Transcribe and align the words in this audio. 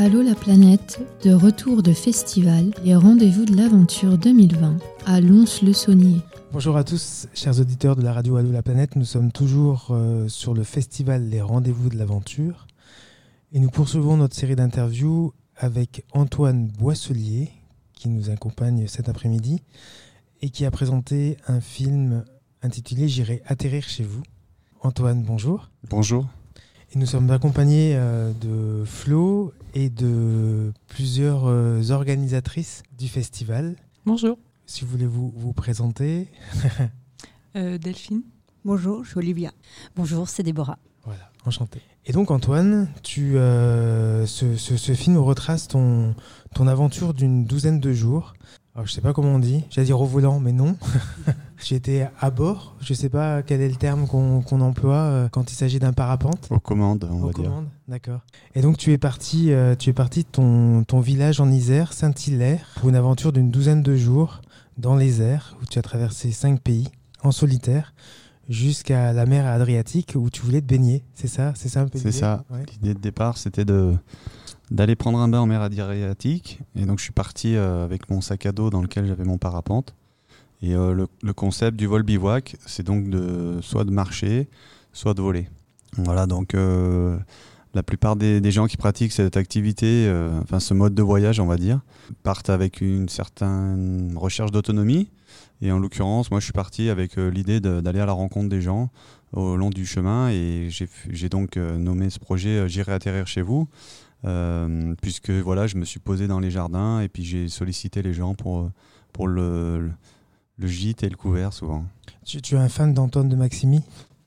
Allô 0.00 0.22
la 0.22 0.36
planète, 0.36 1.00
de 1.24 1.32
retour 1.32 1.82
de 1.82 1.92
festival 1.92 2.70
et 2.84 2.94
rendez-vous 2.94 3.44
de 3.44 3.56
l'aventure 3.56 4.16
2020 4.16 4.78
à 5.06 5.20
Lons-le-Saunier. 5.20 6.20
Bonjour 6.52 6.76
à 6.76 6.84
tous, 6.84 7.26
chers 7.34 7.58
auditeurs 7.58 7.96
de 7.96 8.02
la 8.02 8.12
radio 8.12 8.36
Allô 8.36 8.52
la 8.52 8.62
planète. 8.62 8.94
Nous 8.94 9.04
sommes 9.04 9.32
toujours 9.32 9.88
euh, 9.90 10.28
sur 10.28 10.54
le 10.54 10.62
festival 10.62 11.28
Les 11.28 11.40
Rendez-vous 11.40 11.88
de 11.88 11.96
l'aventure 11.96 12.68
et 13.52 13.58
nous 13.58 13.70
poursuivons 13.70 14.16
notre 14.16 14.36
série 14.36 14.54
d'interviews 14.54 15.32
avec 15.56 16.04
Antoine 16.12 16.68
Boisselier 16.68 17.50
qui 17.92 18.08
nous 18.08 18.30
accompagne 18.30 18.86
cet 18.86 19.08
après-midi 19.08 19.64
et 20.42 20.50
qui 20.50 20.64
a 20.64 20.70
présenté 20.70 21.38
un 21.48 21.60
film 21.60 22.24
intitulé 22.62 23.08
J'irai 23.08 23.42
atterrir 23.46 23.82
chez 23.82 24.04
vous. 24.04 24.22
Antoine, 24.80 25.24
bonjour. 25.24 25.70
Bonjour. 25.90 26.24
Et 26.94 26.98
nous 26.98 27.06
sommes 27.06 27.32
accompagnés 27.32 27.96
euh, 27.96 28.30
de 28.40 28.84
Flo 28.84 29.52
et 29.74 29.90
de 29.90 30.72
plusieurs 30.86 31.46
euh, 31.46 31.90
organisatrices 31.90 32.82
du 32.98 33.08
festival. 33.08 33.76
Bonjour. 34.06 34.38
Si 34.66 34.84
vous 34.84 34.90
voulez 34.90 35.06
vous, 35.06 35.32
vous 35.36 35.52
présenter. 35.52 36.28
Euh, 37.56 37.78
Delphine. 37.78 38.22
Bonjour, 38.64 39.02
je 39.04 39.08
suis 39.10 39.18
Olivia. 39.18 39.50
Bonjour, 39.96 40.28
c'est 40.28 40.42
Déborah. 40.42 40.78
Voilà, 41.04 41.30
enchanté. 41.46 41.80
Et 42.04 42.12
donc 42.12 42.30
Antoine, 42.30 42.88
tu, 43.02 43.36
euh, 43.38 44.26
ce, 44.26 44.54
ce- 44.56 44.76
ce 44.76 44.92
film 44.94 45.16
retrace 45.16 45.66
ton, 45.66 46.14
ton 46.54 46.66
aventure 46.68 47.14
d'une 47.14 47.44
douzaine 47.46 47.80
de 47.80 47.92
jours. 47.92 48.34
Alors, 48.78 48.86
je 48.86 48.92
sais 48.92 49.00
pas 49.00 49.12
comment 49.12 49.30
on 49.34 49.38
dit, 49.40 49.64
j'allais 49.70 49.86
dire 49.86 50.00
au 50.00 50.06
volant, 50.06 50.38
mais 50.38 50.52
non. 50.52 50.76
J'étais 51.64 52.08
à 52.20 52.30
bord, 52.30 52.76
je 52.80 52.94
sais 52.94 53.08
pas 53.08 53.42
quel 53.42 53.60
est 53.60 53.68
le 53.68 53.74
terme 53.74 54.06
qu'on 54.06 54.60
emploie 54.60 54.94
euh, 54.98 55.28
quand 55.28 55.50
il 55.50 55.56
s'agit 55.56 55.80
d'un 55.80 55.92
parapente. 55.92 56.46
Aux 56.50 56.60
commandes, 56.60 57.08
on 57.10 57.20
Aux 57.20 57.26
va 57.26 57.32
dire. 57.32 57.44
commandes, 57.46 57.66
d'accord. 57.88 58.20
Et 58.54 58.60
donc 58.62 58.78
tu 58.78 58.92
es 58.92 58.98
parti, 58.98 59.50
euh, 59.50 59.74
tu 59.74 59.90
es 59.90 59.92
parti 59.92 60.22
de 60.22 60.28
ton, 60.30 60.84
ton 60.84 61.00
village 61.00 61.40
en 61.40 61.50
Isère, 61.50 61.92
Saint-Hilaire, 61.92 62.68
pour 62.76 62.88
une 62.88 62.94
aventure 62.94 63.32
d'une 63.32 63.50
douzaine 63.50 63.82
de 63.82 63.96
jours 63.96 64.42
dans 64.76 64.94
les 64.94 65.22
airs, 65.22 65.56
où 65.60 65.66
tu 65.66 65.80
as 65.80 65.82
traversé 65.82 66.30
cinq 66.30 66.60
pays 66.60 66.86
en 67.24 67.32
solitaire, 67.32 67.94
jusqu'à 68.48 69.12
la 69.12 69.26
mer 69.26 69.44
Adriatique, 69.44 70.12
où 70.14 70.30
tu 70.30 70.42
voulais 70.42 70.60
te 70.60 70.66
baigner. 70.66 71.02
C'est 71.14 71.26
ça, 71.26 71.52
c'est 71.56 71.68
ça 71.68 71.80
un 71.80 71.88
peu 71.88 71.98
C'est 71.98 72.12
ça. 72.12 72.44
Ouais. 72.48 72.62
L'idée 72.74 72.94
de 72.94 73.00
départ, 73.00 73.38
c'était 73.38 73.64
de 73.64 73.96
d'aller 74.70 74.96
prendre 74.96 75.18
un 75.18 75.28
bain 75.28 75.40
en 75.40 75.46
mer 75.46 75.62
Adriatique. 75.62 76.60
Et 76.76 76.84
donc, 76.84 76.98
je 76.98 77.04
suis 77.04 77.12
parti 77.12 77.56
euh, 77.56 77.84
avec 77.84 78.10
mon 78.10 78.20
sac 78.20 78.46
à 78.46 78.52
dos 78.52 78.70
dans 78.70 78.82
lequel 78.82 79.06
j'avais 79.06 79.24
mon 79.24 79.38
parapente. 79.38 79.94
Et 80.60 80.74
euh, 80.74 81.06
le, 81.22 81.32
concept 81.32 81.76
du 81.76 81.86
vol 81.86 82.02
bivouac, 82.02 82.56
c'est 82.66 82.82
donc 82.82 83.08
de 83.08 83.58
soit 83.62 83.84
de 83.84 83.90
marcher, 83.90 84.48
soit 84.92 85.14
de 85.14 85.22
voler. 85.22 85.48
Voilà, 85.96 86.26
donc 86.26 86.54
euh, 86.54 87.16
la 87.74 87.82
plupart 87.82 88.16
des, 88.16 88.50
gens 88.50 88.66
qui 88.66 88.76
pratiquent 88.76 89.12
cette 89.12 89.36
activité, 89.36 90.12
enfin 90.42 90.58
ce 90.58 90.74
mode 90.74 90.94
de 90.94 91.02
voyage, 91.02 91.38
on 91.38 91.46
va 91.46 91.56
dire, 91.56 91.80
partent 92.24 92.50
avec 92.50 92.80
une 92.80 93.08
certaine 93.08 94.14
recherche 94.16 94.50
d'autonomie. 94.50 95.08
Et 95.62 95.70
en 95.70 95.78
l'occurrence, 95.78 96.30
moi, 96.30 96.40
je 96.40 96.44
suis 96.44 96.52
parti 96.52 96.88
avec 96.88 97.16
l'idée 97.16 97.60
d'aller 97.60 98.00
à 98.00 98.06
la 98.06 98.12
rencontre 98.12 98.48
des 98.48 98.60
gens 98.60 98.90
au 99.32 99.56
long 99.56 99.70
du 99.70 99.86
chemin. 99.86 100.30
Et 100.30 100.70
j'ai 101.08 101.28
donc 101.28 101.56
nommé 101.56 102.10
ce 102.10 102.18
projet 102.18 102.68
J'irai 102.68 102.92
atterrir 102.92 103.28
chez 103.28 103.42
vous. 103.42 103.68
Euh, 104.24 104.94
puisque 105.00 105.30
voilà, 105.30 105.66
je 105.68 105.76
me 105.76 105.84
suis 105.84 106.00
posé 106.00 106.26
dans 106.26 106.40
les 106.40 106.50
jardins 106.50 107.00
et 107.00 107.08
puis 107.08 107.24
j'ai 107.24 107.48
sollicité 107.48 108.02
les 108.02 108.12
gens 108.12 108.34
pour, 108.34 108.70
pour 109.12 109.28
le, 109.28 109.78
le, 109.78 109.90
le 110.58 110.66
gîte 110.66 111.04
et 111.04 111.08
le 111.08 111.16
couvert 111.16 111.52
souvent. 111.52 111.84
Tu, 112.24 112.42
tu 112.42 112.56
es 112.56 112.58
un 112.58 112.68
fan 112.68 112.92
d'Antoine 112.92 113.28
de 113.28 113.36
Maximi? 113.36 113.80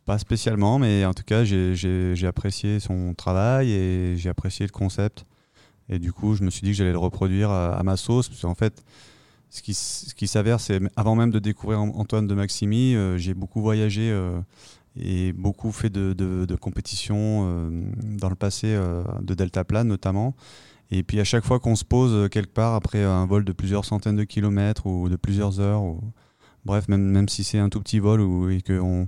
Pas 0.05 0.17
spécialement, 0.17 0.79
mais 0.79 1.05
en 1.05 1.13
tout 1.13 1.23
cas, 1.23 1.43
j'ai- 1.43 2.25
apprécié 2.25 2.79
son 2.79 3.13
travail 3.13 3.71
et 3.71 4.15
j'ai 4.17 4.29
apprécié 4.29 4.65
le 4.65 4.71
concept. 4.71 5.25
Et 5.89 5.99
du 5.99 6.13
coup, 6.13 6.35
je 6.35 6.43
me 6.43 6.49
suis 6.49 6.61
dit 6.61 6.69
que 6.71 6.77
j'allais 6.77 6.91
le 6.93 6.97
reproduire 6.97 7.49
à, 7.51 7.75
à 7.77 7.83
ma 7.83 7.97
sauce. 7.97 8.29
Parce 8.29 8.41
qu'en 8.41 8.55
fait, 8.55 8.83
ce 9.49 9.61
qui, 9.61 9.73
ce 9.73 10.15
qui 10.15 10.27
s'avère, 10.27 10.59
c'est 10.61 10.79
avant 10.95 11.15
même 11.15 11.31
de 11.31 11.39
découvrir 11.39 11.81
An- 11.81 11.91
Antoine 11.95 12.27
de 12.27 12.33
Maximi, 12.33 12.95
euh, 12.95 13.17
j'ai 13.17 13.33
beaucoup 13.33 13.61
voyagé 13.61 14.09
euh, 14.09 14.39
et 14.99 15.33
beaucoup 15.33 15.71
fait 15.71 15.89
de, 15.89 16.55
compétitions 16.55 17.45
euh, 17.45 17.69
dans 18.03 18.29
le 18.29 18.35
passé, 18.35 18.67
euh, 18.67 19.03
de 19.21 19.33
deltaplane 19.33 19.87
notamment. 19.87 20.35
Et 20.91 21.03
puis 21.03 21.19
à 21.19 21.23
chaque 21.23 21.45
fois 21.45 21.59
qu'on 21.59 21.75
se 21.75 21.85
pose 21.85 22.11
euh, 22.13 22.27
quelque 22.27 22.53
part 22.53 22.75
après 22.75 23.03
un 23.03 23.25
vol 23.25 23.45
de 23.45 23.53
plusieurs 23.53 23.85
centaines 23.85 24.17
de 24.17 24.25
kilomètres 24.25 24.85
ou 24.85 25.07
de 25.07 25.15
plusieurs 25.15 25.59
heures, 25.59 25.83
bref, 26.65 26.87
même, 26.87 27.03
même 27.03 27.29
si 27.29 27.43
c'est 27.43 27.59
un 27.59 27.69
tout 27.69 27.79
petit 27.79 27.99
vol 27.99 28.19
ou, 28.21 28.49
et 28.49 28.61
qu'on 28.61 29.07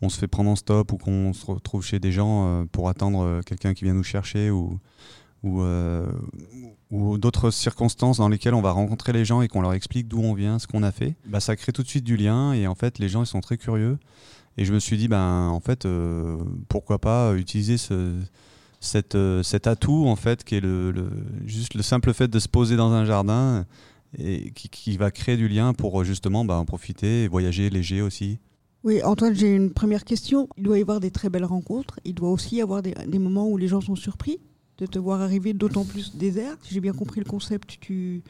on 0.00 0.08
se 0.08 0.18
fait 0.18 0.28
prendre 0.28 0.50
en 0.50 0.56
stop 0.56 0.92
ou 0.92 0.96
qu'on 0.96 1.32
se 1.32 1.44
retrouve 1.44 1.84
chez 1.84 1.98
des 1.98 2.12
gens 2.12 2.66
pour 2.72 2.88
attendre 2.88 3.40
quelqu'un 3.44 3.74
qui 3.74 3.84
vient 3.84 3.94
nous 3.94 4.04
chercher 4.04 4.48
ou, 4.50 4.78
ou 5.42 7.18
d'autres 7.18 7.50
circonstances 7.50 8.18
dans 8.18 8.28
lesquelles 8.28 8.54
on 8.54 8.62
va 8.62 8.70
rencontrer 8.70 9.12
les 9.12 9.24
gens 9.24 9.42
et 9.42 9.48
qu'on 9.48 9.60
leur 9.60 9.72
explique 9.74 10.06
d'où 10.06 10.20
on 10.20 10.34
vient, 10.34 10.60
ce 10.60 10.68
qu'on 10.68 10.84
a 10.84 10.92
fait, 10.92 11.16
bah, 11.26 11.40
ça 11.40 11.56
crée 11.56 11.72
tout 11.72 11.82
de 11.82 11.88
suite 11.88 12.04
du 12.04 12.16
lien 12.16 12.52
et 12.52 12.68
en 12.68 12.76
fait 12.76 13.00
les 13.00 13.08
gens 13.08 13.22
ils 13.22 13.26
sont 13.26 13.40
très 13.40 13.58
curieux. 13.58 13.98
Et 14.58 14.64
je 14.64 14.74
me 14.74 14.80
suis 14.80 14.96
dit, 14.96 15.06
ben, 15.06 15.48
en 15.48 15.60
fait, 15.60 15.86
euh, 15.86 16.36
pourquoi 16.68 16.98
pas 16.98 17.32
utiliser 17.34 17.78
ce, 17.78 18.12
cette, 18.80 19.14
euh, 19.14 19.42
cet 19.44 19.68
atout 19.68 20.06
en 20.06 20.16
fait 20.16 20.42
qui 20.42 20.56
est 20.56 20.60
le, 20.60 20.92
juste 21.46 21.74
le 21.74 21.82
simple 21.82 22.12
fait 22.12 22.28
de 22.28 22.38
se 22.40 22.48
poser 22.48 22.76
dans 22.76 22.90
un 22.90 23.04
jardin 23.04 23.66
et 24.18 24.50
qui, 24.52 24.96
va 24.96 25.12
créer 25.12 25.36
du 25.36 25.48
lien 25.48 25.74
pour 25.74 26.02
justement 26.02 26.44
bah, 26.44 26.56
en 26.56 26.64
profiter 26.64 27.24
et 27.24 27.28
voyager 27.28 27.70
léger 27.70 28.02
aussi. 28.02 28.38
Oui, 28.82 29.00
Antoine, 29.04 29.34
j'ai 29.34 29.54
une 29.54 29.72
première 29.72 30.04
question. 30.04 30.48
Il 30.56 30.64
doit 30.64 30.78
y 30.78 30.80
avoir 30.80 30.98
des 30.98 31.12
très 31.12 31.28
belles 31.28 31.44
rencontres. 31.44 32.00
Il 32.04 32.14
doit 32.14 32.30
aussi 32.30 32.56
y 32.56 32.62
avoir 32.62 32.82
des, 32.82 32.94
des 33.06 33.18
moments 33.18 33.48
où 33.48 33.58
les 33.58 33.68
gens 33.68 33.80
sont 33.80 33.96
surpris 33.96 34.40
de 34.78 34.86
te 34.86 34.98
voir 34.98 35.20
arriver, 35.20 35.52
d'autant 35.52 35.84
plus 35.84 36.16
désert. 36.16 36.56
Si 36.62 36.74
j'ai 36.74 36.80
bien 36.80 36.92
compris 36.92 37.20
le 37.20 37.26
concept, 37.26 37.78
tu, 37.80 38.22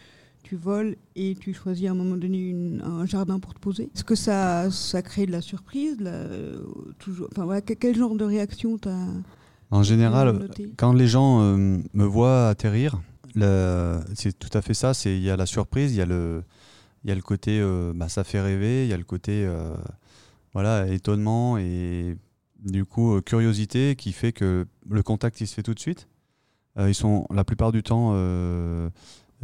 tu 0.49 0.57
voles 0.57 0.97
et 1.17 1.35
tu 1.39 1.53
choisis 1.53 1.87
à 1.89 1.91
un 1.91 1.95
moment 1.95 2.17
donné 2.17 2.39
une- 2.39 2.81
un 2.83 3.05
jardin 3.07 3.39
pour 3.39 3.53
te 3.55 3.59
poser. 3.59 3.85
Est-ce 3.95 4.05
que 4.05 4.15
ça, 4.15 4.71
ça 4.71 5.03
crée 5.03 5.27
de 5.27 5.33
la 5.33 5.41
surprise 5.43 5.99
de 5.99 6.05
la- 6.05 6.27
toujours, 6.99 7.29
enfin, 7.33 7.45
voilà, 7.45 7.61
que- 7.61 7.75
Quel 7.75 7.95
genre 7.97 8.15
de 8.15 8.25
réaction 8.25 8.79
tu 8.79 8.89
as 8.89 9.07
En 9.71 9.83
général, 9.83 10.49
quand 10.79 10.93
les 10.95 11.07
gens 11.07 11.43
euh, 11.43 11.79
me 11.93 12.05
voient 12.05 12.49
atterrir, 12.49 13.01
c'est 14.15 14.39
tout 14.39 14.51
à 14.57 14.63
fait 14.63 14.75
ça. 14.75 14.95
C'est 14.95 15.17
il 15.17 15.23
y 15.23 15.31
a 15.31 15.37
la 15.37 15.47
surprise, 15.47 15.93
il 15.93 15.99
y 15.99 16.01
a 16.01 16.07
le, 16.07 16.43
il 17.05 17.09
y 17.11 17.13
a 17.13 17.15
le 17.15 17.23
côté, 17.23 17.61
euh, 17.61 17.93
bah, 17.95 18.09
ça 18.09 18.25
fait 18.25 18.41
rêver, 18.41 18.85
il 18.87 18.91
y 18.91 18.93
a 18.93 18.97
le 18.97 19.05
côté, 19.05 19.45
euh, 19.47 19.75
voilà, 20.55 20.89
étonnement 20.89 21.59
et 21.59 22.17
du 22.65 22.85
coup 22.85 23.21
curiosité 23.21 23.95
qui 23.97 24.13
fait 24.13 24.33
que 24.33 24.67
le 24.89 25.03
contact 25.03 25.41
il 25.41 25.47
se 25.47 25.55
fait 25.55 25.63
tout 25.63 25.75
de 25.75 25.79
suite. 25.81 26.09
Ils 26.81 26.95
sont 26.95 27.27
la 27.35 27.43
plupart 27.45 27.73
du 27.73 27.83
temps, 27.83 28.13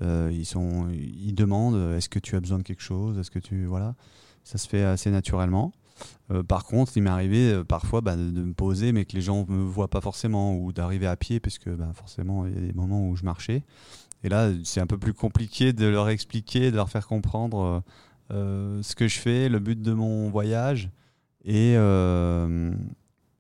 euh, 0.03 0.29
euh, 0.29 0.33
ils 0.33 0.47
sont, 0.47 0.89
ils 0.91 1.35
demandent, 1.35 1.95
est-ce 1.97 2.09
que 2.09 2.19
tu 2.19 2.37
as 2.37 2.41
besoin 2.41 2.59
de 2.59 2.63
quelque 2.63 2.83
chose, 2.83 3.19
est-ce 3.19 3.31
que 3.31 3.39
tu, 3.39 3.65
voilà, 3.65 3.95
ça 4.43 4.59
se 4.59 4.69
fait 4.69 4.83
assez 4.83 5.11
naturellement. 5.11 5.73
Euh, 6.31 6.43
par 6.43 6.65
contre, 6.65 6.93
il 6.97 7.03
m'est 7.03 7.11
arrivé 7.11 7.53
euh, 7.53 7.65
parfois 7.65 8.01
bah, 8.01 8.17
de, 8.17 8.23
me 8.23 8.53
poser, 8.53 8.93
mais 8.93 9.05
que 9.05 9.15
les 9.15 9.21
gens 9.21 9.47
ne 9.49 9.55
me 9.55 9.65
voient 9.65 9.89
pas 9.89 10.01
forcément, 10.01 10.57
ou 10.57 10.73
d'arriver 10.73 11.07
à 11.07 11.17
pied, 11.17 11.41
parce 11.41 11.59
que 11.59 11.71
bah, 11.71 11.91
forcément, 11.95 12.47
il 12.47 12.55
y 12.55 12.59
a 12.59 12.61
des 12.61 12.73
moments 12.73 13.09
où 13.09 13.17
je 13.17 13.25
marchais. 13.25 13.63
Et 14.23 14.29
là, 14.29 14.51
c'est 14.65 14.81
un 14.81 14.87
peu 14.87 14.99
plus 14.99 15.13
compliqué 15.13 15.73
de 15.73 15.87
leur 15.87 16.09
expliquer, 16.09 16.71
de 16.71 16.77
leur 16.77 16.91
faire 16.91 17.07
comprendre 17.07 17.59
euh, 17.61 17.81
euh, 18.33 18.83
ce 18.83 18.95
que 18.95 19.07
je 19.07 19.19
fais, 19.19 19.49
le 19.49 19.59
but 19.59 19.81
de 19.81 19.93
mon 19.93 20.31
voyage, 20.31 20.91
et, 21.45 21.75
euh, 21.77 22.73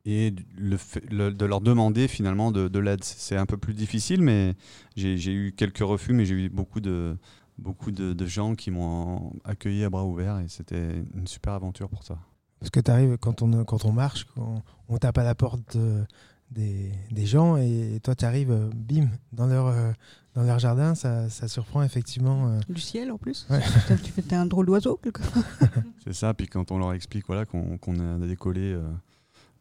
et 0.06 0.34
le 0.56 0.76
fait- 0.76 1.04
le- 1.10 1.32
de 1.32 1.44
leur 1.46 1.60
demander 1.60 2.08
finalement 2.08 2.52
de, 2.52 2.68
de 2.68 2.78
l'aide. 2.78 3.02
C'est 3.04 3.36
un 3.36 3.46
peu 3.46 3.56
plus 3.56 3.74
difficile, 3.74 4.22
mais 4.22 4.54
j'ai 4.96 5.32
eu 5.32 5.52
quelques 5.52 5.78
refus, 5.78 6.12
mais 6.12 6.24
j'ai 6.26 6.34
eu 6.34 6.48
beaucoup 6.48 6.80
de, 6.80 7.16
beaucoup 7.58 7.90
de, 7.90 8.12
de 8.12 8.26
gens 8.26 8.54
qui 8.54 8.70
m'ont 8.70 9.32
accueilli 9.44 9.84
à 9.84 9.90
bras 9.90 10.04
ouverts, 10.04 10.40
et 10.40 10.48
c'était 10.48 11.02
une 11.14 11.26
super 11.26 11.54
aventure 11.54 11.88
pour 11.88 12.04
ça. 12.04 12.18
Parce 12.60 12.70
que 12.70 12.80
tu 12.80 12.90
arrives, 12.90 13.16
quand 13.18 13.42
on, 13.42 13.64
quand 13.64 13.84
on 13.84 13.92
marche, 13.92 14.26
quand 14.34 14.62
on 14.88 14.98
tape 14.98 15.18
à 15.18 15.24
la 15.24 15.34
porte 15.34 15.76
de- 15.76 16.04
des, 16.50 16.92
des 17.10 17.26
gens 17.26 17.56
et 17.56 17.98
toi 18.02 18.14
tu 18.14 18.24
arrives, 18.24 18.52
euh, 18.52 18.70
bim, 18.74 19.08
dans 19.32 19.46
leur, 19.46 19.66
euh, 19.66 19.90
dans 20.34 20.42
leur 20.44 20.58
jardin, 20.58 20.94
ça, 20.94 21.28
ça 21.28 21.48
surprend 21.48 21.82
effectivement. 21.82 22.48
euh. 22.48 22.60
du 22.68 22.80
ciel 22.80 23.10
en 23.10 23.18
plus 23.18 23.46
Ouais. 23.50 23.60
Tu 24.04 24.12
fais 24.12 24.34
un 24.34 24.46
drôle 24.46 24.66
d'oiseau 24.66 24.96
quelque 25.02 25.20
part. 25.20 25.42
C'est 26.04 26.12
ça, 26.12 26.32
puis 26.34 26.46
quand 26.46 26.70
on 26.70 26.78
leur 26.78 26.92
explique 26.92 27.26
voilà, 27.26 27.44
qu'on 27.44 27.76
qu'on 27.78 27.98
a 27.98 28.18
décollé 28.26 28.72
euh, 28.74 28.82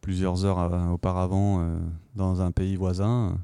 plusieurs 0.04 0.44
heures 0.44 0.58
euh, 0.58 0.88
auparavant 0.90 1.60
euh, 1.60 1.78
dans 2.14 2.42
un 2.42 2.52
pays 2.52 2.76
voisin, 2.76 3.38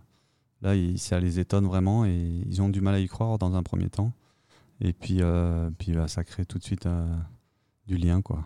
là, 0.60 0.74
ça 0.96 1.18
les 1.18 1.38
étonne 1.38 1.64
vraiment 1.66 2.04
et 2.04 2.42
ils 2.46 2.60
ont 2.60 2.68
du 2.68 2.82
mal 2.82 2.94
à 2.96 2.98
y 3.00 3.08
croire 3.08 3.38
dans 3.38 3.54
un 3.54 3.62
premier 3.62 3.88
temps. 3.88 4.12
Et 4.82 4.92
puis, 4.92 5.18
euh, 5.20 5.70
puis 5.78 5.92
bah, 5.92 6.06
ça 6.06 6.22
crée 6.22 6.44
tout 6.44 6.58
de 6.58 6.62
suite 6.62 6.84
euh, 6.84 7.06
du 7.86 7.96
lien. 7.96 8.20
Quoi. 8.20 8.44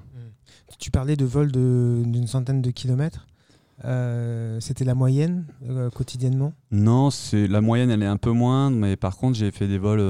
Tu 0.78 0.92
parlais 0.92 1.16
de 1.16 1.24
vol 1.24 1.50
de- 1.50 2.02
d'une 2.06 2.28
centaine 2.28 2.62
de 2.62 2.70
kilomètres. 2.70 3.26
Euh, 3.84 4.60
C'était 4.60 4.84
la 4.84 4.94
moyenne 4.94 5.46
quotidiennement? 5.92 6.52
Non, 6.70 7.08
la 7.32 7.60
moyenne, 7.60 7.90
elle 7.90 8.02
est 8.04 8.06
un 8.06 8.16
peu 8.16 8.30
moindre, 8.30 8.76
mais 8.76 8.94
par 8.94 9.16
contre, 9.16 9.36
j'ai 9.36 9.50
fait 9.50 9.66
des 9.66 9.78
vols. 9.78 10.00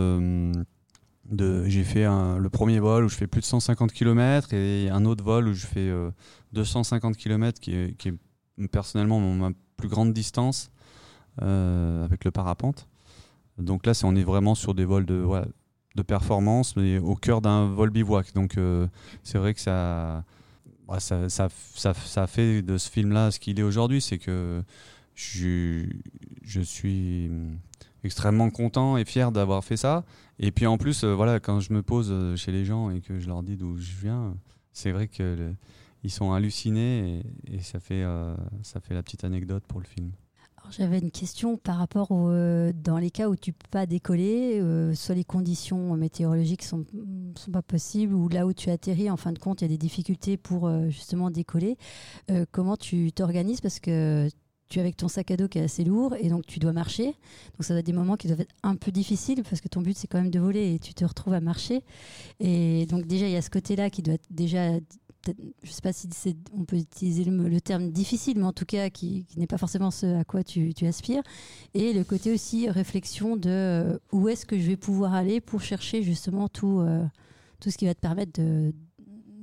Euh, 1.40 1.64
j'ai 1.66 1.84
fait 1.84 2.04
le 2.04 2.48
premier 2.48 2.78
vol 2.78 3.04
où 3.04 3.08
je 3.08 3.16
fais 3.16 3.26
plus 3.26 3.40
de 3.40 3.46
150 3.46 3.92
km 3.92 4.52
et 4.52 4.90
un 4.90 5.04
autre 5.04 5.24
vol 5.24 5.48
où 5.48 5.54
je 5.54 5.66
fais 5.66 5.88
euh, 5.88 6.10
250 6.52 7.16
km, 7.16 7.60
qui 7.60 7.74
est, 7.74 8.06
est 8.06 8.68
personnellement 8.68 9.20
ma 9.20 9.50
plus 9.76 9.88
grande 9.88 10.12
distance 10.12 10.70
euh, 11.42 12.04
avec 12.04 12.24
le 12.24 12.30
parapente. 12.30 12.88
Donc 13.58 13.86
là, 13.86 13.92
on 14.04 14.16
est 14.16 14.22
vraiment 14.22 14.54
sur 14.54 14.74
des 14.74 14.84
vols 14.84 15.06
de, 15.06 16.02
performance, 16.06 16.76
mais 16.76 16.98
au 16.98 17.14
cœur 17.14 17.40
d'un 17.40 17.66
vol 17.66 17.90
bivouac. 17.90 18.34
Donc 18.34 18.58
c'est 19.22 19.38
vrai 19.38 19.54
que 19.54 19.60
ça, 19.60 20.24
ça, 20.98 21.28
ça, 21.28 22.26
fait 22.26 22.62
de 22.62 22.76
ce 22.76 22.90
film-là 22.90 23.30
ce 23.30 23.38
qu'il 23.38 23.58
est 23.58 23.62
aujourd'hui. 23.62 24.00
C'est 24.00 24.18
que 24.18 24.62
je 25.14 26.60
suis 26.62 27.30
extrêmement 28.04 28.50
content 28.50 28.96
et 28.96 29.04
fier 29.04 29.32
d'avoir 29.32 29.64
fait 29.64 29.76
ça. 29.76 30.04
Et 30.38 30.50
puis 30.50 30.66
en 30.66 30.78
plus, 30.78 31.04
euh, 31.04 31.14
voilà, 31.14 31.40
quand 31.40 31.60
je 31.60 31.72
me 31.72 31.82
pose 31.82 32.08
euh, 32.10 32.36
chez 32.36 32.52
les 32.52 32.64
gens 32.64 32.90
et 32.90 33.00
que 33.00 33.18
je 33.18 33.26
leur 33.26 33.42
dis 33.42 33.56
d'où 33.56 33.76
je 33.76 33.92
viens, 34.00 34.34
c'est 34.72 34.92
vrai 34.92 35.08
qu'ils 35.08 36.10
sont 36.10 36.32
hallucinés 36.32 37.22
et, 37.50 37.60
ça, 37.60 37.80
fait, 37.80 38.02
euh, 38.02 38.34
ça 38.62 38.80
fait 38.80 38.94
la 38.94 39.02
petite 39.02 39.24
anecdote 39.24 39.64
pour 39.66 39.80
le 39.80 39.86
film. 39.86 40.10
J'avais 40.70 40.98
une 40.98 41.10
question 41.10 41.58
par 41.58 41.76
rapport 41.76 42.10
au, 42.10 42.30
dans 42.72 42.96
les 42.96 43.10
cas 43.10 43.28
où 43.28 43.36
tu 43.36 43.52
peux 43.52 43.68
pas 43.70 43.84
décoller, 43.84 44.62
soit 44.94 45.14
les 45.14 45.22
conditions 45.22 45.94
météorologiques 45.94 46.62
sont, 46.62 46.86
sont 47.36 47.50
pas 47.50 47.60
possibles 47.60 48.14
ou 48.14 48.30
là 48.30 48.46
où 48.46 48.54
tu 48.54 48.70
atterris, 48.70 49.10
en 49.10 49.18
fin 49.18 49.32
de 49.32 49.38
compte, 49.38 49.60
il 49.60 49.64
y 49.64 49.66
a 49.66 49.68
des 49.68 49.76
difficultés 49.76 50.38
pour 50.38 50.70
justement 50.88 51.30
décoller. 51.30 51.76
comment 52.50 52.78
tu 52.78 53.12
t'organises? 53.12 53.60
Parce 53.60 53.78
que 53.78 54.30
tu 54.68 54.78
es 54.78 54.82
avec 54.82 54.96
ton 54.96 55.08
sac 55.08 55.30
à 55.30 55.36
dos 55.36 55.48
qui 55.48 55.58
est 55.58 55.62
assez 55.62 55.84
lourd 55.84 56.14
et 56.18 56.28
donc 56.28 56.46
tu 56.46 56.58
dois 56.58 56.72
marcher. 56.72 57.06
Donc 57.06 57.60
ça 57.60 57.74
va 57.74 57.80
être 57.80 57.86
des 57.86 57.92
moments 57.92 58.16
qui 58.16 58.26
doivent 58.26 58.40
être 58.40 58.54
un 58.62 58.76
peu 58.76 58.90
difficiles 58.90 59.42
parce 59.42 59.60
que 59.60 59.68
ton 59.68 59.80
but 59.80 59.96
c'est 59.96 60.06
quand 60.06 60.18
même 60.18 60.30
de 60.30 60.40
voler 60.40 60.74
et 60.74 60.78
tu 60.78 60.94
te 60.94 61.04
retrouves 61.04 61.34
à 61.34 61.40
marcher. 61.40 61.82
Et 62.40 62.86
donc 62.86 63.06
déjà 63.06 63.26
il 63.26 63.32
y 63.32 63.36
a 63.36 63.42
ce 63.42 63.50
côté-là 63.50 63.90
qui 63.90 64.02
doit 64.02 64.14
être 64.14 64.26
déjà, 64.30 64.78
je 65.62 65.70
sais 65.70 65.82
pas 65.82 65.92
si 65.92 66.08
on 66.52 66.64
peut 66.64 66.76
utiliser 66.76 67.24
le, 67.24 67.60
terme 67.60 67.90
difficile, 67.90 68.38
mais 68.38 68.44
en 68.44 68.52
tout 68.52 68.64
cas 68.64 68.90
qui, 68.90 69.26
n'est 69.36 69.46
pas 69.46 69.58
forcément 69.58 69.90
ce 69.90 70.20
à 70.20 70.24
quoi 70.24 70.42
tu, 70.42 70.72
aspires. 70.86 71.22
Et 71.74 71.92
le 71.92 72.04
côté 72.04 72.32
aussi 72.32 72.68
réflexion 72.68 73.36
de 73.36 73.50
euh, 73.50 73.98
où 74.12 74.28
est-ce 74.28 74.46
que 74.46 74.58
je 74.58 74.66
vais 74.66 74.76
pouvoir 74.76 75.14
aller 75.14 75.40
pour 75.40 75.60
chercher 75.60 76.02
justement 76.02 76.48
tout, 76.48 76.80
euh, 76.80 77.04
tout 77.60 77.70
ce 77.70 77.78
qui 77.78 77.86
va 77.86 77.94
te 77.94 78.00
permettre 78.00 78.40
de 78.40 78.72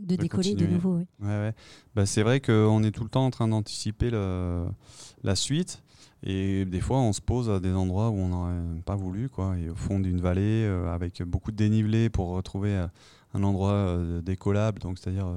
décoller 0.01 0.56
de 0.56 0.68
nouveau. 0.68 0.98
Oui. 0.98 1.06
Ouais, 1.19 1.27
ouais. 1.27 1.53
Bah, 1.95 2.06
c'est 2.06 2.24
vrai 2.24 2.42
qu'on 2.42 2.83
est 2.83 2.92
tout 2.92 3.03
le 3.03 3.09
temps 3.09 3.25
en 3.25 3.31
train 3.31 3.48
d'anticiper 3.48 4.09
la 4.12 5.36
suite. 5.36 5.81
Et 6.24 6.65
des 6.65 6.81
fois, 6.81 7.00
on 7.00 7.13
se 7.13 7.21
pose 7.21 7.50
à 7.50 7.59
des 7.59 7.74
endroits 7.74 8.09
où 8.09 8.18
on 8.18 8.27
n'aurait 8.27 8.81
pas 8.86 8.95
voulu, 8.95 9.27
quoi, 9.27 9.57
et 9.57 9.69
au 9.69 9.75
fond 9.75 10.00
d'une 10.00 10.21
vallée, 10.21 10.65
euh, 10.65 10.94
avec 10.94 11.24
beaucoup 11.24 11.51
de 11.51 11.56
dénivelé 11.56 12.09
pour 12.09 12.30
retrouver 12.30 12.75
euh, 12.75 12.88
un 13.33 13.44
endroit 13.44 13.71
euh, 13.71 14.21
décollable, 14.21 14.80
donc 14.80 15.00
c'est-à-dire 15.00 15.27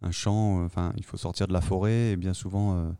un 0.00 0.10
champ. 0.10 0.64
Enfin, 0.64 0.92
il 0.96 1.04
faut 1.04 1.18
sortir 1.18 1.46
de 1.46 1.52
la 1.52 1.60
forêt, 1.60 2.12
et 2.12 2.16
bien 2.16 2.32
souvent, 2.32 2.90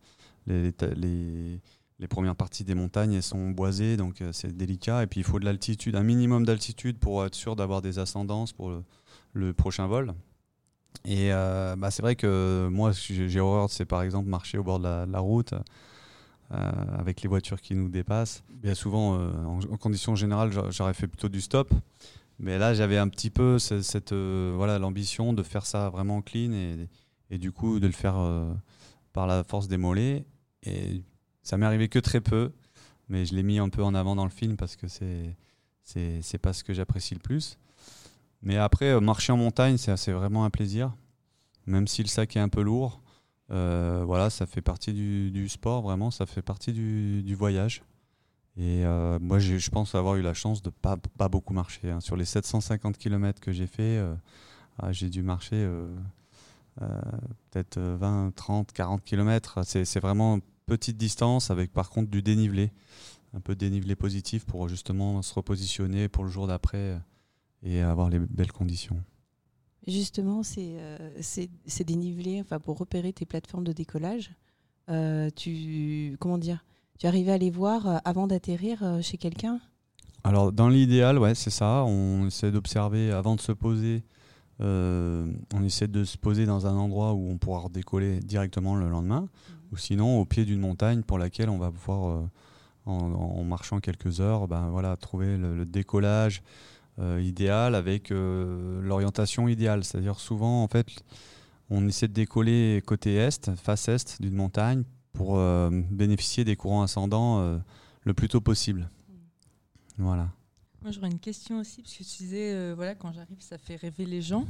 les, 0.46 0.72
les, 0.96 1.60
les, 1.98 2.08
premières 2.08 2.36
parties 2.36 2.64
des 2.64 2.74
montagnes 2.74 3.14
elles 3.14 3.22
sont 3.22 3.50
boisées, 3.50 3.96
donc 3.96 4.22
c'est 4.32 4.54
délicat. 4.54 5.02
Et 5.02 5.06
puis, 5.06 5.20
il 5.20 5.24
faut 5.24 5.38
de 5.38 5.46
l'altitude, 5.46 5.96
un 5.96 6.02
minimum 6.02 6.44
d'altitude 6.44 6.98
pour 6.98 7.24
être 7.24 7.34
sûr 7.34 7.56
d'avoir 7.56 7.80
des 7.80 7.98
ascendances 7.98 8.52
pour 8.52 8.72
le 9.32 9.52
prochain 9.54 9.86
vol. 9.86 10.12
Et 11.04 11.32
euh, 11.32 11.76
bah, 11.76 11.90
c'est 11.90 12.02
vrai 12.02 12.16
que 12.16 12.68
moi, 12.70 12.92
j'ai 12.92 13.40
horreur, 13.40 13.70
c'est 13.70 13.84
par 13.84 14.02
exemple 14.02 14.28
marcher 14.28 14.58
au 14.58 14.64
bord 14.64 14.78
de 14.80 14.84
la, 15.10 15.20
route 15.20 15.54
euh, 16.52 16.72
avec 16.98 17.22
les 17.22 17.28
voitures 17.28 17.60
qui 17.60 17.74
nous 17.74 17.88
dépassent. 17.88 18.42
Bien 18.50 18.74
souvent, 18.74 19.18
euh, 19.18 19.30
en, 19.44 19.76
conditions 19.76 20.14
générales, 20.14 20.52
j'aurais 20.70 20.94
fait 20.94 21.06
plutôt 21.06 21.28
du 21.28 21.40
stop. 21.40 21.72
Mais 22.40 22.58
là, 22.58 22.72
j'avais 22.74 22.98
un 22.98 23.08
petit 23.08 23.30
peu 23.30 23.58
cette, 23.58 24.12
voilà 24.12 24.78
l'ambition 24.78 25.32
de 25.32 25.42
faire 25.42 25.66
ça 25.66 25.90
vraiment 25.90 26.22
clean 26.22 26.52
et, 26.52 26.88
et 27.30 27.38
du 27.38 27.50
coup 27.50 27.80
de 27.80 27.86
le 27.86 27.92
faire 27.92 28.14
par 29.12 29.26
la 29.26 29.42
force 29.42 29.66
des 29.66 29.76
mollets. 29.76 30.24
Et 30.62 31.02
ça 31.42 31.56
m'est 31.56 31.66
arrivé 31.66 31.88
que 31.88 31.98
très 31.98 32.20
peu, 32.20 32.52
mais 33.08 33.26
je 33.26 33.34
l'ai 33.34 33.42
mis 33.42 33.58
un 33.58 33.70
peu 33.70 33.82
en 33.82 33.92
avant 33.92 34.14
dans 34.14 34.24
le 34.24 34.30
film 34.30 34.56
parce 34.56 34.76
que 34.76 34.86
c'est 34.86 35.34
c'est 36.20 36.38
pas 36.38 36.52
ce 36.52 36.62
que 36.62 36.74
j'apprécie 36.74 37.14
le 37.14 37.20
plus. 37.20 37.58
Mais 38.42 38.56
après, 38.56 38.86
euh, 38.86 39.00
marcher 39.00 39.32
en 39.32 39.36
montagne, 39.36 39.76
c'est 39.76 40.12
vraiment 40.12 40.44
un 40.44 40.50
plaisir. 40.50 40.94
Même 41.66 41.86
si 41.86 42.02
le 42.02 42.08
sac 42.08 42.36
est 42.36 42.40
un 42.40 42.48
peu 42.48 42.62
lourd, 42.62 43.02
euh, 43.50 44.02
voilà, 44.06 44.30
ça 44.30 44.46
fait 44.46 44.60
partie 44.60 44.92
du, 44.92 45.48
sport, 45.48 45.82
vraiment, 45.82 46.10
ça 46.10 46.26
fait 46.26 46.42
partie 46.42 46.72
du, 46.72 47.34
voyage. 47.34 47.82
Et 48.56 48.84
euh, 48.84 49.18
moi, 49.20 49.38
je 49.38 49.70
pense 49.70 49.94
avoir 49.94 50.16
eu 50.16 50.22
la 50.22 50.34
chance 50.34 50.62
de 50.62 50.70
pas, 50.70 50.96
pas 51.16 51.28
beaucoup 51.28 51.52
marcher. 51.52 51.90
Hein. 51.90 52.00
Sur 52.00 52.16
les 52.16 52.24
750 52.24 52.98
km 52.98 53.40
que 53.40 53.52
j'ai 53.52 53.66
fait, 53.66 54.02
ah, 54.78 54.92
j'ai 54.92 55.10
dû 55.10 55.22
marcher 55.22 55.68
peut-être 56.76 57.78
20, 57.78 58.34
30, 58.34 58.72
40 58.72 59.04
km. 59.04 59.60
C'est 59.64 60.00
vraiment 60.00 60.38
petite 60.66 60.96
distance 60.96 61.50
avec 61.50 61.72
par 61.72 61.90
contre 61.90 62.10
du 62.10 62.22
dénivelé. 62.22 62.72
Un 63.34 63.40
peu 63.40 63.54
de 63.54 63.60
dénivelé 63.60 63.94
positif 63.94 64.46
pour 64.46 64.68
justement 64.68 65.20
se 65.20 65.34
repositionner 65.34 66.08
pour 66.08 66.24
le 66.24 66.30
jour 66.30 66.46
d'après 66.46 66.98
et 67.62 67.80
avoir 67.80 68.10
les 68.10 68.18
belles 68.18 68.52
conditions. 68.52 69.02
Justement, 69.86 70.42
c'est 70.42 70.76
euh, 70.78 70.98
dénivelé 71.86 72.40
enfin, 72.40 72.58
pour 72.58 72.78
repérer 72.78 73.12
tes 73.12 73.24
plateformes 73.24 73.64
de 73.64 73.72
décollage. 73.72 74.30
Euh, 74.90 75.28
tu, 75.34 76.16
comment 76.18 76.38
dire, 76.38 76.64
tu 76.98 77.06
arrives 77.06 77.28
à 77.28 77.38
les 77.38 77.50
voir 77.50 77.86
euh, 77.86 77.96
avant 78.04 78.26
d'atterrir 78.26 78.82
euh, 78.82 79.02
chez 79.02 79.18
quelqu'un? 79.18 79.60
Alors, 80.24 80.52
dans 80.52 80.68
l'idéal, 80.68 81.18
ouais, 81.18 81.34
c'est 81.34 81.50
ça. 81.50 81.84
On 81.84 82.26
essaie 82.26 82.50
d'observer 82.50 83.12
avant 83.12 83.36
de 83.36 83.40
se 83.40 83.52
poser. 83.52 84.02
on 84.60 85.62
essaie 85.64 85.88
de 85.88 86.04
se 86.04 86.18
poser 86.18 86.44
dans 86.44 86.66
un 86.66 86.76
endroit 86.76 87.12
où 87.12 87.30
on 87.30 87.38
pourra 87.38 87.68
décoller 87.68 88.18
directement 88.20 88.74
le 88.74 88.88
lendemain, 88.88 89.22
mmh. 89.22 89.52
ou 89.72 89.76
sinon 89.76 90.20
au 90.20 90.24
pied 90.24 90.44
d'une 90.44 90.60
montagne 90.60 91.02
pour 91.02 91.18
laquelle 91.18 91.48
on 91.48 91.58
va 91.58 91.70
pouvoir, 91.70 92.28
en, 92.84 93.44
marchant 93.44 93.78
quelques 93.78 94.20
heures, 94.20 94.48
ben, 94.48 94.68
voilà, 94.70 94.96
trouver 94.96 95.36
le 95.36 95.64
décollage, 95.64 96.42
idéal 97.20 97.74
avec 97.74 98.10
euh, 98.10 98.80
l'orientation 98.82 99.48
idéale. 99.48 99.84
C'est-à-dire 99.84 100.18
souvent, 100.18 100.62
en 100.62 100.68
fait, 100.68 100.86
on 101.70 101.86
essaie 101.86 102.08
de 102.08 102.12
décoller 102.12 102.82
côté 102.86 103.14
est, 103.16 103.54
face 103.56 103.88
est 103.88 104.20
d'une 104.20 104.34
montagne, 104.34 104.84
pour 105.12 105.38
euh, 105.38 105.70
bénéficier 105.90 106.44
des 106.44 106.56
courants 106.56 106.82
ascendants 106.82 107.60
le 108.04 108.14
plus 108.14 108.28
tôt 108.28 108.40
possible. 108.40 108.88
Voilà. 109.96 110.28
Moi, 110.82 110.92
j'aurais 110.92 111.08
une 111.08 111.18
question 111.18 111.58
aussi, 111.58 111.82
parce 111.82 111.94
que 111.94 112.04
tu 112.04 112.22
disais, 112.22 112.72
voilà, 112.74 112.94
quand 112.94 113.12
j'arrive, 113.12 113.40
ça 113.40 113.58
fait 113.58 113.76
rêver 113.76 114.06
les 114.06 114.22
gens. 114.22 114.46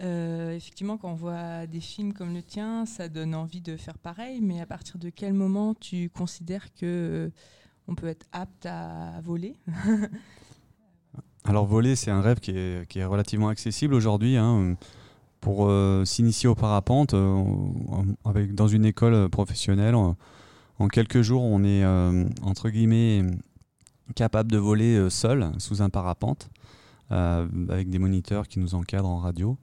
effectivement, 0.00 0.98
quand 0.98 1.10
on 1.10 1.16
voit 1.16 1.66
des 1.66 1.80
films 1.80 2.12
comme 2.12 2.32
le 2.32 2.42
tien, 2.42 2.86
ça 2.86 3.08
donne 3.08 3.34
envie 3.34 3.60
de 3.60 3.76
faire 3.76 3.98
pareil, 3.98 4.40
mais 4.40 4.60
à 4.60 4.66
partir 4.66 4.98
de 4.98 5.10
quel 5.10 5.32
moment 5.32 5.74
tu 5.74 6.10
considères 6.10 6.72
que 6.74 7.30
on 7.88 7.94
peut 7.94 8.06
être 8.06 8.26
apte 8.32 8.66
à 8.66 9.20
voler? 9.22 9.56
Alors 11.44 11.66
voler, 11.66 11.96
c'est 11.96 12.10
un 12.10 12.20
rêve 12.20 12.40
qui 12.40 12.50
est, 12.50 13.04
relativement 13.04 13.48
accessible 13.48 13.94
aujourd'hui. 13.94 14.36
Hein. 14.36 14.76
Pour 15.40 15.68
euh, 15.68 16.04
s'initier 16.04 16.48
au 16.48 16.54
parapente, 16.54 17.14
euh, 17.14 17.44
dans 18.52 18.66
une 18.66 18.84
école 18.84 19.28
professionnelle, 19.28 19.94
en, 19.94 20.16
quelques 20.88 21.22
jours, 21.22 21.42
on 21.42 21.62
est 21.62 21.84
euh, 21.84 22.24
entre 22.42 22.70
guillemets 22.70 23.22
capable 24.14 24.50
de 24.50 24.58
voler 24.58 25.10
seul 25.10 25.52
sous 25.58 25.82
un 25.82 25.90
parapente, 25.90 26.50
avec 27.10 27.88
des 27.88 27.98
moniteurs 27.98 28.48
qui 28.48 28.58
nous 28.58 28.74
encadrent 28.74 29.08
en 29.08 29.18
radio. 29.18 29.56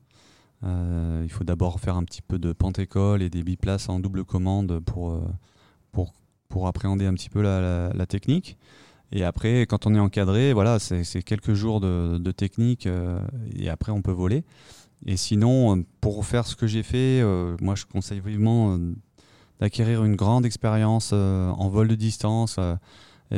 il 0.63 1.29
faut 1.29 1.43
d'abord 1.43 1.79
faire 1.79 1.97
un 1.97 2.03
petit 2.03 2.21
peu 2.21 2.37
de 2.37 2.53
pente-école 2.53 3.21
et 3.21 3.29
des 3.29 3.43
biplaces 3.43 3.89
en 3.89 3.99
double 3.99 4.23
commande 4.23 4.81
pour 4.81 6.67
appréhender 6.67 7.05
un 7.05 7.13
petit 7.15 7.29
peu 7.29 7.41
la 7.41 8.05
technique. 8.05 8.57
Et 9.11 9.23
après, 9.23 9.61
quand 9.61 9.85
on 9.85 9.95
est 9.95 9.99
encadré, 9.99 10.53
voilà, 10.53 10.79
c'est 10.79 11.23
quelques 11.23 11.53
jours 11.53 11.79
de, 11.79 12.31
technique 12.31 12.87
euh, 12.87 13.19
et 13.55 13.69
après 13.69 13.91
on 13.91 14.01
peut 14.01 14.11
voler. 14.11 14.43
Et 15.05 15.17
sinon, 15.17 15.83
pour 16.01 16.25
faire 16.25 16.47
ce 16.47 16.55
que 16.55 16.67
j'ai 16.67 16.83
fait, 16.83 17.21
euh, 17.21 17.55
moi 17.61 17.75
je 17.75 17.85
conseille 17.85 18.21
vivement 18.25 18.73
euh, 18.73 18.93
d'acquérir 19.59 20.03
une 20.03 20.15
grande 20.15 20.45
expérience 20.45 21.13
en 21.13 21.69
vol 21.69 21.87
de 21.87 21.95
distance, 21.95 22.59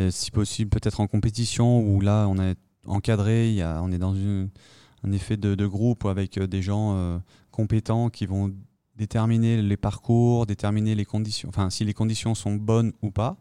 si 0.10 0.32
possible 0.32 0.70
peut-être 0.70 1.00
en 1.00 1.08
compétition 1.08 1.82
où 1.82 2.02
là 2.02 2.28
on 2.28 2.40
est 2.40 2.58
encadré, 2.86 3.52
y 3.52 3.62
a, 3.62 3.82
on 3.84 3.92
est 3.92 3.98
dans 3.98 4.16
un 4.16 5.12
effet 5.12 5.38
de, 5.38 5.66
groupe 5.66 6.06
avec 6.06 6.40
des 6.40 6.62
gens 6.62 7.22
compétents 7.52 8.10
qui 8.10 8.26
vont 8.26 8.54
déterminer 8.96 9.62
les 9.62 9.78
parcours, 9.78 10.48
déterminer 10.48 10.96
les 10.96 11.06
conditions, 11.06 11.50
enfin 11.50 11.70
si 11.70 11.86
les 11.86 11.94
conditions 11.94 12.34
sont 12.34 12.56
bonnes 12.56 12.94
ou 13.04 13.12
pas. 13.12 13.38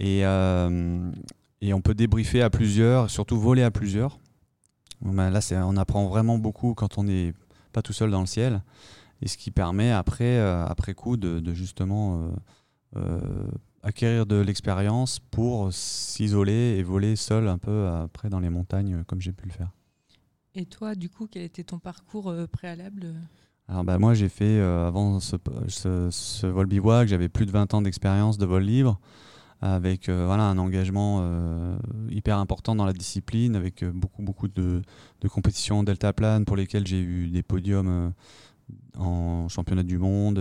Et, 0.00 0.20
et 1.60 1.74
on 1.74 1.80
peut 1.80 1.94
débriefer 1.94 2.42
à 2.42 2.50
plusieurs, 2.50 3.10
surtout 3.10 3.38
voler 3.38 3.62
à 3.62 3.70
plusieurs. 3.70 4.18
Ben 5.02 5.30
là, 5.30 5.40
on 5.66 5.76
apprend 5.76 6.06
vraiment 6.08 6.38
beaucoup 6.38 6.74
quand 6.74 6.98
on 6.98 7.04
n'est 7.04 7.32
pas 7.72 7.82
tout 7.82 7.92
seul 7.92 8.10
dans 8.10 8.20
le 8.20 8.26
ciel. 8.26 8.62
Et 9.22 9.28
ce 9.28 9.36
qui 9.36 9.50
permet 9.50 9.90
après, 9.90 10.38
euh, 10.38 10.64
après 10.66 10.94
coup 10.94 11.16
de, 11.16 11.52
justement 11.52 12.22
euh, 12.22 12.30
euh, 12.96 13.50
acquérir 13.82 14.26
de 14.26 14.36
l'expérience 14.36 15.18
pour 15.18 15.72
s'isoler 15.72 16.76
et 16.78 16.82
voler 16.82 17.16
seul 17.16 17.48
un 17.48 17.58
peu 17.58 17.88
après 17.88 18.30
dans 18.30 18.40
les 18.40 18.50
montagnes 18.50 19.04
comme 19.04 19.20
j'ai 19.20 19.32
pu 19.32 19.46
le 19.46 19.52
faire. 19.52 19.70
Et 20.54 20.66
toi, 20.66 20.94
du 20.94 21.08
coup, 21.08 21.28
quel 21.30 21.42
était 21.42 21.64
ton 21.64 21.78
parcours 21.78 22.34
préalable? 22.50 23.14
Alors 23.68 23.84
bah, 23.84 23.98
moi 23.98 24.14
j'ai 24.14 24.28
fait 24.28 24.58
avant 24.58 25.20
ce, 25.20 25.36
ce, 25.68 26.08
ce, 26.10 26.46
vol 26.46 26.66
bivouac, 26.66 27.06
j'avais 27.06 27.28
plus 27.28 27.46
de 27.46 27.52
20 27.52 27.74
ans 27.74 27.82
d'expérience 27.82 28.36
de 28.36 28.44
vol 28.46 28.64
libre. 28.64 28.98
Avec 29.60 30.08
voilà, 30.08 30.44
un 30.44 30.58
engagement 30.58 31.22
hyper 32.08 32.38
important 32.38 32.74
dans 32.74 32.86
la 32.86 32.92
discipline, 32.92 33.56
avec 33.56 33.84
beaucoup, 33.84 34.22
beaucoup 34.22 34.48
de, 34.48 34.80
de 35.20 35.28
compétitions 35.28 35.82
delta 35.82 36.12
plane 36.12 36.44
pour 36.44 36.56
lesquelles 36.56 36.86
j'ai 36.86 37.00
eu 37.00 37.28
des 37.28 37.42
podiums 37.42 38.12
en 38.96 39.48
championnat 39.48 39.82
du 39.82 39.98
monde. 39.98 40.38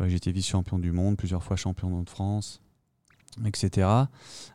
j'ai 0.00 0.16
été 0.16 0.32
vice-champion 0.32 0.78
du 0.78 0.92
monde, 0.92 1.16
plusieurs 1.16 1.42
fois 1.42 1.56
champion 1.56 2.02
de 2.02 2.10
France 2.10 2.60
etc. 3.44 3.88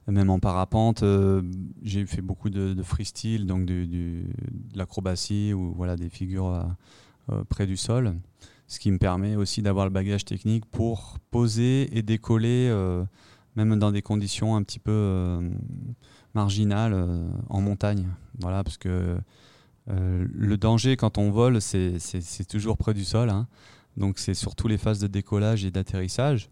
Même 0.08 0.29
en 0.29 0.39
parapente, 0.39 1.03
euh, 1.03 1.41
j'ai 1.82 2.06
fait 2.06 2.22
beaucoup 2.22 2.50
de, 2.50 2.82
freestyle, 2.84 3.46
donc 3.46 3.65
de, 3.65 4.24
l'acrobatie 4.75 5.53
ou 5.53 5.74
voilà, 5.75 5.96
des 5.96 6.10
figures 6.10 6.48
euh, 6.48 6.63
euh, 7.32 7.44
près 7.44 7.68
du 7.68 7.77
sol, 7.77 8.15
ce 8.68 8.79
qui 8.79 8.91
me 8.91 8.98
permet 8.98 9.36
aussi 9.36 9.62
d'avoir 9.62 9.86
le 9.86 9.91
bagage 9.91 10.25
technique 10.25 10.65
pour 10.65 11.18
poser 11.32 11.96
et 11.98 12.01
décoller, 12.01 12.72
même 13.66 13.80
dans 13.80 13.92
des 13.92 14.01
conditions 14.01 14.56
un 14.56 14.63
petit 14.63 14.80
peu 14.80 15.39
marginales 16.34 16.96
en 17.50 17.62
montagne. 17.62 18.08
Voilà, 18.39 18.63
parce 18.63 18.78
que 18.78 19.18
le 19.88 20.58
danger 20.58 20.98
quand 20.98 21.18
on 21.18 21.32
vole, 21.32 21.62
c'est 21.62 22.48
toujours 22.48 22.78
près 22.78 22.94
du 22.94 23.04
sol. 23.04 23.30
Hein. 23.30 23.48
donc 23.98 24.20
c'est 24.20 24.34
surtout 24.34 24.68
les 24.68 24.78
phases 24.78 25.00
de 25.00 25.08
décollage 25.08 25.66
et 25.66 25.72
d'atterrissage. 25.72 26.50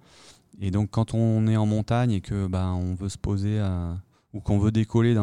Et 0.59 0.71
donc, 0.71 0.89
quand 0.89 1.13
on 1.13 1.47
est 1.47 1.57
en 1.57 1.65
montagne 1.65 2.11
et 2.11 2.21
que 2.21 2.47
bah, 2.47 2.73
on 2.73 2.95
veut 2.95 3.09
se 3.09 3.17
poser 3.17 3.61
ou 4.33 4.41
qu'on 4.41 4.59
veut 4.59 4.71
décoller 4.71 5.15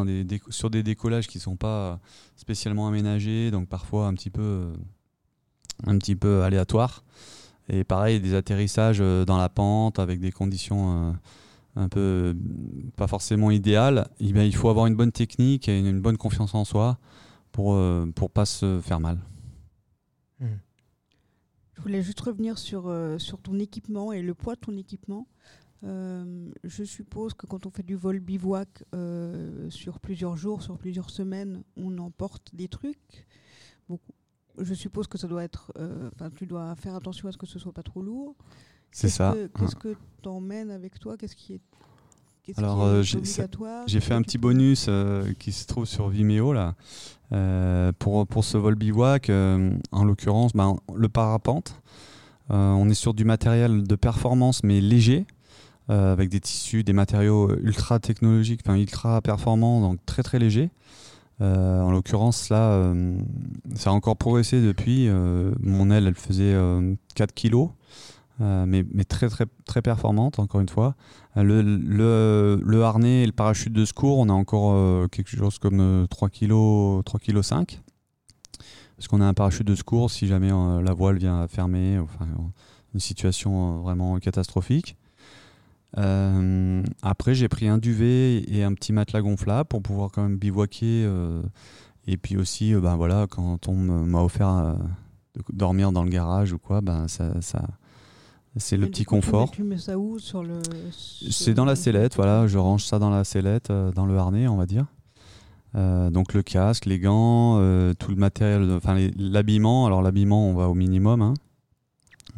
sur 0.50 0.70
des 0.70 0.82
décollages 0.82 1.26
qui 1.26 1.38
ne 1.38 1.42
sont 1.42 1.56
pas 1.56 2.00
spécialement 2.36 2.88
aménagés, 2.88 3.50
donc 3.50 3.68
parfois 3.68 4.06
un 4.06 4.14
petit 4.14 4.30
peu, 4.30 4.72
un 5.86 5.98
petit 5.98 6.16
peu 6.16 6.42
aléatoires. 6.42 7.04
Et 7.68 7.82
pareil, 7.82 8.20
des 8.20 8.34
atterrissages 8.34 8.98
euh, 9.00 9.24
dans 9.24 9.38
la 9.38 9.48
pente 9.48 9.98
avec 9.98 10.20
des 10.20 10.30
conditions 10.30 11.08
euh, 11.08 11.12
un 11.76 11.88
peu 11.88 12.36
pas 12.96 13.06
forcément 13.06 13.50
idéales. 13.50 14.08
Eh 14.20 14.26
il 14.26 14.54
faut 14.54 14.68
avoir 14.68 14.86
une 14.86 14.96
bonne 14.96 15.12
technique 15.12 15.68
et 15.68 15.78
une, 15.78 16.00
bonne 16.00 16.16
confiance 16.16 16.54
en 16.54 16.64
soi 16.64 16.98
pour 17.52 17.74
ne 17.74 17.78
euh, 17.78 18.06
pour 18.06 18.30
pas 18.30 18.46
se 18.46 18.80
faire 18.80 19.00
mal. 19.00 19.18
Mmh. 20.40 20.46
Je 21.74 21.82
voulais 21.82 22.02
juste 22.02 22.20
revenir 22.20 22.58
sur, 22.58 22.88
euh, 22.88 23.18
sur 23.18 23.40
ton 23.40 23.58
équipement 23.58 24.12
et 24.12 24.22
le 24.22 24.34
poids 24.34 24.54
de 24.54 24.60
ton 24.60 24.76
équipement. 24.76 25.26
Euh, 25.82 26.50
je 26.62 26.84
suppose 26.84 27.34
que 27.34 27.46
quand 27.46 27.66
on 27.66 27.70
fait 27.70 27.82
du 27.82 27.96
vol 27.96 28.20
bivouac 28.20 28.84
euh, 28.94 29.68
sur 29.70 29.98
plusieurs 29.98 30.36
jours, 30.36 30.62
sur 30.62 30.78
plusieurs 30.78 31.10
semaines, 31.10 31.62
on 31.76 31.98
emporte 31.98 32.54
des 32.54 32.68
trucs. 32.68 33.26
Beaucoup. 33.88 34.12
Je 34.58 34.72
suppose 34.72 35.08
que 35.08 35.18
ça 35.18 35.26
doit 35.26 35.42
être. 35.42 35.72
Enfin, 36.14 36.30
tu 36.30 36.46
dois 36.46 36.76
faire 36.76 36.94
attention 36.94 37.28
à 37.28 37.32
ce 37.32 37.36
que 37.36 37.46
ce 37.46 37.58
soit 37.58 37.72
pas 37.72 37.82
trop 37.82 38.02
lourd. 38.02 38.36
C'est 38.94 39.08
ça. 39.08 39.34
Qu'est-ce 39.58 39.74
que 39.74 39.96
tu 40.22 40.28
emmènes 40.28 40.70
avec 40.70 41.00
toi? 41.00 41.16
Qu'est-ce 41.18 41.34
qui 41.34 41.54
est 41.54 41.60
alors, 42.58 42.82
euh, 42.82 43.02
j'ai 43.02 44.00
fait 44.00 44.12
un 44.12 44.20
petit 44.20 44.36
bonus 44.36 44.86
euh, 44.88 45.32
qui 45.38 45.50
se 45.50 45.66
trouve 45.66 45.86
sur 45.86 46.08
Vimeo 46.08 46.52
là, 46.52 46.74
euh, 47.32 47.90
pour, 47.98 48.26
pour 48.26 48.44
ce 48.44 48.58
vol 48.58 48.74
bivouac. 48.74 49.30
en 49.30 50.04
l'occurrence, 50.04 50.52
ben, 50.52 50.76
le 50.94 51.08
parapente. 51.08 51.80
on 52.50 52.88
est 52.90 52.94
sur 52.94 53.14
du 53.14 53.24
matériel 53.24 53.84
de 53.84 53.96
performance 53.96 54.62
mais 54.62 54.82
léger, 54.82 55.24
avec 55.88 56.28
des 56.28 56.40
tissus, 56.40 56.84
des 56.84 56.92
matériaux 56.92 57.50
ultra 57.62 57.98
technologiques, 57.98 58.60
enfin 58.66 58.76
ultra 58.76 59.22
performants, 59.22 59.80
donc 59.80 59.98
très 60.04 60.22
très 60.22 60.38
légers. 60.38 60.70
en 61.40 61.90
l'occurrence, 61.90 62.50
là, 62.50 62.92
ça 63.74 63.88
a 63.88 63.92
encore 63.94 64.16
progressé 64.16 64.60
depuis. 64.60 65.08
mon 65.62 65.90
aile, 65.90 66.06
elle 66.06 66.14
faisait 66.14 66.54
4 67.14 67.32
kilos. 67.32 67.70
Euh, 68.40 68.64
mais, 68.66 69.04
très, 69.04 69.28
très, 69.28 69.46
très 69.64 69.82
performante, 69.82 70.38
encore 70.38 70.60
une 70.60 70.68
fois. 70.68 70.96
Euh, 71.36 71.42
le, 71.42 71.62
le, 71.62 72.60
le, 72.64 72.82
harnais 72.82 73.22
et 73.22 73.26
le 73.26 73.32
parachute 73.32 73.72
de 73.72 73.84
secours, 73.84 74.18
on 74.18 74.28
a 74.28 74.32
encore 74.32 74.72
euh, 74.72 75.06
quelque 75.08 75.36
chose 75.36 75.58
comme 75.58 76.06
3 76.10 76.30
kg, 76.30 77.04
3 77.04 77.20
kg 77.20 77.42
5. 77.42 77.80
Parce 78.96 79.08
qu'on 79.08 79.20
a 79.20 79.26
un 79.26 79.34
parachute 79.34 79.66
de 79.66 79.74
secours 79.74 80.10
si 80.10 80.26
jamais 80.26 80.50
la 80.50 80.94
voile 80.94 81.18
vient 81.18 81.46
fermer, 81.48 81.98
enfin, 81.98 82.26
une 82.94 83.00
situation 83.00 83.80
vraiment 83.80 84.18
catastrophique. 84.18 84.96
après, 85.96 87.34
j'ai 87.34 87.48
pris 87.48 87.66
un 87.66 87.78
duvet 87.78 88.44
et 88.48 88.62
un 88.62 88.72
petit 88.72 88.92
matelas 88.92 89.20
gonflable 89.20 89.68
pour 89.68 89.82
pouvoir 89.82 90.12
quand 90.12 90.22
même 90.22 90.36
bivouaquer. 90.36 91.10
et 92.06 92.16
puis 92.16 92.36
aussi, 92.36 92.72
ben 92.74 92.94
voilà, 92.94 93.26
quand 93.28 93.66
on 93.66 93.74
m'a 93.74 94.22
offert 94.22 94.76
de 95.34 95.42
dormir 95.52 95.90
dans 95.90 96.04
le 96.04 96.10
garage 96.10 96.52
ou 96.52 96.58
quoi, 96.58 96.80
ben 96.80 97.08
ça 97.08 97.32
c'est 98.56 98.76
le 98.76 98.86
petit 98.86 99.04
confort. 99.04 99.50
Tu 99.50 99.64
mets, 99.64 99.78
ça 99.78 99.98
où 99.98 100.18
sur 100.18 100.42
le 100.42 100.60
C'est 100.90 101.54
dans 101.54 101.64
la 101.64 101.74
sellette, 101.74 102.14
voilà. 102.14 102.46
Je 102.46 102.58
range 102.58 102.84
ça 102.84 102.98
dans 102.98 103.10
la 103.10 103.24
sellette, 103.24 103.70
euh, 103.70 103.90
dans 103.90 104.06
le 104.06 104.16
harnais, 104.16 104.46
on 104.46 104.56
va 104.56 104.66
dire. 104.66 104.86
Euh, 105.74 106.10
donc 106.10 106.34
le 106.34 106.42
casque, 106.42 106.86
les 106.86 107.00
gants, 107.00 107.58
euh, 107.58 107.94
tout 107.94 108.10
le 108.10 108.16
matériel, 108.16 108.70
enfin 108.70 108.96
l'habillement. 109.16 109.86
Alors 109.86 110.02
l'habillement, 110.02 110.48
on 110.48 110.54
va 110.54 110.68
au 110.68 110.74
minimum. 110.74 111.20
Hein. 111.20 111.34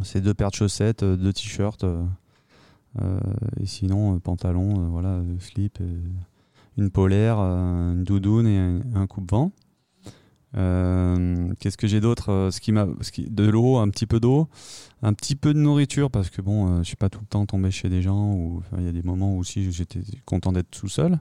C'est 0.02 0.22
deux 0.22 0.32
paires 0.32 0.50
de 0.50 0.56
chaussettes, 0.56 1.04
deux 1.04 1.32
t-shirts, 1.32 1.84
et 3.60 3.66
sinon 3.66 4.18
pantalon, 4.18 4.88
voilà, 4.90 5.20
slip, 5.38 5.78
une 6.76 6.90
polaire, 6.90 7.38
une 7.38 8.04
doudoune 8.04 8.46
et 8.46 8.58
un, 8.58 8.80
un 8.94 9.06
coupe-vent. 9.06 9.52
Euh, 10.56 11.52
qu'est-ce 11.58 11.76
que 11.76 11.86
j'ai 11.86 12.00
d'autre 12.00 12.30
euh, 12.30 12.50
ce 12.50 12.60
qui 12.60 12.72
m'a, 12.72 12.86
De 12.86 13.44
l'eau, 13.44 13.76
un 13.78 13.88
petit 13.88 14.06
peu 14.06 14.20
d'eau, 14.20 14.48
un 15.02 15.12
petit 15.12 15.36
peu 15.36 15.52
de 15.52 15.58
nourriture 15.58 16.10
parce 16.10 16.30
que 16.30 16.40
bon, 16.40 16.68
euh, 16.68 16.78
je 16.78 16.84
suis 16.84 16.96
pas 16.96 17.10
tout 17.10 17.20
le 17.20 17.26
temps 17.26 17.44
tombé 17.46 17.70
chez 17.70 17.88
des 17.88 18.00
gens 18.00 18.32
ou 18.32 18.62
il 18.78 18.84
y 18.84 18.88
a 18.88 18.92
des 18.92 19.02
moments 19.02 19.34
où 19.34 19.40
aussi 19.40 19.70
j'étais 19.72 20.00
content 20.24 20.52
d'être 20.52 20.70
tout 20.70 20.88
seul. 20.88 21.18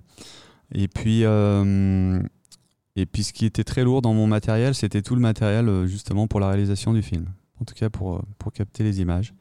Et 0.74 0.88
puis, 0.88 1.22
et 1.22 3.05
puis 3.05 3.24
ce 3.24 3.34
qui 3.34 3.46
était 3.46 3.63
très 3.63 3.84
lourd 3.84 4.01
dans 4.01 4.13
mon 4.13 4.25
matériel, 4.25 4.74
c'était 4.74 5.01
tout 5.01 5.15
le 5.15 5.22
matériel 5.22 5.86
justement 5.86 6.27
pour 6.27 6.39
la 6.39 6.48
réalisation 6.48 6.94
du 6.94 7.03
film. 7.03 7.27
En 7.62 7.65
tout 7.65 7.75
cas 7.75 7.89
pour, 7.89 8.22
pour 8.39 8.51
capter 8.51 8.84
les 8.84 9.00
images. 9.00 9.34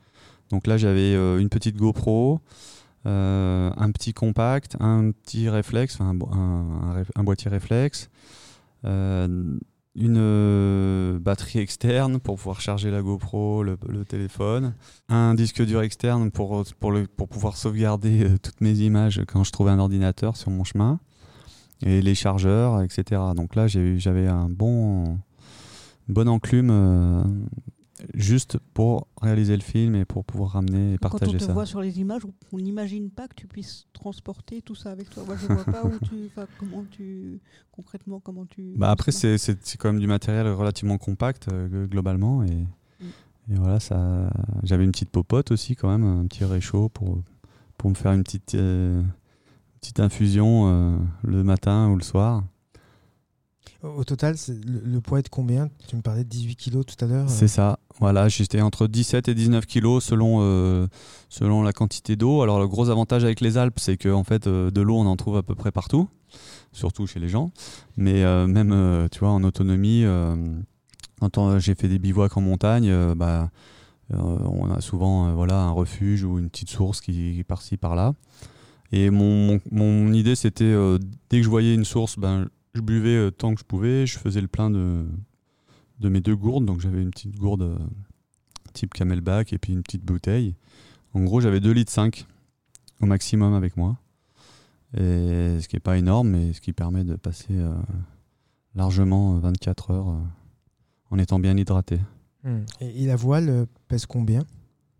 Donc 0.50 0.67
là 0.67 0.76
j'avais 0.76 1.14
une 1.14 1.49
petite 1.49 1.76
GoPro, 1.76 2.41
un 3.07 3.91
petit 3.93 4.12
compact, 4.12 4.76
un 4.81 5.12
petit 5.12 5.49
réflexe, 5.49 5.99
un, 6.00 6.19
un, 7.17 7.25
boîtier 7.25 7.50
réflexe 7.50 8.11
une 9.97 10.19
euh, 10.19 11.19
batterie 11.19 11.61
externe 11.61 12.19
pour 12.19 12.37
pouvoir 12.37 12.61
charger 12.61 12.91
la 12.91 13.01
GoPro, 13.01 13.63
le, 13.63 13.77
téléphone, 14.09 14.75
un 15.09 15.35
disque 15.35 15.65
dur 15.65 15.83
externe 15.83 16.31
pour, 16.31 16.65
pour, 16.81 16.93
pour 17.17 17.29
pouvoir 17.29 17.57
sauvegarder 17.57 18.25
euh, 18.25 18.39
toutes 18.39 18.61
mes 18.61 18.73
images 18.79 19.23
quand 19.27 19.45
je 19.45 19.53
trouvais 19.53 19.71
un 19.71 19.79
ordinateur 19.79 20.37
sur 20.37 20.51
mon 20.51 20.65
chemin, 20.65 20.99
et 21.85 22.03
les 22.03 22.15
chargeurs, 22.15 22.83
etc. 22.83 23.21
Donc 23.37 23.55
là, 23.55 23.67
j'avais 23.67 24.27
un 24.27 24.49
bon, 24.49 25.19
une 26.09 26.15
bonne 26.15 26.29
enclume 26.29 26.71
euh, 26.71 27.23
juste 28.15 28.59
pour 28.75 29.07
réaliser 29.21 29.57
le 29.57 29.63
film 29.63 29.95
et 29.95 30.05
pour 30.05 30.25
pouvoir 30.25 30.51
ramener 30.51 30.95
et 30.95 30.99
partager 30.99 31.33
ça. 31.33 31.39
Quand 31.39 31.45
on 31.45 31.47
te 31.47 31.53
voit 31.53 31.67
sur 31.67 31.81
les 31.81 32.01
images, 32.01 32.23
on 32.53 32.59
n'imagine 32.59 33.11
pas 33.11 33.29
que 33.29 33.35
tu 33.35 33.47
puisses 33.47 33.87
transporter 33.93 34.63
tout 34.63 34.75
ça 34.75 34.91
avec 34.91 35.11
toi. 35.11 35.25
Moi, 35.25 35.37
je 35.37 35.47
vois 35.47 35.65
pas 35.65 35.85
où 35.85 35.93
tu, 36.05 36.31
comment 36.59 36.85
tu, 36.91 37.41
concrètement, 37.73 38.21
comment 38.21 38.47
tu. 38.47 38.75
Bah 38.77 38.91
après, 38.91 39.13
c'est 39.13 39.39
quand 39.79 39.93
même 39.93 40.01
du 40.01 40.07
matériel 40.07 40.49
relativement 40.49 40.99
compact 40.99 41.49
euh, 41.53 41.87
globalement 41.87 42.43
et, 42.43 42.67
mm. 43.01 43.53
et, 43.53 43.55
voilà, 43.55 43.81
ça. 43.81 44.31
J'avais 44.63 44.85
une 44.85 44.93
petite 44.93 45.11
popote 45.11 45.53
aussi 45.53 45.77
quand 45.77 45.89
même, 45.89 46.05
un 46.05 46.27
petit 46.27 46.45
réchaud 46.45 46.89
pour 46.89 47.23
pour 47.79 47.91
me 47.91 47.95
faire 47.95 48.13
une 48.13 48.23
petite 48.23 48.55
euh, 48.55 49.03
petite 49.81 50.01
infusion 50.01 50.69
euh, 50.69 50.97
le 51.23 51.45
matin 51.45 51.89
ou 51.91 51.97
le 51.97 52.03
soir. 52.03 52.43
Au 53.85 54.03
total, 54.03 54.35
le, 54.49 55.00
poids 55.00 55.19
est 55.19 55.25
de 55.25 55.29
combien? 55.29 55.69
Tu 55.88 55.97
me 55.97 56.00
parlais 56.00 56.25
de 56.25 56.29
18 56.29 56.57
kg 56.57 56.85
tout 56.85 57.05
à 57.05 57.07
l'heure. 57.07 57.29
C'est 57.29 57.49
ça. 57.49 57.79
Voilà, 58.00 58.29
j'étais 58.29 58.62
entre 58.62 58.87
17 58.87 59.29
et 59.29 59.35
19 59.35 59.67
kg 59.67 60.00
selon, 60.00 60.38
euh, 60.41 60.87
selon 61.29 61.62
la 61.62 61.75
quantité 61.75 62.17
d'eau. 62.17 62.41
Alors 62.41 62.59
le 62.59 62.67
gros 62.67 62.88
avantage 62.88 63.25
avec 63.25 63.43
les 63.43 63.59
Alpes, 63.59 63.79
c'est 63.79 63.99
qu'en 63.99 64.25
fait, 64.25 64.47
euh, 64.47 64.71
de 64.71 64.81
l'eau, 64.81 64.97
on 64.97 65.07
en 65.07 65.17
trouve 65.17 65.37
à 65.37 65.43
peu 65.43 65.55
près 65.55 65.71
partout, 65.71 66.09
surtout 66.73 67.07
chez 67.07 67.21
les 67.21 67.29
gens. 67.29 67.50
Mais 67.99 68.25
euh, 68.25 68.47
même, 68.47 69.09
tu 69.11 69.19
vois, 69.19 69.31
en 69.31 69.45
autonomie, 69.45 70.05
quand 71.21 71.59
j'ai 71.59 71.75
fait 71.75 71.88
des 71.88 71.99
bivouacs 71.99 72.38
en 72.38 72.41
montagne, 72.41 72.91
bah, 73.14 73.50
on 74.11 74.71
a 74.71 74.81
souvent 74.81 75.35
voilà, 75.35 75.61
un 75.61 75.71
refuge 75.73 76.25
ou 76.25 76.38
une 76.38 76.49
petite 76.49 76.71
source 76.71 77.03
qui 77.03 77.38
est 77.38 77.45
par-ci, 77.45 77.76
par-là. 77.76 78.14
Et 78.93 79.11
mon, 79.11 79.61
mon, 79.71 80.11
idée, 80.14 80.37
c'était, 80.37 80.75
dès 81.29 81.38
que 81.38 81.43
je 81.43 81.50
voyais 81.50 81.75
une 81.75 81.85
source, 81.85 82.19
ben, 82.19 82.49
je 82.75 82.81
buvais 82.81 83.16
euh, 83.16 83.31
tant 83.31 83.54
que 83.54 83.61
je 83.61 83.64
pouvais, 83.64 84.07
je 84.07 84.19
faisais 84.19 84.40
le 84.40 84.49
plein 84.49 84.71
de, 84.71 85.07
de 86.00 86.09
mes 86.09 86.21
deux 86.21 86.37
gourdes. 86.37 86.64
Donc 86.64 86.81
j'avais 86.81 87.02
une 87.02 87.11
petite 87.11 87.37
gourde 87.37 87.62
euh, 87.62 87.78
type 88.73 88.93
camelback 88.93 89.52
et 89.52 89.59
puis 89.59 89.73
une 89.73 89.83
petite 89.83 90.04
bouteille. 90.04 90.54
En 91.14 91.23
gros, 91.23 91.40
j'avais 91.40 91.61
2 91.61 91.71
litres 91.71 91.93
5 91.93 92.26
au 93.00 93.07
maximum 93.07 93.54
avec 93.54 93.76
moi. 93.76 93.97
Et 94.97 95.59
ce 95.61 95.69
qui 95.69 95.76
n'est 95.76 95.81
pas 95.81 95.99
énorme, 95.99 96.28
mais 96.31 96.52
ce 96.52 96.61
qui 96.61 96.73
permet 96.73 97.04
de 97.04 97.16
passer 97.16 97.54
euh, 97.57 97.75
largement 98.75 99.38
24 99.38 99.90
heures 99.90 100.16
en 101.11 101.19
étant 101.19 101.38
bien 101.38 101.57
hydraté. 101.57 102.00
Hmm. 102.45 102.61
Et, 102.81 103.07
la 103.07 103.16
voile 103.16 103.66
pèse 103.88 104.07
combien? 104.07 104.45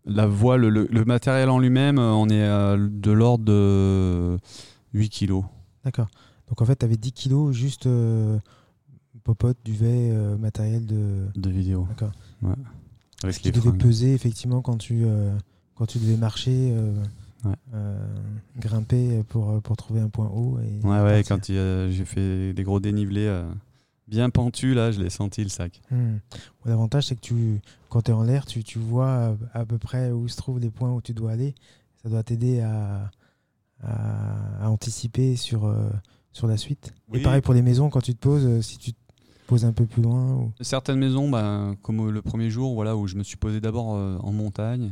La 0.05 0.27
voile, 0.27 0.61
le, 0.61 0.87
le 0.89 1.05
matériel 1.05 1.49
en 1.49 1.59
lui-même, 1.59 1.97
euh, 1.97 2.11
on 2.11 2.29
est 2.29 2.77
de 2.77 3.11
l'ordre 3.11 3.45
de 3.45 4.37
8 4.93 5.09
kilos. 5.09 5.45
D'accord. 5.83 6.07
Donc 6.47 6.61
en 6.61 6.65
fait, 6.65 6.75
tu 6.75 6.85
avais 6.85 6.97
10 6.97 7.11
kilos 7.11 7.55
juste 7.55 7.87
euh, 7.87 8.37
popote, 9.23 9.57
duvet, 9.65 10.11
euh, 10.11 10.37
matériel 10.37 10.85
de. 10.85 11.25
de 11.35 11.49
vidéo. 11.49 11.85
D'accord. 11.89 12.11
Avec 13.23 13.35
Ce 13.35 13.39
qui 13.39 13.45
les 13.45 13.51
devait 13.53 13.69
fringues. 13.69 13.81
peser 13.81 14.13
effectivement 14.13 14.61
quand 14.61 14.77
tu, 14.77 15.03
euh, 15.05 15.35
quand 15.75 15.85
tu 15.87 15.97
devais 15.99 16.17
marcher, 16.17 16.71
euh, 16.73 16.93
Ouais. 17.43 17.55
grimper 18.59 19.21
pour, 19.29 19.61
pour 19.61 19.77
trouver 19.77 19.99
un 19.99 20.09
point 20.09 20.27
haut. 20.29 20.57
Et 20.59 20.83
Ouais, 20.85 20.99
ouais, 21.01 21.23
quand 21.27 21.45
j'ai 21.45 22.05
fait 22.05 22.53
des 22.53 22.63
gros 22.63 22.79
dénivelés 22.79 23.43
bien 24.07 24.31
pentus, 24.31 24.75
là, 24.75 24.91
je 24.91 24.99
l'ai 25.01 25.11
senti 25.11 25.43
le 25.43 25.49
sac. 25.49 25.79
Hmm. 25.91 26.17
L'avantage, 26.65 27.05
c'est 27.07 27.15
que 27.15 27.21
tu, 27.21 27.61
quand 27.89 28.01
tu 28.03 28.11
es 28.11 28.13
en 28.15 28.23
l'air, 28.23 28.45
tu, 28.47 28.63
tu 28.63 28.79
vois 28.79 29.35
à, 29.53 29.59
à 29.61 29.65
peu 29.65 29.77
près 29.77 30.11
où 30.11 30.27
se 30.27 30.37
trouvent 30.37 30.59
les 30.59 30.71
points 30.71 30.91
où 30.91 31.01
tu 31.01 31.13
dois 31.13 31.31
aller. 31.33 31.53
Ça 32.01 32.09
doit 32.09 32.23
t'aider 32.23 32.61
à, 32.61 33.11
à, 33.83 34.65
à 34.65 34.69
anticiper 34.69 35.35
sur, 35.35 35.65
euh, 35.65 35.89
sur 36.35 36.47
la 36.47 36.57
suite. 36.57 36.93
Oui. 37.09 37.19
Et 37.19 37.23
pareil 37.23 37.41
pour 37.41 37.53
les 37.53 37.61
maisons, 37.61 37.89
quand 37.89 38.01
tu 38.01 38.13
te 38.13 38.19
poses, 38.19 38.45
euh, 38.45 38.61
si 38.61 38.77
tu 38.77 38.91
te 38.91 38.99
poses 39.47 39.63
un 39.63 39.71
peu 39.71 39.85
plus 39.85 40.01
loin. 40.01 40.35
Ou... 40.35 40.51
Certaines 40.59 40.99
maisons, 40.99 41.29
bah, 41.29 41.75
comme 41.81 42.09
le 42.09 42.21
premier 42.21 42.49
jour, 42.49 42.73
voilà, 42.73 42.97
où 42.97 43.07
je 43.07 43.15
me 43.15 43.23
suis 43.23 43.37
posé 43.37 43.61
d'abord 43.61 43.95
euh, 43.95 44.17
en 44.19 44.33
montagne. 44.33 44.91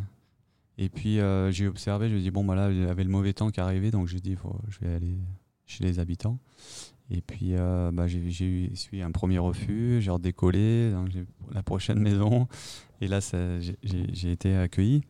Et 0.77 0.87
puis 0.87 1.19
euh, 1.19 1.51
j'ai 1.51 1.67
observé, 1.67 2.07
je 2.09 2.15
me 2.15 2.19
dis, 2.21 2.31
bon, 2.31 2.45
bah, 2.45 2.55
là, 2.55 2.71
il 2.71 2.79
y 2.81 2.85
avait 2.85 3.03
le 3.03 3.09
mauvais 3.09 3.33
temps 3.33 3.51
qui 3.51 3.59
arrivait, 3.59 3.91
donc 3.91 4.07
j'ai 4.07 4.21
dit, 4.21 4.35
faut- 4.35 4.55
je 4.69 4.79
vais 4.79 4.95
aller 4.95 5.17
chez 5.65 5.83
les 5.83 5.99
habitants. 5.99 6.39
Et 7.11 7.19
puis 7.21 7.55
euh, 7.55 7.91
bah, 7.91 8.07
j'ai 8.07 8.71
eu 8.93 9.01
un 9.01 9.11
premier 9.11 9.37
refus, 9.37 9.97
j'ai 9.99 10.11
redécollé, 10.11 10.91
donc 10.91 11.09
j'ai 11.11 11.25
la 11.51 11.61
prochaine 11.61 11.99
maison. 11.99 12.47
Et 13.01 13.07
là, 13.09 13.19
j'ai 13.19 14.31
été 14.31 14.55
accueilli. 14.55 15.01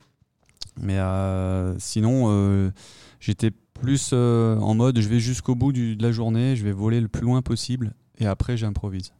Mais 0.81 0.97
euh, 0.97 1.77
sinon, 1.79 2.25
euh, 2.29 2.71
j'étais 3.19 3.51
plus 3.51 4.11
euh, 4.13 4.57
en 4.57 4.73
mode, 4.75 4.99
je 4.99 5.07
vais 5.09 5.19
jusqu'au 5.19 5.55
bout 5.55 5.71
du- 5.71 5.95
de 5.95 6.03
la 6.03 6.11
journée, 6.11 6.55
je 6.55 6.63
vais 6.63 6.71
voler 6.71 6.99
le 7.01 7.07
plus 7.07 7.23
loin 7.23 7.41
possible, 7.41 7.93
et 8.19 8.25
après, 8.25 8.57
j'improvise. 8.57 9.13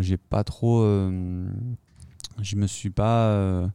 J'ai 0.00 0.16
pas 0.16 0.44
trop. 0.44 0.82
je 2.42 2.56
me 2.56 2.66
suis 2.66 2.90
pas 2.90 3.68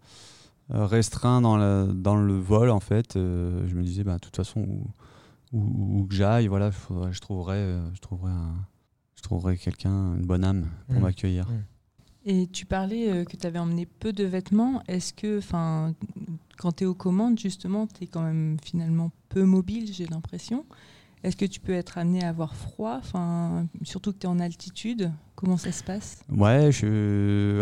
restreint 0.69 1.41
dans, 1.41 1.57
la- 1.57 1.85
dans 1.87 2.15
le 2.15 2.37
vol, 2.37 2.69
en 2.69 2.79
fait. 2.79 3.15
Euh, 3.15 3.67
je 3.67 3.75
me 3.75 3.83
disais, 3.83 4.03
bah, 4.03 4.15
de 4.15 4.19
toute 4.19 4.35
façon, 4.35 4.61
où, 4.61 4.87
où- 5.51 5.99
où 6.01 6.05
que 6.07 6.13
j'aille, 6.15 6.47
voilà, 6.47 6.71
faudrait- 6.71 7.11
je 7.11 7.19
trouverais, 7.21 7.75
je 7.93 7.99
trouverais, 8.01 8.31
un- 8.31 8.65
je 9.15 9.21
trouverais 9.23 9.57
quelqu'un, 9.57 10.15
une 10.15 10.25
bonne 10.25 10.43
âme 10.45 10.67
pour 10.87 10.99
Mm. 10.99 11.01
m'accueillir. 11.03 11.47
Et 12.31 12.45
tu 12.45 12.67
parlais 12.67 13.09
euh, 13.11 13.25
que 13.25 13.35
tu 13.35 13.47
avais 13.47 13.57
emmené 13.57 13.87
peu 13.87 14.13
de 14.13 14.23
vêtements. 14.23 14.83
Est-ce 14.87 15.13
que, 15.13 15.39
enfin, 15.39 15.95
quand 16.59 16.73
tu 16.73 16.83
es 16.83 16.87
aux 16.87 16.93
commandes, 16.93 17.39
justement, 17.39 17.87
tu 17.87 18.03
es 18.03 18.07
quand 18.07 18.21
même 18.21 18.57
finalement 18.63 19.09
peu 19.29 19.43
mobile, 19.45 19.89
j'ai 19.91 20.05
l'impression. 20.05 20.63
Est-ce 21.23 21.35
que 21.35 21.45
tu 21.45 21.59
peux 21.59 21.73
être 21.73 21.97
amené 21.97 22.23
à 22.23 22.29
avoir 22.29 22.53
froid, 22.55 22.97
enfin, 22.99 23.65
surtout 23.81 24.13
que 24.13 24.19
tu 24.19 24.27
es 24.27 24.29
en 24.29 24.39
altitude 24.39 25.11
Comment 25.35 25.57
ça 25.57 25.71
se 25.71 25.83
passe? 25.83 26.19
Ouais, 26.29 26.69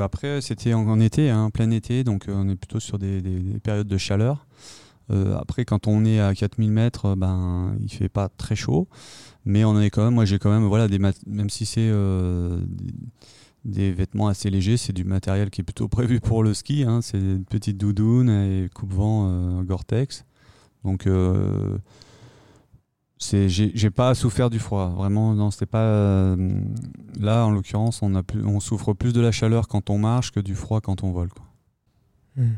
après 0.04 0.42
c'était 0.42 0.74
en, 0.74 1.00
été, 1.00 1.30
hein, 1.30 1.50
plein 1.50 1.72
été, 1.72 2.04
donc 2.04 2.28
euh, 2.28 2.34
on 2.36 2.50
est 2.50 2.56
plutôt 2.58 2.80
sur 2.80 3.00
des, 3.00 3.22
des- 3.22 3.40
des 3.40 3.60
périodes 3.60 3.88
de 3.88 3.98
chaleur. 3.98 4.46
Euh, 5.10 5.38
après, 5.38 5.64
quand 5.64 5.88
on 5.88 6.04
est 6.06 6.20
à 6.20 6.36
4000 6.36 6.72
mètres, 6.72 7.16
ben 7.16 7.74
il 7.82 7.90
fait 7.90 8.10
pas 8.10 8.28
très 8.30 8.56
chaud, 8.56 8.88
mais 9.46 9.64
on 9.64 9.80
est 9.80 9.90
quand 9.90 10.04
même, 10.04 10.14
moi 10.16 10.26
j'ai 10.26 10.38
quand 10.38 10.52
même, 10.52 10.66
voilà, 10.66 10.88
des 10.88 11.00
mat- 11.00 11.26
même 11.26 11.50
si 11.50 11.66
c'est 11.66 11.90
des 13.68 13.92
vêtements 13.92 14.28
assez 14.28 14.50
légers, 14.50 14.78
c'est 14.78 14.94
du 14.94 15.04
matériel 15.04 15.50
qui 15.50 15.62
est 15.62 15.64
plutôt 15.64 15.88
prévu 15.90 16.20
pour 16.20 16.44
le 16.44 16.54
ski. 16.54 16.84
hein, 16.84 17.02
c'est 17.02 17.20
une 17.20 17.46
petite 17.46 17.78
doudoune 17.78 18.30
et 18.30 18.70
coupe-vent 18.74 19.28
euh, 19.30 19.62
Gore-Tex. 19.64 20.26
Donc 20.84 21.06
euh, 21.06 21.78
c'est 23.18 23.50
j'ai 23.50 23.90
pas 23.90 24.16
souffert 24.16 24.50
du 24.50 24.60
froid 24.60 24.90
vraiment 24.90 25.34
non 25.34 25.50
c'était 25.50 25.66
pas 25.66 25.82
euh, 25.82 26.62
là 27.20 27.46
en 27.48 27.52
l'occurrence 27.52 28.04
on 28.04 28.14
a 28.14 28.22
plus 28.22 28.46
on 28.46 28.60
souffre 28.60 28.94
plus 28.94 29.12
de 29.12 29.20
la 29.20 29.32
chaleur 29.32 29.68
quand 29.68 29.90
on 29.90 29.98
marche 29.98 30.32
que 30.32 30.40
du 30.40 30.54
froid 30.54 30.80
quand 30.82 31.04
on 31.04 31.12
vole 31.12 31.30
quoi. 31.30 31.46
Hmm. 32.38 32.54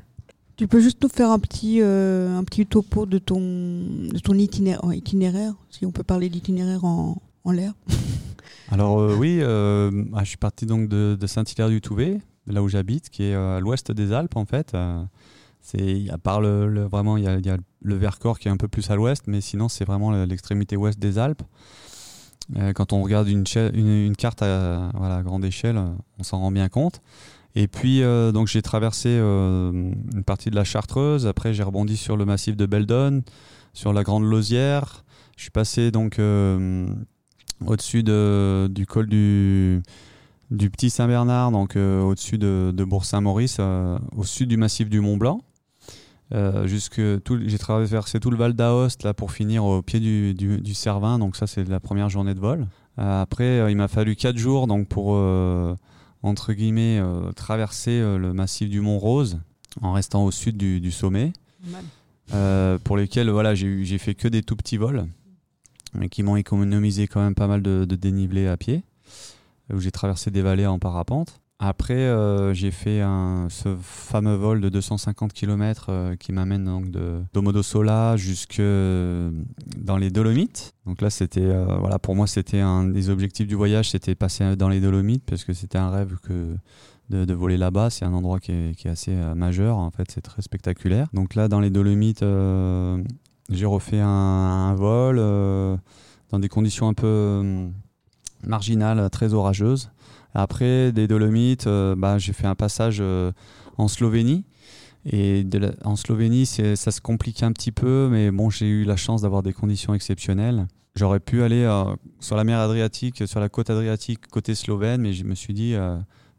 Tu 0.57 0.67
peux 0.67 0.81
juste 0.81 1.01
nous 1.01 1.07
faire 1.07 1.31
un 1.31 1.39
petit, 1.39 1.81
euh, 1.81 2.38
un 2.38 2.43
petit 2.43 2.65
topo 2.65 3.05
de 3.05 3.17
ton, 3.17 3.39
de 3.39 4.19
ton 4.19 4.33
itinéraire, 4.33 4.93
itinéraire, 4.93 5.53
si 5.69 5.86
on 5.86 5.91
peut 5.91 6.03
parler 6.03 6.27
d'itinéraire 6.27 6.83
en, 6.83 7.21
en 7.45 7.51
l'air? 7.53 7.71
alors 8.71 8.99
euh, 8.99 9.15
oui 9.17 9.39
euh, 9.41 10.05
ah, 10.13 10.23
je 10.23 10.29
suis 10.29 10.38
parti 10.38 10.65
donc 10.65 10.89
de, 10.89 11.17
Saint-Hilaire-du-Touvet 11.25 12.19
là 12.47 12.63
où 12.63 12.67
j'habite 12.67 13.09
qui 13.09 13.23
est 13.23 13.33
euh, 13.33 13.57
à 13.57 13.59
l'ouest 13.59 13.91
des 13.91 14.13
Alpes 14.13 14.35
en 14.35 14.45
fait 14.45 14.75
c'est 15.62 16.09
à 16.09 16.17
part 16.17 16.41
le, 16.41 16.85
vraiment 16.85 17.17
il 17.17 17.23
y 17.23 17.27
a, 17.27 17.57
le 17.81 17.95
Vercors 17.95 18.39
qui 18.39 18.47
est 18.47 18.51
un 18.51 18.57
peu 18.57 18.67
plus 18.67 18.89
à 18.91 18.95
l'ouest 18.95 19.23
mais 19.27 19.41
sinon 19.41 19.69
c'est 19.69 19.85
vraiment 19.85 20.12
le- 20.12 20.25
l'extrémité 20.25 20.77
ouest 20.77 20.99
des 20.99 21.17
Alpes 21.17 21.43
quand 22.73 22.93
on 22.93 23.03
regarde 23.03 23.27
une, 23.27 23.43
carte 24.15 24.41
à, 24.41 24.89
voilà, 24.95 25.21
grande 25.21 25.45
échelle 25.45 25.79
on 26.17 26.23
s'en 26.23 26.39
rend 26.39 26.51
bien 26.51 26.67
compte 26.67 26.99
Et 27.53 27.67
puis, 27.67 28.01
donc 28.33 28.47
j'ai 28.47 28.63
traversé 28.63 29.09
une 29.19 30.23
partie 30.25 30.49
de 30.49 30.55
la 30.55 30.63
Chartreuse. 30.63 31.27
Après, 31.27 31.53
j'ai 31.53 31.62
rebondi 31.63 31.95
sur 31.97 32.17
le 32.17 32.25
massif 32.25 32.55
de 32.55 32.65
Beldon, 32.65 33.21
sur 33.73 33.93
la 33.93 34.03
Grande 34.03 34.23
Lausière. 34.23 35.03
Je 35.38 35.43
suis 35.43 35.51
passé 35.51 35.91
donc 35.91 36.19
au-dessus 37.65 38.03
de- 38.03 38.67
du 38.71 38.85
col 38.85 39.07
du, 39.07 39.81
du 40.51 40.69
Petit 40.69 40.89
Saint-Bernard, 40.89 41.51
donc 41.51 41.75
euh, 41.75 42.01
au-dessus 42.01 42.37
de, 42.37 42.71
de 42.75 42.83
Bourg-Saint-Maurice, 42.83 43.57
euh, 43.59 43.97
au 44.15 44.23
sud 44.23 44.49
du 44.49 44.57
massif 44.57 44.89
du 44.89 44.99
Mont-Blanc. 45.01 45.41
Euh, 46.31 46.67
jusque 46.67 47.01
j'ai 47.47 47.57
traversé 47.57 48.19
tout 48.19 48.29
le 48.29 48.37
Val 48.37 48.53
d'Aoste 48.53 49.03
là 49.03 49.15
pour 49.15 49.31
finir 49.31 49.65
au 49.65 49.81
pied 49.81 49.99
du, 49.99 50.35
du, 50.35 50.59
du 50.61 50.73
Cervin, 50.75 51.17
donc 51.17 51.35
ça 51.35 51.47
c'est 51.47 51.67
la 51.67 51.79
première 51.79 52.09
journée 52.09 52.35
de 52.35 52.39
vol. 52.39 52.67
Après, 52.97 53.71
il 53.71 53.77
m'a 53.77 53.87
fallu 53.87 54.15
4 54.15 54.37
jours 54.37 54.67
donc 54.67 54.87
pour 54.87 55.11
entre 56.21 56.53
guillemets 56.53 57.01
traverser 57.35 57.99
le 58.01 58.31
massif 58.33 58.69
du 58.69 58.79
Mont 58.81 58.99
Rose 58.99 59.39
en 59.81 59.93
restant 59.93 60.23
au 60.23 60.31
sud 60.31 60.55
du, 60.57 60.79
du 60.81 60.91
sommet, 60.91 61.31
pour 62.83 62.97
lesquels 62.97 63.29
voilà 63.31 63.55
j'ai 63.55 63.97
fait 63.97 64.13
que 64.13 64.27
des 64.27 64.43
tout 64.43 64.55
petits 64.55 64.77
vols, 64.77 65.07
qui 66.10 66.23
m'ont 66.23 66.36
économisé 66.36 67.08
quand 67.08 67.21
même 67.21 67.36
pas 67.36 67.47
mal 67.47 67.62
de, 67.62 67.86
de 67.86 67.95
dénivelé 67.95 68.47
à 68.47 68.58
pied, 68.58 68.84
où 69.73 69.80
j'ai 69.80 69.91
traversé 69.91 70.32
des 70.32 70.41
vallées 70.41 70.67
en 70.67 70.80
parapente. 70.80 71.41
Après, 71.62 71.93
euh, 71.93 72.54
j'ai 72.54 72.71
fait 72.71 73.02
ce 73.49 73.75
fameux 73.82 74.36
vol 74.36 74.62
de 74.62 74.69
250 74.69 75.34
km 75.34 76.15
qui 76.17 76.32
m'amène 76.32 76.63
donc 76.63 76.89
de 76.89 77.21
Domodossola 77.34 78.15
jusque 78.15 78.62
dans 78.62 79.97
les 79.97 80.10
Dolomites. 80.10 80.73
Donc 80.86 81.02
là, 81.02 81.10
c'était 81.10 81.41
euh, 81.41 81.65
voilà 81.80 81.99
pour 81.99 82.15
moi, 82.15 82.28
c'était 82.28 82.62
un 82.62 82.86
des 82.86 83.10
objectifs 83.10 83.45
du 83.45 83.56
voyage, 83.56 83.89
c'était 83.89 84.15
passer 84.15 84.56
dans 84.56 84.69
les 84.69 84.80
Dolomites 84.80 85.23
parce 85.25 85.43
que 85.43 85.52
c'était 85.52 85.78
un 85.78 85.89
rêve 85.89 86.15
que 86.23 86.56
de, 87.10 87.34
voler 87.34 87.58
là-bas. 87.58 87.89
C'est 87.89 88.06
un 88.06 88.13
endroit 88.13 88.39
qui 88.39 88.52
est, 88.52 88.75
qui 88.75 88.88
est 88.88 88.91
assez 88.91 89.13
euh, 89.13 89.36
majeur. 89.36 89.78
En 89.78 89.91
fait, 89.91 90.10
c'est 90.12 90.21
très 90.21 90.41
spectaculaire. 90.41 91.08
Donc 91.13 91.36
là, 91.36 91.47
dans 91.47 91.60
les 91.60 91.69
Dolomites, 91.69 92.23
euh, 92.23 93.04
j'ai 93.49 93.65
refait 93.65 93.99
un, 93.99 94.73
vol 94.75 95.17
euh, 95.19 95.75
dans 96.29 96.39
des 96.39 96.49
conditions 96.49 96.88
un 96.88 96.93
peu 96.93 97.07
euh, 97.07 97.67
marginales, 98.43 99.09
très 99.09 99.33
orageuses. 99.33 99.91
Après, 100.33 100.91
des 100.91 101.07
Dolomites, 101.07 101.67
euh, 101.67 101.95
bah, 101.97 102.17
j'ai 102.19 102.33
fait 102.33 102.47
un 102.47 102.55
passage 102.55 103.01
en 103.77 103.88
Slovénie. 103.88 104.45
Et 105.12 105.45
en 105.85 105.95
Slovénie, 105.95 106.45
ça 106.45 106.91
se 106.91 107.01
complique 107.01 107.41
un 107.41 107.51
petit 107.51 107.71
peu, 107.71 108.09
mais 108.12 108.31
bon, 108.31 108.49
j'ai 108.49 108.67
eu 108.67 108.83
la 108.83 108.97
chance 108.97 109.21
d'avoir 109.21 109.41
des 109.41 109.53
conditions 109.53 109.93
exceptionnelles. 109.93 110.67
J'aurais 110.95 111.21
pu 111.21 111.41
aller 111.41 111.65
sur 112.19 112.35
la 112.35 112.43
mer 112.43 112.59
Adriatique, 112.59 113.25
sur 113.25 113.39
la 113.39 113.47
côte 113.47 113.69
Adriatique 113.69 114.27
côté 114.27 114.55
slovène, 114.55 115.01
mais 115.01 115.13
je 115.13 115.23
me 115.23 115.35
suis 115.35 115.53
dit, 115.53 115.73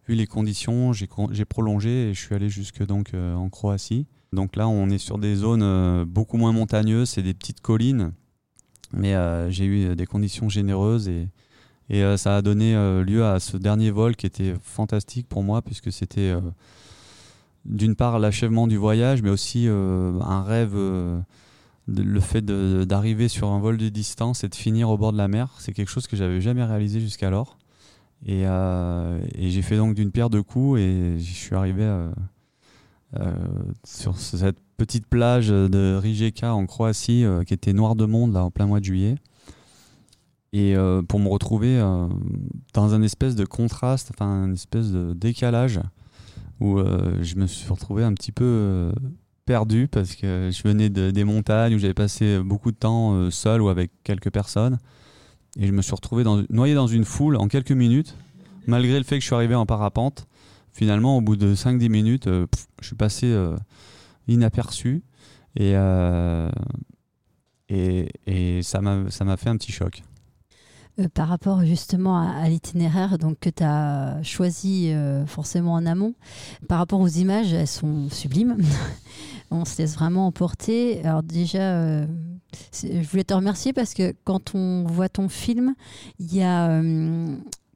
vu 0.07 0.15
les 0.15 0.27
conditions, 0.27 0.93
j'ai 0.93 1.45
prolongé 1.47 2.11
et 2.11 2.15
je 2.15 2.21
suis 2.21 2.35
allé 2.35 2.51
jusque 2.51 2.85
donc 2.85 3.13
en 3.15 3.49
Croatie. 3.49 4.07
Donc 4.33 4.55
là, 4.55 4.69
on 4.69 4.89
est 4.91 4.99
sur 4.99 5.19
des 5.19 5.35
zones 5.35 5.63
euh, 5.63 6.05
beaucoup 6.05 6.37
moins 6.37 6.53
montagneuses, 6.53 7.11
c'est 7.11 7.23
des 7.23 7.35
petites 7.35 7.61
collines, 7.61 8.13
mais 8.93 9.15
euh, 9.15 9.51
j'ai 9.51 9.65
eu 9.65 9.97
des 9.97 10.07
conditions 10.07 10.49
généreuses 10.49 11.09
et, 11.09 11.29
euh, 11.93 12.17
ça 12.17 12.37
a 12.37 12.43
donné 12.43 12.75
lieu 13.05 13.25
à 13.25 13.41
ce 13.41 13.57
dernier 13.57 13.91
vol 13.91 14.15
qui 14.15 14.27
était 14.27 14.55
fantastique 14.63 15.29
pour 15.29 15.43
moi 15.43 15.61
puisque 15.63 15.91
c'était 15.91 16.33
d'une 17.65 17.97
part 17.97 18.21
l'achèvement 18.21 18.69
du 18.69 18.77
voyage, 18.77 19.23
mais 19.23 19.31
aussi 19.31 19.67
un 19.67 20.43
rêve. 20.45 20.77
le 21.89 22.21
fait 22.21 22.45
d'arriver 22.45 23.27
sur 23.27 23.49
un 23.49 23.59
vol 23.59 23.77
de 23.77 23.89
distance 23.89 24.45
et 24.45 24.49
de 24.49 24.55
finir 24.55 24.89
au 24.91 24.97
bord 24.97 25.11
de 25.11 25.19
la 25.19 25.27
mer, 25.27 25.57
c'est 25.59 25.73
quelque 25.73 25.91
chose 25.91 26.07
que 26.07 26.17
j'avais 26.17 26.41
jamais 26.41 26.63
réalisé 26.65 27.01
jusqu'alors. 27.01 27.59
Et, 28.25 28.45
j'ai 29.41 29.63
fait 29.63 29.77
donc 29.77 29.97
d'une 29.97 30.13
pierre 30.13 30.31
deux 30.31 30.45
coups 30.45 30.79
et 30.79 31.19
je 31.19 31.33
suis 31.33 31.57
arrivé 31.57 31.85
sur 33.85 34.17
cette 34.19 34.59
petite 34.81 35.07
plage 35.07 35.49
de 35.49 35.99
Rijeka 36.01 36.55
en 36.55 36.65
Croatie 36.65 37.25
euh, 37.25 37.45
qui 37.45 37.53
était 37.53 37.75
noire 37.75 37.97
de 37.97 38.07
monde 38.07 38.33
là 38.33 38.45
en 38.45 38.51
plein 38.51 38.67
mois 38.67 38.81
de 38.81 38.87
juillet. 38.87 39.17
Et 40.55 40.75
euh, 40.75 41.03
pour 41.03 41.21
me 41.21 41.29
retrouver 41.29 41.79
euh, 41.79 42.09
dans 42.73 42.95
un 42.95 43.03
espèce 43.03 43.37
de 43.37 43.45
contraste, 43.45 44.11
enfin 44.15 44.27
un 44.27 44.53
espèce 44.53 44.91
de 44.91 45.13
décalage 45.13 45.81
où 46.61 46.79
euh, 46.79 47.19
je 47.23 47.37
me 47.37 47.47
suis 47.47 47.71
retrouvé 47.71 48.05
un 48.05 48.15
petit 48.15 48.33
peu 48.33 48.45
euh, 48.45 48.93
perdu 49.45 49.87
parce 49.87 50.15
que 50.15 50.51
je 50.51 50.63
venais 50.63 50.89
de, 50.89 51.11
des 51.11 51.25
montagnes 51.25 51.75
où 51.75 51.79
j'avais 51.79 51.95
passé 51.95 52.39
beaucoup 52.39 52.71
de 52.71 52.77
temps 52.77 53.13
euh, 53.13 53.31
seul 53.31 53.61
ou 53.61 53.69
avec 53.69 53.91
quelques 54.03 54.31
personnes. 54.31 54.79
Et 55.59 55.67
je 55.67 55.73
me 55.73 55.83
suis 55.83 55.95
retrouvé 55.95 56.25
dans, 56.25 56.43
noyé 56.49 56.75
dans 56.75 56.87
une 56.87 57.05
foule 57.05 57.37
en 57.37 57.49
quelques 57.49 57.73
minutes, 57.73 58.15
malgré 58.67 58.97
le 58.97 59.05
fait 59.05 59.17
que 59.17 59.21
je 59.21 59.27
suis 59.27 59.35
arrivé 59.35 59.55
en 59.55 59.67
parapente. 59.67 60.27
Finalement, 60.81 61.19
au 61.19 61.21
bout 61.21 61.37
de 61.37 61.55
5-10 61.55 61.91
minutes, 61.91 62.27
euh, 62.27 62.47
je 62.81 62.87
suis 62.87 62.97
passé 62.97 63.27
euh, 63.27 63.55
inaperçu. 64.29 65.03
Et, 65.55 65.73
euh, 65.75 66.49
et, 67.69 68.09
et 68.27 68.63
ça 68.63 68.81
m'a 68.81 69.37
fait 69.37 69.51
un 69.51 69.59
petit 69.59 69.73
choc. 69.73 70.03
Par 71.13 71.29
rapport 71.29 71.67
justement 71.67 72.17
à, 72.19 72.49
l'itinéraire 72.49 73.19
donc, 73.19 73.39
que 73.41 73.51
tu 73.51 73.63
as 73.63 74.23
choisi 74.23 74.91
forcément 75.27 75.75
en 75.75 75.85
amont, 75.85 76.15
par 76.67 76.79
rapport 76.79 77.01
aux 77.01 77.09
images, 77.09 77.53
elles 77.53 77.67
sont 77.67 78.09
sublimes. 78.09 78.57
on 79.51 79.67
se 79.67 79.83
laisse 79.83 79.97
vraiment 79.97 80.29
emporter. 80.29 81.05
Alors 81.05 81.23
déjà, 81.23 82.07
je 82.73 83.07
voulais 83.11 83.25
te 83.25 83.35
remercier 83.35 83.75
parce 83.75 83.93
que 83.93 84.15
quand 84.25 84.55
on 84.55 84.85
voit 84.85 85.11
ton 85.11 85.29
film, 85.29 85.75
il 86.19 86.35
y 86.35 86.43
a... 86.43 86.81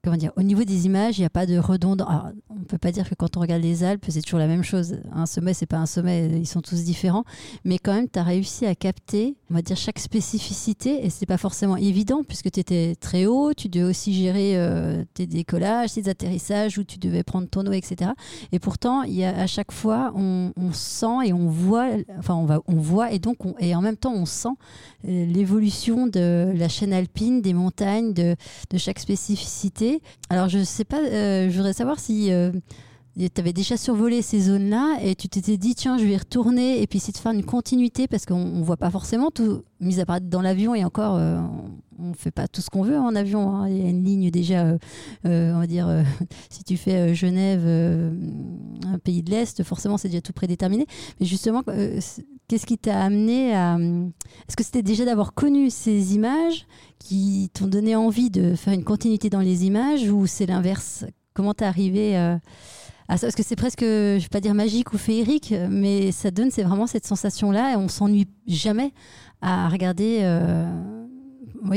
Comment 0.05 0.19
dire, 0.19 0.33
au 0.37 0.43
niveau 0.43 0.65
des 0.65 0.85
images, 0.85 1.17
il 1.17 1.23
n'y 1.23 1.27
a 1.27 1.31
pas 1.31 1.47
de 1.47 1.57
redondance. 1.57 2.07
Alors, 2.11 2.29
on 2.51 2.57
ne 2.57 2.65
peut 2.65 2.77
pas 2.77 2.93
dire 2.93 3.09
que 3.09 3.15
quand 3.15 3.39
on 3.39 3.41
regarde 3.41 3.63
les 3.63 3.85
Alpes, 3.85 4.05
c'est 4.11 4.21
toujours 4.21 4.39
la 4.39 4.47
même 4.47 4.63
chose. 4.63 4.99
Un 5.11 5.25
sommet, 5.25 5.55
c'est 5.55 5.65
pas 5.65 5.79
un 5.79 5.87
sommet, 5.87 6.27
ils 6.37 6.47
sont 6.47 6.61
tous 6.61 6.85
différents. 6.85 7.25
Mais 7.65 7.79
quand 7.79 7.95
même, 7.95 8.09
tu 8.13 8.19
as 8.19 8.23
réussi 8.23 8.67
à 8.67 8.75
capter, 8.75 9.35
on 9.51 9.55
va 9.55 9.63
dire, 9.63 9.79
chaque 9.79 9.99
spécificité. 9.99 11.07
Et 11.07 11.09
c'est 11.09 11.25
pas 11.25 11.39
forcément 11.39 11.79
évident 11.79 12.23
puisque 12.23 12.51
tu 12.51 12.61
étais 12.61 12.97
très 13.01 13.25
haut. 13.25 13.55
Tu 13.55 13.71
devais 13.71 13.85
aussi 13.87 14.13
gérer 14.13 14.59
euh, 14.59 15.05
tes 15.15 15.27
décollages, 15.27 15.95
tes 15.95 16.07
atterrissages, 16.11 16.77
où 16.77 16.85
tu 16.85 16.99
devais 16.99 17.23
prendre 17.23 17.49
ton 17.49 17.67
eau, 17.67 17.73
etc. 17.73 18.11
Et 18.53 18.59
pourtant, 18.59 19.05
à 19.05 19.47
chaque 19.47 19.73
fois, 19.73 20.13
on, 20.15 20.53
sent 20.73 21.07
et 21.29 21.33
on 21.33 21.49
voit, 21.49 21.89
enfin, 22.19 22.35
on, 22.35 22.45
va, 22.45 22.61
on 22.67 22.77
voit 22.77 23.11
et 23.13 23.19
donc, 23.19 23.47
on- 23.47 23.55
et 23.59 23.75
en 23.75 23.81
même 23.81 23.97
temps, 23.97 24.13
on 24.13 24.27
sent 24.27 24.49
euh, 25.09 25.25
l'évolution 25.25 26.07
de 26.07 26.53
la 26.55 26.69
chaîne 26.69 26.93
alpine, 26.93 27.41
des 27.41 27.55
montagnes, 27.55 28.13
de, 28.13 28.37
de 28.71 28.79
chaque 28.79 28.99
spécificité. 28.99 29.94
Alors, 30.31 30.49
je 30.49 30.63
sais 30.65 30.85
pas, 30.85 31.01
euh, 31.01 31.51
je 31.51 31.57
voudrais 31.57 31.73
savoir 31.73 31.99
si 31.99 32.31
tu 33.17 33.41
avais 33.41 33.53
déjà 33.53 33.77
survolé 33.77 34.23
ces 34.23 34.41
zones-là 34.41 34.99
et 35.03 35.15
tu 35.15 35.29
t'étais 35.29 35.57
dit, 35.57 35.75
tiens, 35.75 35.99
je 35.99 36.05
vais 36.05 36.13
y 36.13 36.17
retourner 36.17 36.83
et 36.83 36.87
puis 36.87 36.97
essayer 36.97 37.13
de 37.13 37.19
faire 37.19 37.33
une 37.33 37.45
continuité 37.45 38.09
parce 38.09 38.27
qu'on 38.27 38.45
ne 38.45 38.63
voit 38.65 38.77
pas 38.77 38.91
forcément 38.91 39.31
tout, 39.31 39.63
mis 39.81 40.01
à 40.01 40.07
part 40.07 40.21
dans 40.21 40.41
l'avion 40.43 40.75
et 40.75 40.85
encore, 40.85 41.15
euh, 41.17 41.39
on 41.99 42.09
ne 42.09 42.15
fait 42.15 42.33
pas 42.33 42.49
tout 42.49 42.61
ce 42.61 42.71
qu'on 42.71 42.83
veut 42.83 42.99
en 42.99 43.15
avion. 43.15 43.55
hein. 43.55 43.69
Il 43.69 43.77
y 43.79 43.87
a 43.87 43.89
une 43.89 44.03
ligne 44.03 44.31
déjà, 44.33 44.65
euh, 44.65 44.79
euh, 45.27 45.55
on 45.55 45.61
va 45.61 45.67
dire, 45.69 45.87
euh, 45.87 46.03
si 46.51 46.65
tu 46.65 46.77
fais 46.77 47.11
euh, 47.11 47.15
Genève, 47.15 47.63
euh, 47.65 48.13
un 48.93 48.99
pays 48.99 49.23
de 49.23 49.31
l'Est, 49.31 49.63
forcément, 49.63 49.97
c'est 49.97 50.09
déjà 50.09 50.21
tout 50.21 50.33
prédéterminé. 50.33 50.87
Mais 51.21 51.27
justement, 51.27 51.63
euh, 51.69 52.01
qu'est-ce 52.49 52.67
qui 52.67 52.79
t'a 52.79 53.01
amené 53.01 53.55
à. 53.55 53.79
Est-ce 54.49 54.57
que 54.57 54.65
c'était 54.65 54.83
déjà 54.83 55.05
d'avoir 55.05 55.35
connu 55.35 55.71
ces 55.71 56.17
images 56.17 56.67
qui 57.05 57.51
t'ont 57.53 57.67
donné 57.67 57.95
envie 57.95 58.31
de 58.31 58.55
faire 58.55 58.73
une 58.73 58.83
continuité 58.83 59.31
dans 59.31 59.41
les 59.41 59.67
images 59.67 60.11
ou 60.11 60.27
c'est 60.27 60.47
l'inverse? 60.47 61.05
Comment 61.35 61.53
t'es 61.53 61.65
arrivé 61.65 62.17
euh, 62.17 62.37
à 63.09 63.19
ça? 63.19 63.27
Parce 63.27 63.35
que 63.35 63.43
c'est 63.43 63.57
presque, 63.57 63.83
je 63.83 64.21
vais 64.21 64.29
pas 64.29 64.41
dire 64.41 64.55
magique 64.55 64.93
ou 64.95 64.99
féerique, 64.99 65.55
mais 65.71 66.11
ça 66.13 66.31
donne 66.31 66.51
c'est 66.51 66.63
vraiment 66.63 66.87
cette 66.87 67.07
sensation-là 67.07 67.73
et 67.73 67.77
on 67.77 67.89
s'ennuie 67.89 68.29
jamais 68.47 68.93
à 69.43 69.69
regarder 69.69 70.21
euh, 70.23 70.67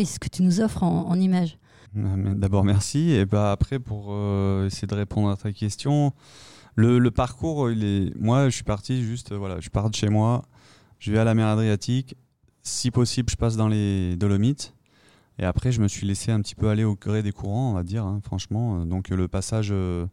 ce 0.05 0.19
que 0.19 0.29
tu 0.29 0.41
nous 0.41 0.61
offres 0.61 0.83
en, 0.83 1.19
images. 1.19 1.57
Mais 1.93 2.33
D'abord, 2.35 2.63
merci. 2.63 3.11
Et 3.11 3.25
bah, 3.25 3.51
après, 3.51 3.79
pour 3.79 4.07
euh, 4.11 4.67
essayer 4.67 4.87
de 4.87 4.95
répondre 4.95 5.29
à 5.29 5.35
ta 5.35 5.51
question, 5.51 6.13
le, 6.75 7.09
parcours, 7.09 7.69
moi, 8.19 8.49
je 8.49 8.55
suis 8.55 8.63
parti 8.63 9.03
juste, 9.03 9.33
euh, 9.33 9.37
voilà, 9.37 9.59
je 9.59 9.69
pars 9.69 9.89
de 9.89 9.95
chez 9.95 10.09
moi, 10.09 10.45
je 10.99 11.11
vais 11.11 11.17
à 11.17 11.25
la 11.25 11.33
mer 11.33 11.47
Adriatique. 11.47 12.15
Si 12.63 12.91
possible, 12.91 13.29
je 13.29 13.35
passe 13.35 13.57
dans 13.57 13.67
les 13.67 14.15
Dolomites. 14.15 14.76
Et 15.39 15.45
après, 15.45 15.71
je 15.71 15.81
me 15.81 15.87
suis 15.87 16.07
laissé 16.07 16.31
un 16.31 16.41
petit 16.41 16.55
peu 16.55 16.69
aller 16.69 16.83
au 16.83 16.95
gré 16.95 17.21
des 17.21 17.31
courants, 17.31 17.71
on 17.71 17.73
va 17.73 17.83
dire, 17.83 18.05
hein, 18.05 18.19
franchement. 18.23 18.85
Donc, 18.85 19.09
le 19.09 19.27
passage 19.27 19.69
euh, 19.71 20.07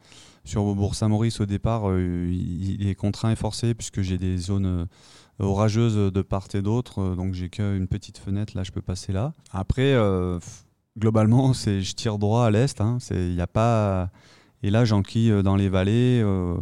sur 0.45 0.75
Bourg-Saint-Maurice 0.75 1.41
au 1.41 1.47
départ, 1.47 1.89
euh, 1.89 2.29
il, 2.31 2.87
est 2.87 2.95
contraint 2.95 3.31
et 3.31 3.37
forcé 3.37 3.75
puisque 3.75 4.03
j'ai 4.03 4.19
des 4.19 4.37
zones 4.37 4.67
euh, 4.67 4.85
orageuses 5.39 6.13
de 6.13 6.23
part 6.23 6.49
et 6.55 6.63
d'autre. 6.63 7.01
Euh, 7.01 7.15
Donc, 7.15 7.33
j'ai 7.33 7.49
qu'une 7.49 7.89
petite 7.89 8.19
fenêtre, 8.19 8.55
là, 8.55 8.65
je 8.65 8.73
peux 8.73 8.83
passer 8.83 9.13
là. 9.13 9.33
Après, 9.51 9.95
euh, 9.95 10.39
globalement, 10.99 11.53
c'est 11.55 11.81
je 11.81 11.95
tire 11.95 12.19
droit 12.19 12.45
à 12.45 12.51
l'est. 12.51 12.81
Hein, 12.81 12.99
c'est 13.01 13.41
a 13.41 13.47
pas 13.47 14.11
et 14.65 14.71
là 14.71 14.87
j'enquille 14.87 15.31
euh, 15.31 15.43
dans 15.43 15.57
les 15.57 15.69
vallées, 15.69 16.23
euh, 16.25 16.57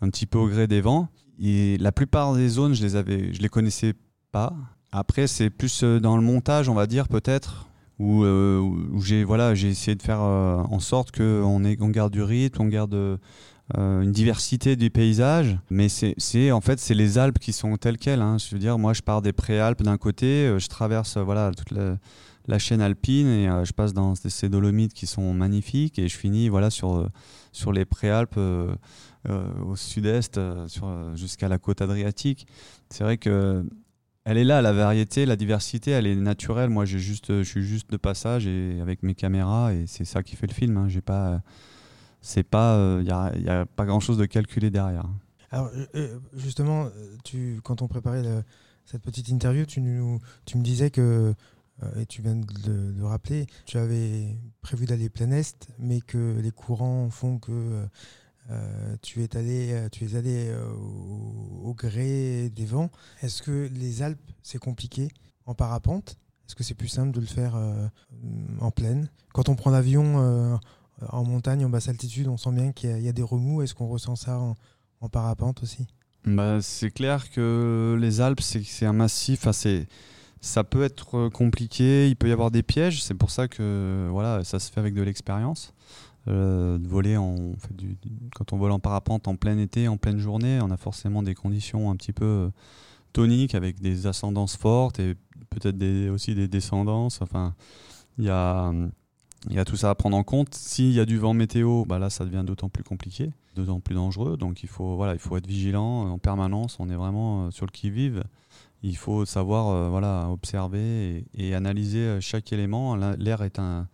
un 0.00 0.08
petit 0.08 0.24
peu 0.24 0.38
au 0.38 0.48
gré 0.48 0.68
des 0.68 0.80
vents. 0.80 1.08
Et 1.40 1.76
la 1.78 1.90
plupart 1.90 2.32
des 2.32 2.48
zones, 2.48 2.74
je 2.74 2.82
les 2.82 2.94
avais, 2.94 3.32
je 3.32 3.42
les 3.42 3.48
connaissais 3.48 3.94
pas. 4.30 4.54
Après, 4.92 5.26
c'est 5.26 5.50
plus 5.50 5.82
euh, 5.82 5.98
dans 5.98 6.16
le 6.16 6.22
montage, 6.22 6.68
on 6.68 6.74
va 6.74 6.86
dire 6.86 7.08
peut-être, 7.08 7.66
où, 7.98 8.24
euh, 8.24 8.58
où 8.60 9.00
j'ai 9.00 9.24
voilà, 9.24 9.52
essayé 9.52 9.94
de 9.94 10.02
faire 10.02 10.20
euh, 10.22 10.56
en 10.70 10.80
sorte 10.80 11.10
que 11.12 11.42
on, 11.44 11.64
ait- 11.64 11.76
on 11.80 11.88
garde 11.88 12.12
du 12.12 12.22
rythme, 12.22 12.62
on 12.62 12.66
garde 12.68 12.94
euh, 12.94 13.16
une 13.76 14.12
diversité 14.12 14.76
du 14.76 14.90
paysage. 14.90 15.56
Mais 15.70 15.88
c'est 15.88 16.50
en 16.52 16.60
fait 16.60 16.78
c'est 16.80 16.94
les 16.94 17.18
Alpes 17.18 17.38
qui 17.38 17.52
sont 17.52 17.76
telles 17.76 17.98
quelles. 17.98 18.20
hein. 18.22 18.36
Je 18.38 18.54
veux 18.54 18.58
dire, 18.58 18.78
moi 18.78 18.92
je 18.94 19.02
pars 19.02 19.22
des 19.22 19.32
préalpes 19.32 19.82
d'un 19.82 19.96
côté, 19.96 20.54
je 20.58 20.66
traverse 20.68 21.16
voilà 21.18 21.50
toute 21.52 21.70
la, 22.46 22.58
chaîne 22.58 22.80
alpine 22.82 23.26
et 23.28 23.48
je 23.64 23.72
passe 23.72 23.94
dans 23.94 24.14
ces- 24.14 24.48
dolomites 24.48 24.92
qui 24.92 25.06
sont 25.06 25.32
magnifiques 25.32 25.98
et 25.98 26.08
je 26.08 26.16
finis 26.16 26.48
voilà 26.50 26.68
sur 26.70 27.08
sur 27.52 27.72
les 27.72 27.84
préalpes 27.86 28.38
au 29.26 29.76
sud-est 29.76 30.38
jusqu'à 31.14 31.48
la 31.48 31.58
côte 31.58 31.80
adriatique. 31.80 32.46
C'est 32.90 33.04
vrai 33.04 33.16
que 33.16 33.64
elle 34.24 34.38
est 34.38 34.44
là 34.44 34.62
la 34.62 34.72
variété, 34.72 35.26
la 35.26 35.36
diversité, 35.36 35.90
elle 35.92 36.06
est 36.06 36.16
naturelle. 36.16 36.70
Moi 36.70 36.84
j'ai 36.84 36.98
juste 36.98 37.28
je 37.28 37.48
suis 37.48 37.62
juste 37.62 37.90
de 37.90 37.96
passage 37.96 38.46
et 38.46 38.78
avec 38.80 39.02
mes 39.02 39.14
caméras 39.14 39.72
et 39.72 39.86
c'est 39.86 40.04
ça 40.04 40.22
qui 40.22 40.36
fait 40.36 40.46
le 40.46 40.54
film. 40.54 40.76
Hein. 40.76 40.88
J'ai 40.88 41.02
pas 41.02 41.42
c'est 42.20 42.42
pas 42.44 42.98
il 43.00 43.06
y, 43.06 43.10
a, 43.10 43.36
y 43.36 43.48
a 43.48 43.66
pas 43.66 43.84
grand 43.84 44.00
chose 44.00 44.18
de 44.18 44.26
calculé 44.26 44.70
derrière. 44.70 45.06
Alors, 45.54 45.70
euh, 45.76 45.86
euh, 45.94 46.18
justement, 46.34 46.86
euh, 46.86 47.16
tu, 47.22 47.60
quand 47.62 47.80
on 47.80 47.86
préparait 47.86 48.24
cette 48.84 49.02
petite 49.02 49.28
interview, 49.28 49.64
tu, 49.64 49.80
nous, 49.80 50.18
tu 50.46 50.58
me 50.58 50.64
disais 50.64 50.90
que, 50.90 51.32
euh, 51.82 52.00
et 52.00 52.06
tu 52.06 52.22
viens 52.22 52.34
de 52.34 52.92
le 52.98 53.06
rappeler, 53.06 53.46
tu 53.64 53.78
avais 53.78 54.36
prévu 54.62 54.86
d'aller 54.86 55.08
plein 55.08 55.30
Est, 55.30 55.68
mais 55.78 56.00
que 56.00 56.40
les 56.40 56.50
courants 56.50 57.08
font 57.08 57.38
que 57.38 57.86
euh, 58.50 58.96
tu 59.02 59.22
es 59.22 59.36
allé, 59.36 59.72
euh, 59.72 59.88
tu 59.90 60.04
es 60.04 60.16
allé 60.16 60.48
euh, 60.48 60.66
au, 61.62 61.74
gré 61.74 62.50
des 62.50 62.66
vents. 62.66 62.90
Est-ce 63.22 63.42
que 63.42 63.68
les 63.72 64.02
Alpes, 64.02 64.20
c'est 64.42 64.58
compliqué 64.58 65.08
en 65.46 65.54
parapente? 65.54 66.16
Est-ce 66.46 66.54
que 66.54 66.62
c'est 66.62 66.74
plus 66.74 66.88
simple 66.88 67.10
de 67.12 67.20
le 67.20 67.26
faire 67.26 67.56
en 68.60 68.70
plaine? 68.70 69.08
Quand 69.32 69.48
on 69.48 69.56
prend 69.56 69.70
l'avion 69.70 70.60
en 71.08 71.24
montagne, 71.24 71.64
en 71.64 71.70
basse 71.70 71.88
altitude, 71.88 72.28
on 72.28 72.36
sent 72.36 72.52
bien 72.52 72.72
qu'il 72.72 73.00
y, 73.00 73.08
a- 73.08 73.12
des 73.12 73.22
remous. 73.22 73.62
Est-ce 73.62 73.74
qu'on 73.74 73.88
ressent 73.88 74.14
ça 74.14 74.38
en, 74.38 74.54
en 75.00 75.08
parapente 75.08 75.62
aussi? 75.62 75.86
Bah, 76.26 76.60
c'est 76.60 76.90
clair 76.90 77.30
que 77.30 77.96
les 77.98 78.20
Alpes, 78.20 78.42
c'est 78.42 78.84
un 78.86 78.92
massif. 78.92 79.48
c'est- 79.52 79.86
ça 80.42 80.62
peut 80.62 80.82
être 80.82 81.30
compliqué, 81.30 82.08
il 82.08 82.16
peut 82.16 82.28
y 82.28 82.32
avoir 82.32 82.50
des 82.50 82.62
pièges. 82.62 83.02
C'est 83.02 83.14
pour 83.14 83.30
ça 83.30 83.48
que 83.48 84.08
voilà, 84.10 84.44
ça 84.44 84.58
se 84.58 84.70
fait 84.70 84.80
avec 84.80 84.92
de 84.92 85.00
l'expérience. 85.02 85.72
Euh, 86.26 86.78
de 86.78 86.88
voler 86.88 87.18
en, 87.18 87.36
quand 88.34 88.54
on 88.54 88.56
vole 88.56 88.72
en 88.72 88.78
parapente 88.78 89.28
en 89.28 89.36
plein 89.36 89.58
été, 89.58 89.88
en 89.88 89.98
pleine 89.98 90.18
journée, 90.18 90.58
on 90.62 90.70
a 90.70 90.78
forcément 90.78 91.22
des 91.22 91.34
conditions 91.34 91.90
un 91.90 91.96
petit 91.96 92.14
peu 92.14 92.24
euh, 92.24 92.48
toniques 93.12 93.54
avec 93.54 93.80
des 93.80 94.06
ascendances 94.06 94.56
fortes 94.56 94.98
et 94.98 95.16
peut-être 95.50 96.10
aussi 96.10 96.34
des 96.34 96.48
descendances. 96.48 97.20
Enfin, 97.20 97.54
il 98.16 98.24
y 98.24 98.30
a, 98.30 98.72
tout 99.66 99.76
ça 99.76 99.90
à 99.90 99.94
prendre 99.94 100.16
en 100.16 100.22
compte. 100.22 100.54
S'il 100.54 100.92
y 100.92 101.00
a 101.00 101.04
du 101.04 101.18
vent 101.18 101.34
météo, 101.34 101.84
bah 101.84 101.98
là, 101.98 102.08
ça 102.08 102.24
devient 102.24 102.44
d'autant 102.46 102.70
plus 102.70 102.84
compliqué, 102.84 103.30
d'autant 103.54 103.80
plus 103.80 103.94
dangereux. 103.94 104.38
Donc, 104.38 104.62
il 104.62 104.68
faut, 104.68 105.04
être 105.04 105.46
vigilant 105.46 106.10
en 106.10 106.18
permanence. 106.18 106.78
On 106.80 106.88
est 106.88 106.96
vraiment 106.96 107.46
euh, 107.46 107.50
sur 107.50 107.66
le 107.66 107.70
qui-vive. 107.70 108.24
Il 108.82 108.96
faut 108.96 109.26
savoir 109.26 109.92
observer 110.30 111.24
et, 111.34 111.54
analyser 111.54 112.18
chaque 112.20 112.52
élément. 112.52 112.96
L'air 112.96 113.42
est 113.42 113.58
un, 113.58 113.88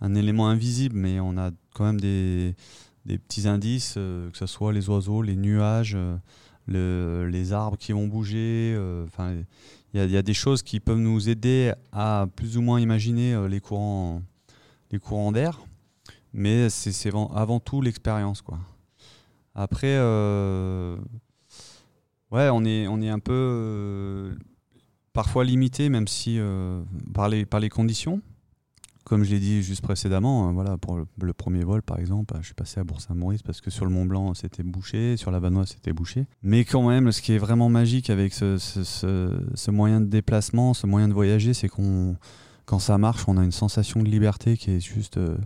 un 0.00 0.14
élément 0.14 0.48
invisible, 0.48 0.96
mais 0.96 1.20
on 1.20 1.36
a 1.36 1.50
quand 1.74 1.84
même 1.84 2.00
des, 2.00 2.54
petits 3.06 3.46
indices, 3.48 3.94
euh, 3.96 4.30
que 4.30 4.38
ce 4.38 4.46
soit 4.46 4.72
les 4.72 4.88
oiseaux, 4.88 5.22
les 5.22 5.36
nuages, 5.36 5.94
euh, 5.96 6.16
le- 6.66 7.28
les 7.30 7.52
arbres 7.52 7.76
qui 7.76 7.92
vont 7.92 8.06
bouger. 8.06 8.74
euh, 8.76 9.06
il 9.92 10.00
y, 10.02 10.10
y 10.12 10.16
a 10.16 10.22
des 10.22 10.34
choses 10.34 10.62
qui 10.62 10.78
peuvent 10.80 10.98
nous 10.98 11.28
aider 11.28 11.72
à 11.92 12.26
plus 12.36 12.56
ou 12.56 12.62
moins 12.62 12.78
imaginer 12.80 13.48
les 13.48 13.60
courants, 13.60 14.22
les 14.92 14.98
courants 14.98 15.32
d'air, 15.32 15.60
mais 16.32 16.70
c'est 16.70 17.10
avant, 17.34 17.58
tout 17.60 17.82
l'expérience, 17.82 18.40
quoi. 18.40 18.58
Après, 19.56 19.98
ouais, 22.30 22.48
on 22.50 22.64
est, 22.64 22.86
on 22.86 23.00
est 23.02 23.08
un 23.08 23.18
peu 23.18 24.36
parfois 25.12 25.42
limité, 25.44 25.88
même 25.88 26.06
si 26.06 26.38
par, 27.12 27.28
les, 27.28 27.44
par 27.44 27.58
les 27.58 27.68
conditions. 27.68 28.22
Comme 29.10 29.24
je 29.24 29.30
l'ai 29.32 29.40
dit 29.40 29.60
juste 29.64 29.82
précédemment, 29.82 30.48
euh, 30.48 30.52
voilà, 30.52 30.78
pour 30.78 30.96
le, 30.96 31.32
premier 31.32 31.64
vol, 31.64 31.82
par 31.82 31.98
exemple, 31.98 32.32
je 32.40 32.46
suis 32.46 32.54
passé 32.54 32.78
à 32.78 32.84
Bourg-Saint-Maurice 32.84 33.42
parce 33.42 33.60
que 33.60 33.68
sur 33.68 33.84
le 33.84 33.90
Mont 33.90 34.04
Blanc, 34.04 34.34
c'était 34.34 34.62
bouché, 34.62 35.16
sur 35.16 35.32
la 35.32 35.40
Vanoise, 35.40 35.70
c'était 35.70 35.92
bouché. 35.92 36.26
Mais 36.44 36.64
quand 36.64 36.88
même, 36.88 37.10
ce 37.10 37.20
qui 37.20 37.32
est 37.32 37.38
vraiment 37.38 37.68
magique 37.68 38.08
avec 38.08 38.32
ce, 38.32 39.70
moyen 39.72 40.00
de 40.00 40.06
déplacement, 40.06 40.74
ce 40.74 40.86
moyen 40.86 41.08
de 41.08 41.12
voyager, 41.12 41.54
c'est 41.54 41.66
qu'on, 41.68 42.14
quand 42.66 42.78
ça 42.78 42.98
marche, 42.98 43.24
on 43.26 43.36
a 43.36 43.42
une 43.42 43.50
sensation 43.50 44.04
de 44.04 44.08
liberté 44.08 44.56
qui 44.56 44.70
est 44.70 44.80
juste, 44.80 45.16
euh, 45.16 45.36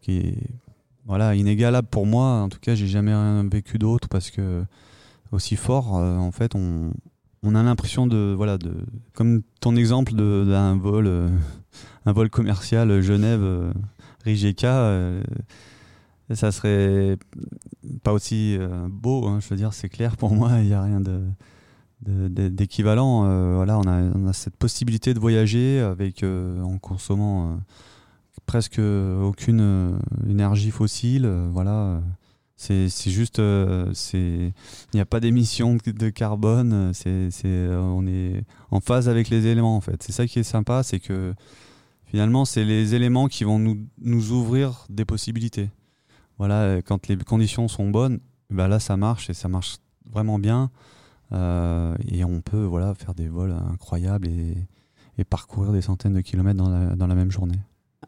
qui 0.00 0.16
est, 0.16 0.38
voilà, 1.04 1.34
inégalable 1.34 1.88
pour 1.88 2.06
moi. 2.06 2.40
En 2.40 2.48
tout 2.48 2.60
cas, 2.60 2.74
j'ai 2.74 2.86
jamais 2.86 3.12
rien 3.12 3.46
vécu 3.46 3.76
d'autre 3.76 4.08
parce 4.08 4.30
que 4.30 4.64
aussi 5.32 5.56
fort, 5.56 5.98
euh, 5.98 6.16
en 6.16 6.32
fait, 6.32 6.54
on, 6.54 6.92
on 7.42 7.54
a 7.54 7.62
l'impression 7.62 8.06
de, 8.06 8.32
voilà, 8.34 8.56
de, 8.56 8.72
comme 9.12 9.42
ton 9.60 9.76
exemple 9.76 10.14
d'un 10.14 10.76
vol, 10.76 11.06
euh, 11.06 11.28
un 12.06 12.12
vol 12.12 12.30
commercial 12.30 13.00
Genève 13.02 13.42
euh, 13.42 13.72
Rijeka, 14.24 14.72
euh, 14.72 15.22
ça 16.32 16.52
serait 16.52 17.18
pas 18.02 18.12
aussi 18.12 18.56
euh, 18.58 18.86
beau. 18.88 19.26
hein, 19.26 19.40
je 19.40 19.48
veux 19.48 19.56
dire, 19.56 19.72
c'est 19.72 19.88
clair 19.88 20.16
pour 20.16 20.34
moi, 20.34 20.52
il 20.60 20.68
n'y 20.68 20.74
a 20.74 20.82
rien 20.82 21.02
d'équivalent. 22.00 23.22
Voilà, 23.54 23.78
on 23.78 24.26
a, 24.28 24.32
cette 24.32 24.56
possibilité 24.56 25.14
de 25.14 25.20
voyager 25.20 25.80
avec 25.80 26.24
en 26.24 26.78
consommant 26.78 27.58
presque 28.46 28.78
aucune 28.80 29.98
énergie 30.28 30.70
fossile. 30.70 31.26
voilà, 31.52 32.00
c'est 32.56 32.88
juste, 33.06 33.38
il 33.38 34.52
n'y 34.94 35.00
a 35.00 35.06
pas 35.06 35.20
d'émission 35.20 35.76
de, 35.84 36.08
carbone. 36.10 36.92
C'est 36.92 37.30
on 37.70 38.06
est 38.06 38.44
en 38.70 38.80
phase 38.80 39.08
avec 39.08 39.28
les 39.28 39.46
éléments 39.46 39.76
en 39.76 39.80
fait. 39.80 40.02
C'est 40.02 40.12
ça 40.12 40.26
qui 40.26 40.38
est 40.38 40.44
sympa, 40.44 40.82
c'est 40.82 41.00
que 41.00 41.34
finalement 42.06 42.44
c'est 42.44 42.64
les 42.64 42.94
éléments 42.94 43.28
qui 43.28 43.44
vont 43.44 43.58
nous 43.58 43.78
nous 44.00 44.32
ouvrir 44.32 44.86
des 44.90 45.04
possibilités. 45.04 45.70
Voilà, 46.38 46.60
euh, 46.62 46.82
quand 46.84 47.06
les 47.08 47.16
conditions 47.16 47.68
sont 47.68 47.88
bonnes, 47.90 48.20
bah 48.50 48.68
là 48.68 48.78
ça 48.80 48.96
marche 48.96 49.30
et 49.30 49.34
ça 49.34 49.48
marche 49.48 49.76
vraiment 50.10 50.38
bien. 50.38 50.70
Euh, 51.32 51.96
et 52.08 52.24
on 52.24 52.40
peut 52.40 52.64
voilà, 52.64 52.94
faire 52.94 53.14
des 53.14 53.28
vols 53.28 53.56
incroyables 53.72 54.28
et, 54.28 54.54
et 55.18 55.24
parcourir 55.24 55.72
des 55.72 55.82
centaines 55.82 56.12
de 56.14 56.20
kilomètres 56.20 56.58
dans 56.58 56.68
la, 56.68 56.94
dans 56.94 57.06
la 57.08 57.14
même 57.16 57.32
journée. 57.32 57.58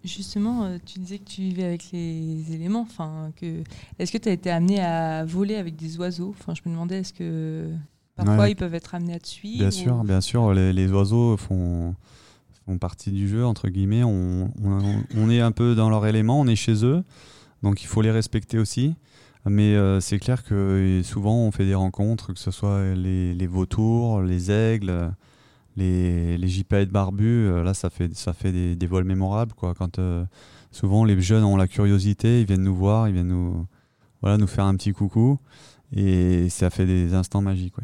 Justement, 0.05 0.65
euh, 0.65 0.79
tu 0.85 1.01
disais 1.01 1.19
que 1.19 1.25
tu 1.25 1.41
vivais 1.43 1.65
avec 1.65 1.91
les 1.93 2.53
éléments. 2.55 2.83
Enfin, 2.83 3.33
que... 3.35 3.65
Est-ce 3.99 4.13
que 4.13 4.19
tu 4.19 4.29
as 4.29 4.33
été 4.33 4.51
amené 4.51 4.81
à 4.81 5.25
voler 5.25 5.57
avec 5.57 5.75
des 5.75 5.99
oiseaux? 5.99 6.33
Enfin, 6.39 6.55
Je 6.55 6.61
me 6.67 6.73
demandais, 6.73 7.01
est-ce 7.01 7.13
que 7.13 7.69
parfois 8.15 8.37
Ouais. 8.37 8.53
ils 8.53 8.55
peuvent 8.55 8.75
être 8.75 8.95
amenés 8.95 9.15
à 9.15 9.19
te 9.19 9.27
suivre 9.27 9.59
Bien 9.59 9.69
ou- 9.69 9.73
sûr, 9.73 10.05
bien 10.05 10.21
sûr, 10.21 10.55
les, 10.55 10.73
les 10.73 10.93
oiseaux 10.93 11.37
font, 11.37 11.97
partie 12.77 13.11
du 13.11 13.29
jeu, 13.29 13.47
entre 13.47 13.69
guillemets. 13.69 14.05
On, 14.05 14.51
est 15.31 15.41
un 15.41 15.53
peu 15.53 15.75
dans 15.75 15.89
leur 15.89 16.07
élément, 16.07 16.39
on 16.41 16.47
est 16.47 16.57
chez 16.57 16.85
eux, 16.85 17.03
donc 17.63 17.83
il 17.83 17.87
faut 17.87 18.03
les 18.03 18.11
respecter 18.11 18.59
aussi. 18.59 18.95
Mais 19.47 19.75
euh, 19.77 20.01
c'est 20.01 20.19
clair 20.19 20.45
que 20.45 21.01
souvent 21.05 21.37
on 21.37 21.51
fait 21.53 21.65
des 21.65 21.75
rencontres, 21.75 22.35
que 22.35 22.39
ce 22.39 22.51
soit 22.51 22.95
les, 22.95 23.47
vautours, 23.47 24.21
les 24.21 24.51
aigles, 24.51 25.13
les, 25.77 26.37
les 26.37 26.87
barbus. 26.87 27.47
euh, 27.49 27.63
Là, 27.63 27.73
ça 27.73 27.89
fait, 27.89 28.15
ça 28.15 28.33
fait 28.33 28.53
des, 28.53 28.77
des 28.77 28.87
vols 28.87 29.05
mémorables. 29.05 29.55
Quoi. 29.55 29.75
Quand 29.75 29.99
euh, 29.99 30.25
souvent 30.71 31.05
les 31.05 31.19
jeunes 31.21 31.45
ont 31.45 31.57
la 31.57 31.69
curiosité, 31.69 32.41
ils 32.43 32.47
viennent 32.47 32.65
nous 32.65 32.75
voir, 32.75 33.09
ils 33.09 33.15
viennent 33.15 33.29
nous, 33.29 33.67
voilà, 34.21 34.37
nous 34.37 34.47
faire 34.49 34.65
un 34.65 34.75
petit 34.77 34.93
coucou. 34.93 35.39
Et 35.95 36.49
ça 36.51 36.69
fait 36.69 36.85
des 36.85 37.15
instants 37.15 37.41
magiques. 37.41 37.75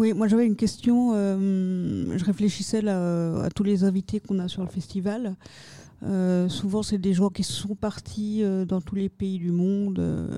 Oui, 0.00 0.14
moi 0.14 0.28
j'avais 0.28 0.46
une 0.46 0.56
question. 0.56 1.12
euh, 1.12 2.16
je 2.16 2.24
réfléchissais 2.24 2.80
là, 2.80 3.42
à 3.42 3.50
tous 3.50 3.64
les 3.64 3.84
invités 3.84 4.18
qu'on 4.18 4.38
a 4.38 4.48
sur 4.48 4.62
le 4.62 4.68
festival. 4.68 5.36
Euh, 6.02 6.48
souvent, 6.48 6.82
c'est 6.82 6.96
des 6.96 7.12
gens 7.12 7.28
qui 7.28 7.42
sont 7.42 7.74
partis 7.74 8.42
euh, 8.42 8.64
dans 8.64 8.80
tous 8.80 8.94
les 8.94 9.10
pays 9.10 9.38
du 9.38 9.50
monde 9.50 9.98
euh, 9.98 10.34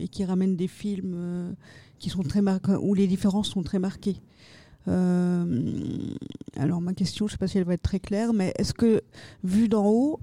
et 0.00 0.08
qui 0.08 0.24
ramènent 0.24 0.56
des 0.56 0.66
films 0.66 1.12
euh, 1.14 1.52
qui 1.98 2.08
sont 2.08 2.22
très 2.22 2.40
où 2.80 2.94
les 2.94 3.06
différences 3.06 3.50
sont 3.50 3.62
très 3.62 3.78
marquées. 3.78 4.16
Euh, 4.88 5.44
alors, 6.56 6.80
ma 6.80 6.94
question, 6.94 7.26
je 7.26 7.32
ne 7.32 7.36
sais 7.36 7.38
pas 7.38 7.48
si 7.48 7.58
elle 7.58 7.64
va 7.64 7.74
être 7.74 7.82
très 7.82 8.00
claire, 8.00 8.32
mais 8.32 8.54
est-ce 8.58 8.72
que, 8.72 9.02
vu 9.44 9.68
d'en 9.68 9.86
haut, 9.88 10.20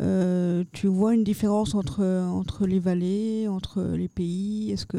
euh, 0.00 0.64
tu 0.72 0.88
vois 0.88 1.14
une 1.14 1.22
différence 1.22 1.76
entre, 1.76 2.04
entre 2.04 2.66
les 2.66 2.80
vallées, 2.80 3.46
entre 3.46 3.80
les 3.80 4.08
pays? 4.08 4.72
Est-ce 4.72 4.86
que 4.86 4.98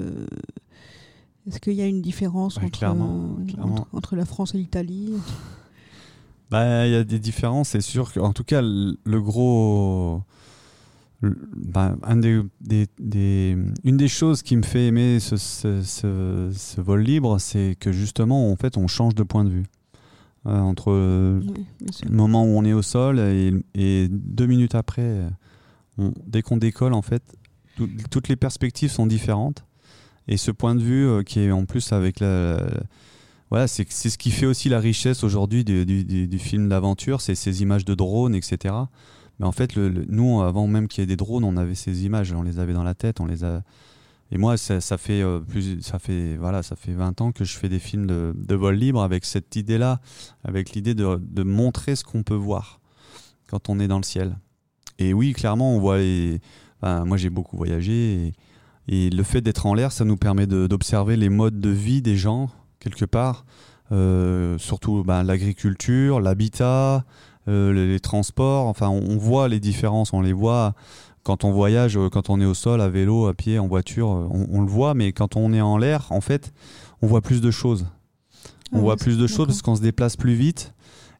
est-ce 1.48 1.60
qu'il 1.60 1.74
y 1.74 1.82
a 1.82 1.88
une 1.88 2.02
différence 2.02 2.58
Ouais, 2.58 2.66
entre, 2.66 2.78
clairement, 2.80 3.38
euh, 3.40 3.46
clairement. 3.46 3.74
entre, 3.76 3.88
entre 3.94 4.16
la 4.16 4.26
France 4.26 4.54
et 4.56 4.58
l'Italie 4.58 5.14
Bah, 6.52 6.88
il 6.88 6.94
y 6.94 6.96
a 6.96 7.04
des 7.04 7.20
différences, 7.20 7.70
c'est 7.70 7.82
sûr. 7.82 8.12
que- 8.12 8.20
En 8.20 8.34
tout 8.34 8.44
cas, 8.44 8.62
le 8.62 8.98
le 9.04 9.22
gros. 9.22 10.22
le- 11.22 11.38
bah, 11.56 11.96
un 12.04 12.16
des, 12.18 12.42
des- 12.62 12.88
des- 12.98 13.58
une 13.84 13.98
des 13.98 14.08
choses 14.08 14.42
qui 14.42 14.56
me 14.56 14.64
fait 14.64 14.88
aimer 14.88 15.20
ce, 15.20 15.36
ce- 15.38 15.82
ce- 15.84 16.50
ce 16.56 16.80
vol 16.82 17.02
libre, 17.02 17.40
c'est 17.40 17.76
que 17.80 17.92
justement, 17.92 18.52
en 18.52 18.56
fait, 18.56 18.78
on 18.78 18.88
change 18.88 19.16
de 19.16 19.24
point 19.24 19.44
de 19.44 19.50
vue. 19.50 19.66
Euh, 20.46 20.58
entre 20.58 20.92
le 20.94 21.42
Oui, 21.46 21.66
moment 22.10 22.46
où 22.46 22.58
on 22.58 22.64
est 22.64 22.72
au 22.72 22.82
sol 22.82 23.20
et, 23.20 23.54
et 23.76 24.08
deux 24.10 24.46
minutes 24.46 24.74
après, 24.76 25.28
on- 25.98 26.14
dès 26.26 26.42
qu'on 26.42 26.56
décolle, 26.58 26.94
en 26.94 27.02
fait, 27.02 27.22
tout- 27.76 27.90
toutes 28.10 28.30
les 28.30 28.38
perspectives 28.38 28.90
sont 28.90 29.06
différentes. 29.06 29.66
Et 30.30 30.38
ce 30.38 30.52
point 30.52 30.76
de 30.76 30.82
vue 30.82 31.08
euh, 31.08 31.24
qui 31.24 31.40
est 31.42 31.52
en 31.52 31.66
plus 31.66 31.92
avec 31.92 32.20
la, 32.22 32.64
voilà, 33.50 33.68
c'est 33.68 33.90
ce 33.92 34.18
qui 34.18 34.30
fait 34.30 34.46
aussi 34.46 34.70
la 34.70 34.80
richesse 34.80 35.24
aujourd'hui 35.24 35.64
du, 35.64 35.86
du- 35.86 36.40
film 36.40 36.70
d'aventure, 36.70 37.20
c'est 37.20 37.34
ces 37.34 37.64
images 37.64 37.84
de 37.84 37.96
drones, 37.96 38.36
etc. 38.36 38.76
Mais 39.40 39.48
en 39.48 39.52
fait, 39.52 39.76
nous, 39.76 40.42
avant 40.42 40.68
même 40.68 40.88
qu'il 40.88 41.02
y 41.02 41.04
ait 41.04 41.08
des 41.08 41.16
drones, 41.16 41.44
on 41.44 41.58
avait 41.58 41.74
ces 41.74 42.06
images, 42.06 42.32
on 42.32 42.44
les 42.44 42.60
avait 42.60 42.74
dans 42.74 42.84
la 42.84 42.94
tête, 42.94 43.20
on 43.20 43.26
les 43.26 43.44
a. 43.44 43.64
Et 44.32 44.38
moi, 44.38 44.56
ça, 44.58 44.80
fait 45.00 45.24
euh, 45.24 45.40
plus, 45.40 45.82
ça 45.82 45.98
fait 45.98 46.38
voilà, 46.38 46.62
ça 46.62 46.76
fait 46.76 46.94
20 46.94 47.20
ans 47.22 47.32
que 47.32 47.44
je 47.44 47.58
fais 47.58 47.70
des 47.70 47.80
films 47.80 48.06
de, 48.06 48.36
de 48.36 48.56
vol 48.56 48.76
libre 48.76 49.02
avec 49.02 49.26
cette 49.26 49.56
idée-là, 49.56 50.00
avec 50.44 50.74
l'idée 50.74 50.94
de, 50.94 51.20
de 51.20 51.42
montrer 51.42 51.96
ce 51.96 52.04
qu'on 52.04 52.22
peut 52.22 52.36
voir 52.36 52.80
quand 53.48 53.70
on 53.70 53.80
est 53.80 53.88
dans 53.88 53.98
le 53.98 54.04
ciel. 54.04 54.38
Et 55.00 55.14
oui, 55.14 55.34
clairement, 55.34 55.74
on 55.76 55.80
voit 55.80 55.98
les. 55.98 56.40
moi, 56.84 57.18
j'ai 57.18 57.32
beaucoup 57.32 57.58
voyagé 57.58 58.34
et 58.92 59.12
le 59.12 59.24
fait 59.24 59.42
d'être 59.42 59.68
en 59.68 59.76
l'air, 59.76 59.92
ça 59.92 60.04
nous 60.04 60.18
permet 60.18 60.48
d'observer 60.48 61.16
les 61.16 61.30
modes 61.30 61.60
de 61.60 61.70
vie 61.70 62.02
des 62.02 62.18
gens 62.18 62.50
quelque 62.80 63.06
part, 63.06 63.46
euh, 63.92 64.58
surtout 64.58 65.04
ben, 65.04 65.22
l'agriculture, 65.24 66.20
l'habitat, 66.20 67.06
euh, 67.48 67.72
les, 67.72 67.88
les 67.88 68.00
transports. 68.00 68.66
Enfin, 68.66 68.90
on, 68.90 69.02
on 69.12 69.18
voit 69.18 69.48
les 69.48 69.60
différences, 69.60 70.12
on 70.12 70.22
les 70.22 70.34
voit 70.34 70.74
quand 71.24 71.44
on 71.44 71.52
voyage, 71.52 71.98
euh, 71.98 72.10
quand 72.10 72.30
on 72.32 72.42
est 72.42 72.46
au 72.46 72.56
sol, 72.56 72.82
à 72.82 72.90
vélo, 72.90 73.28
à 73.28 73.34
pied, 73.34 73.60
en 73.60 73.68
voiture, 73.68 74.08
on, 74.08 74.48
on 74.50 74.62
le 74.62 74.68
voit. 74.68 74.96
Mais 74.96 75.12
quand 75.12 75.36
on 75.36 75.54
est 75.54 75.62
en 75.62 75.78
l'air, 75.78 76.08
en 76.10 76.22
fait, 76.22 76.52
on 77.02 77.08
voit 77.08 77.22
plus 77.22 77.42
de 77.42 77.52
choses. 77.52 77.86
On 78.72 78.78
Ah 78.78 78.82
voit 78.82 78.98
plus 78.98 79.18
de 79.18 79.28
choses 79.28 79.48
parce 79.48 79.62
qu'on 79.62 79.76
se 79.76 79.82
déplace 79.82 80.16
plus 80.16 80.34
vite 80.36 80.74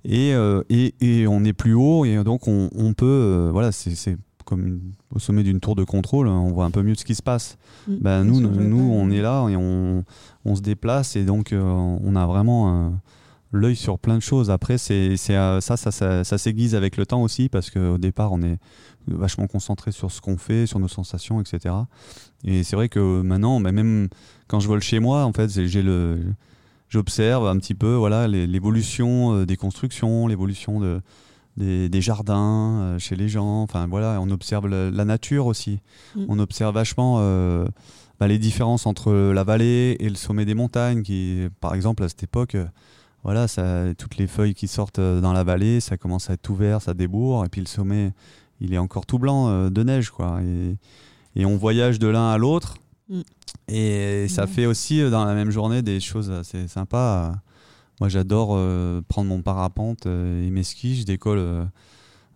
et, 0.06 0.34
euh, 0.34 0.62
et, 0.70 0.94
et 1.02 1.28
on 1.28 1.44
est 1.44 1.54
plus 1.54 1.74
haut 1.74 2.06
et 2.06 2.24
donc 2.24 2.48
on, 2.48 2.70
on 2.76 2.94
peut, 2.94 3.06
euh, 3.06 3.50
voilà, 3.52 3.72
c'est 3.72 4.18
comme 4.50 4.66
une- 4.68 4.92
au 5.14 5.20
sommet 5.20 5.44
d'une 5.44 5.60
tour 5.60 5.76
de 5.76 5.84
contrôle, 5.84 6.28
hein, 6.28 6.34
on 6.44 6.52
voit 6.52 6.66
un 6.66 6.72
peu 6.72 6.82
mieux 6.84 6.96
ce 6.96 7.06
qui 7.06 7.16
se 7.16 7.22
passe. 7.22 7.58
Ben, 8.02 8.24
nous, 8.24 8.42
nous, 8.68 8.92
on 8.92 9.10
est 9.12 9.22
là 9.22 9.48
et 9.50 9.56
on, 9.56 10.04
on 10.46 10.56
se 10.56 10.62
déplace 10.62 11.16
et 11.16 11.24
donc 11.24 11.54
euh, 11.54 11.62
on 11.62 12.16
a 12.16 12.26
vraiment 12.26 12.88
euh, 12.88 12.90
l'œil 13.52 13.76
sur 13.76 13.98
plein 14.00 14.16
de 14.16 14.22
choses. 14.22 14.50
Après, 14.52 14.78
c'est 14.78 15.16
c'est, 15.18 15.36
euh, 15.38 15.62
ça, 15.62 15.78
ça, 15.78 15.92
ça, 15.92 16.24
ça 16.24 16.38
s'aiguise 16.38 16.76
avec 16.76 16.98
le 16.98 17.06
temps 17.06 17.22
aussi 17.22 17.48
parce 17.50 17.70
qu'au 17.70 17.98
départ, 17.98 18.32
on 18.32 18.42
est 18.42 18.58
vachement 19.08 19.48
concentré 19.48 19.92
sur 19.92 20.12
ce 20.12 20.20
qu'on 20.22 20.38
fait, 20.38 20.66
sur 20.68 20.80
nos 20.80 20.88
sensations, 20.90 21.40
etc. 21.42 21.74
Et 22.44 22.64
c'est 22.64 22.76
vrai 22.76 22.90
que 22.90 23.22
maintenant, 23.22 23.60
ben, 23.62 23.72
même 23.72 24.10
quand 24.48 24.60
je 24.60 24.68
vole 24.68 24.82
chez 24.82 25.00
moi, 25.00 25.24
en 25.26 25.34
fait, 25.34 25.50
j'ai 25.68 25.82
le 25.82 26.20
j'observe 26.90 27.48
un 27.48 27.58
petit 27.60 27.76
peu 27.76 27.94
voilà 27.94 28.28
l'évolution 28.28 29.44
des 29.46 29.58
constructions, 29.58 30.28
l'évolution 30.28 30.80
de, 30.80 31.02
des, 31.60 31.90
des 31.90 32.02
jardins 32.02 32.80
euh, 32.82 33.00
chez 33.00 33.16
les 33.16 33.30
gens. 33.30 33.62
Enfin 33.62 33.86
voilà, 33.88 34.20
on 34.22 34.30
observe 34.32 34.68
la, 34.68 34.90
la 34.90 35.06
nature 35.06 35.46
aussi. 35.46 35.80
Mm. 36.16 36.26
On 36.30 36.40
observe 36.40 36.74
vachement 36.74 37.18
euh, 37.20 37.66
bah, 38.20 38.28
les 38.28 38.40
différences 38.40 38.86
entre 38.88 39.12
la 39.14 39.44
vallée 39.44 39.96
et 40.00 40.10
le 40.10 40.16
sommet 40.16 40.46
des 40.46 40.56
montagnes. 40.56 41.04
Qui, 41.04 41.48
par 41.62 41.76
exemple, 41.76 42.04
à 42.04 42.10
cette 42.10 42.24
époque, 42.24 42.56
euh, 42.56 42.66
voilà, 43.24 43.48
ça, 43.48 43.94
toutes 43.98 44.18
les 44.18 44.28
feuilles 44.28 44.54
qui 44.56 44.68
sortent 44.68 45.00
dans 45.02 45.34
la 45.34 45.44
vallée, 45.44 45.80
ça 45.82 45.98
commence 45.98 46.30
à 46.30 46.34
être 46.34 46.42
tout 46.42 46.56
vert, 46.56 46.82
ça 46.82 46.94
débourre, 46.94 47.46
et 47.46 47.50
puis 47.50 47.62
le 47.62 47.68
sommet, 47.68 48.14
il 48.62 48.74
est 48.74 48.78
encore 48.78 49.06
tout 49.06 49.20
blanc 49.20 49.50
euh, 49.50 49.70
de 49.70 49.84
neige, 49.84 50.10
quoi. 50.10 50.40
Et, 50.42 50.78
et 51.36 51.46
on 51.46 51.58
voyage 51.58 52.00
de 52.00 52.08
l'un 52.08 52.30
à 52.32 52.38
l'autre. 52.38 52.76
Mm. 53.10 53.22
Et 53.68 54.28
ça 54.30 54.44
Ouais. 54.44 54.48
fait 54.48 54.66
aussi 54.66 55.02
dans 55.10 55.26
la 55.26 55.34
même 55.34 55.52
journée 55.52 55.82
des 55.82 56.00
choses 56.00 56.32
assez 56.32 56.68
sympas. 56.68 57.34
Moi, 58.00 58.08
j'adore 58.10 58.52
euh, 58.54 59.02
prendre 59.08 59.30
mon 59.30 59.42
parapente 59.42 60.06
euh, 60.06 60.46
et 60.46 60.50
mes 60.50 60.64
skis. 60.64 61.02
Je 61.02 61.06
décolle 61.06 61.38
euh, 61.40 61.66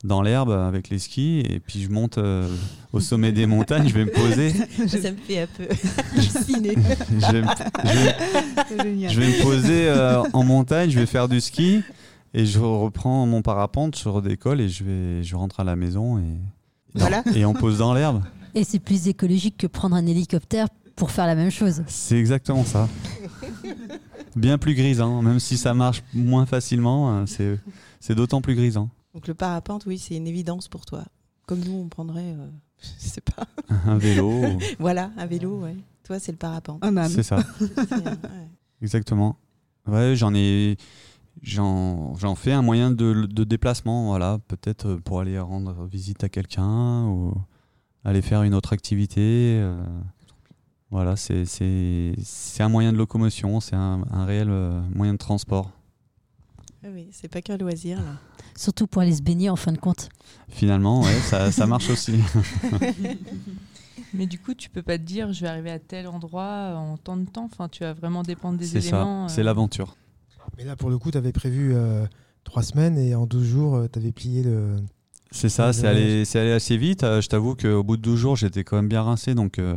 dans 0.04 0.22
l'herbe 0.22 0.52
avec 0.52 0.90
les 0.90 1.00
skis 1.00 1.40
et 1.40 1.60
puis 1.62 1.82
je 1.82 1.90
monte 1.90 2.18
euh, 2.18 2.48
au 2.92 3.00
sommet 3.00 3.32
des 3.32 3.46
montagnes. 3.46 3.88
Je 3.88 3.94
vais 3.94 4.04
me 4.06 4.12
poser. 4.12 4.50
Ça 4.88 5.12
me 5.12 5.16
fait 5.18 5.42
un 5.44 5.48
peu 5.48 5.64
halluciner. 6.14 6.76
Je 7.20 7.32
vais 7.32 7.42
me, 7.42 7.48
je 7.48 8.84
vais- 8.84 9.10
je 9.10 9.20
vais 9.20 9.28
me 9.28 9.42
poser 9.44 9.88
euh, 9.88 10.22
en 10.34 10.44
montagne. 10.44 10.90
Je 10.90 11.00
vais 11.00 11.06
faire 11.06 11.30
du 11.30 11.40
ski. 11.40 11.82
et 12.34 12.46
je 12.46 12.60
reprends 12.60 13.26
mon 13.26 13.42
parapente, 13.42 13.98
je 13.98 14.10
redécolle 14.10 14.60
et 14.60 14.68
je 14.68 14.84
vais, 14.84 15.24
je 15.24 15.36
rentre 15.36 15.60
à 15.62 15.64
la 15.64 15.76
maison 15.78 16.18
et, 16.18 16.24
Voilà. 16.96 17.24
et 17.36 17.46
on 17.46 17.54
pose 17.54 17.78
dans 17.78 17.94
l'herbe. 17.94 18.22
Et 18.56 18.64
c'est 18.66 18.80
plus 18.80 19.08
écologique 19.08 19.56
que 19.58 19.68
prendre 19.68 19.96
un 19.96 20.06
hélicoptère 20.06 20.68
pour 20.96 21.10
faire 21.12 21.26
la 21.28 21.36
même 21.36 21.50
chose. 21.52 21.84
C'est 21.88 22.18
exactement 22.20 22.66
ça. 22.66 22.88
Bien 24.36 24.58
plus 24.58 24.74
grisant, 24.76 25.22
même 25.22 25.40
si 25.40 25.58
ça 25.58 25.74
marche 25.74 26.04
moins 26.14 26.46
facilement, 26.46 27.12
hein, 27.12 27.26
c'est 27.28 27.60
c'est 28.00 28.16
d'autant 28.16 28.42
plus 28.42 28.56
grisant. 28.56 28.90
Donc 29.14 29.28
le 29.28 29.34
parapente, 29.34 29.86
oui, 29.86 29.98
c'est 30.00 30.16
une 30.16 30.28
évidence 30.28 30.68
pour 30.68 30.86
toi. 30.86 31.04
Comme 31.46 31.60
nous, 31.60 31.74
on 31.74 31.88
prendrait, 31.88 32.34
euh, 32.38 32.48
je 32.82 33.08
sais 33.10 33.22
pas. 33.22 33.46
Un 33.86 33.98
vélo, 33.98 34.42
Voilà, 34.80 35.12
un 35.18 35.26
vélo, 35.28 35.60
ouais. 35.62 35.76
Toi, 36.04 36.20
c'est 36.20 36.32
le 36.32 36.38
parapente. 36.38 36.84
Un 36.84 36.98
âne. 36.98 37.10
c'est 37.10 37.24
ça, 37.24 37.38
euh, 37.62 37.66
ouais. 37.92 38.48
exactement. 38.82 39.38
Ouais, 39.88 40.16
j'en 40.16 40.34
ai, 40.34 40.78
j'en 41.42 42.16
j'en 42.16 42.36
fais 42.36 42.54
un 42.54 42.62
moyen 42.62 42.90
de, 42.92 43.26
de 43.26 43.44
déplacement, 43.44 44.08
voilà, 44.08 44.40
peut-être 44.48 44.96
pour 44.96 45.20
aller 45.20 45.38
rendre 45.40 45.86
visite 45.86 46.24
à 46.24 46.30
quelqu'un 46.30 47.06
ou 47.06 47.34
aller 48.04 48.22
faire 48.22 48.44
une 48.44 48.54
autre 48.54 48.74
activité. 48.74 49.60
euh, 49.62 49.76
voilà, 50.94 51.16
c'est 51.16 51.46
c'est 51.46 52.14
c'est 52.24 52.62
un 52.62 52.70
moyen 52.70 52.94
de 52.94 52.98
locomotion, 52.98 53.60
c'est 53.60 53.76
un, 53.76 54.04
un 54.12 54.26
réel 54.26 54.48
euh, 54.50 54.80
moyen 54.94 55.14
de 55.14 55.18
transport. 55.18 55.72
Ah 56.86 56.90
oui, 56.94 57.08
c'est 57.12 57.28
pas 57.30 57.42
qu'un 57.42 57.58
loisir, 57.58 57.98
là. 57.98 58.20
Surtout 58.56 58.86
pour 58.86 59.02
aller 59.02 59.16
se 59.16 59.24
baigner 59.24 59.50
en 59.50 59.56
fin 59.56 59.72
de 59.72 59.80
compte. 59.80 60.10
Finalement, 60.50 61.02
ouais, 61.02 61.20
ça, 61.22 61.52
ça 61.58 61.66
marche 61.66 61.90
aussi. 61.90 62.14
Mais 64.14 64.28
du 64.28 64.38
coup, 64.38 64.54
tu 64.54 64.70
peux 64.70 64.84
pas 64.84 64.98
te 65.00 65.04
dire 65.04 65.34
je 65.34 65.42
vais 65.42 65.48
arriver 65.48 65.72
à 65.72 65.80
tel 65.80 66.08
endroit 66.08 66.74
en 66.76 66.98
tant 66.98 67.18
de 67.18 67.26
temps. 67.26 67.50
Enfin, 67.52 67.68
tu 67.70 67.84
vas 67.84 67.94
vraiment 67.94 68.22
dépendre 68.22 68.60
des 68.60 68.66
C'est 68.66 68.82
ça, 68.82 68.98
éléments. 68.98 69.28
c'est 69.28 69.42
euh, 69.42 69.46
l'aventure. 69.46 69.96
Mais 70.58 70.64
là, 70.64 70.76
pour 70.76 70.92
le 70.92 71.00
coup, 71.00 71.10
tu 71.10 71.18
avais 71.18 71.32
prévu 71.32 71.74
euh, 71.74 72.06
trois 72.44 72.62
semaines 72.62 73.00
et 73.00 73.16
en 73.16 73.26
12 73.26 73.44
jours, 73.44 73.84
tu 73.92 73.98
avais 73.98 74.12
plié 74.12 74.44
le. 74.44 74.76
C'est 75.32 75.50
ça, 75.50 75.74
c'est 75.74 75.88
allé, 75.88 76.26
c'est 76.26 76.40
allé 76.40 76.52
assez 76.52 76.78
vite. 76.78 77.04
Euh, 77.04 77.20
je 77.20 77.28
t'avoue 77.28 77.56
qu'au 77.56 77.82
bout 77.82 77.98
de 77.98 78.04
12 78.04 78.20
jours, 78.20 78.36
j'étais 78.36 78.64
quand 78.64 78.76
même 78.76 78.88
bien 78.88 79.02
rincé, 79.02 79.34
donc 79.34 79.58
euh, 79.58 79.76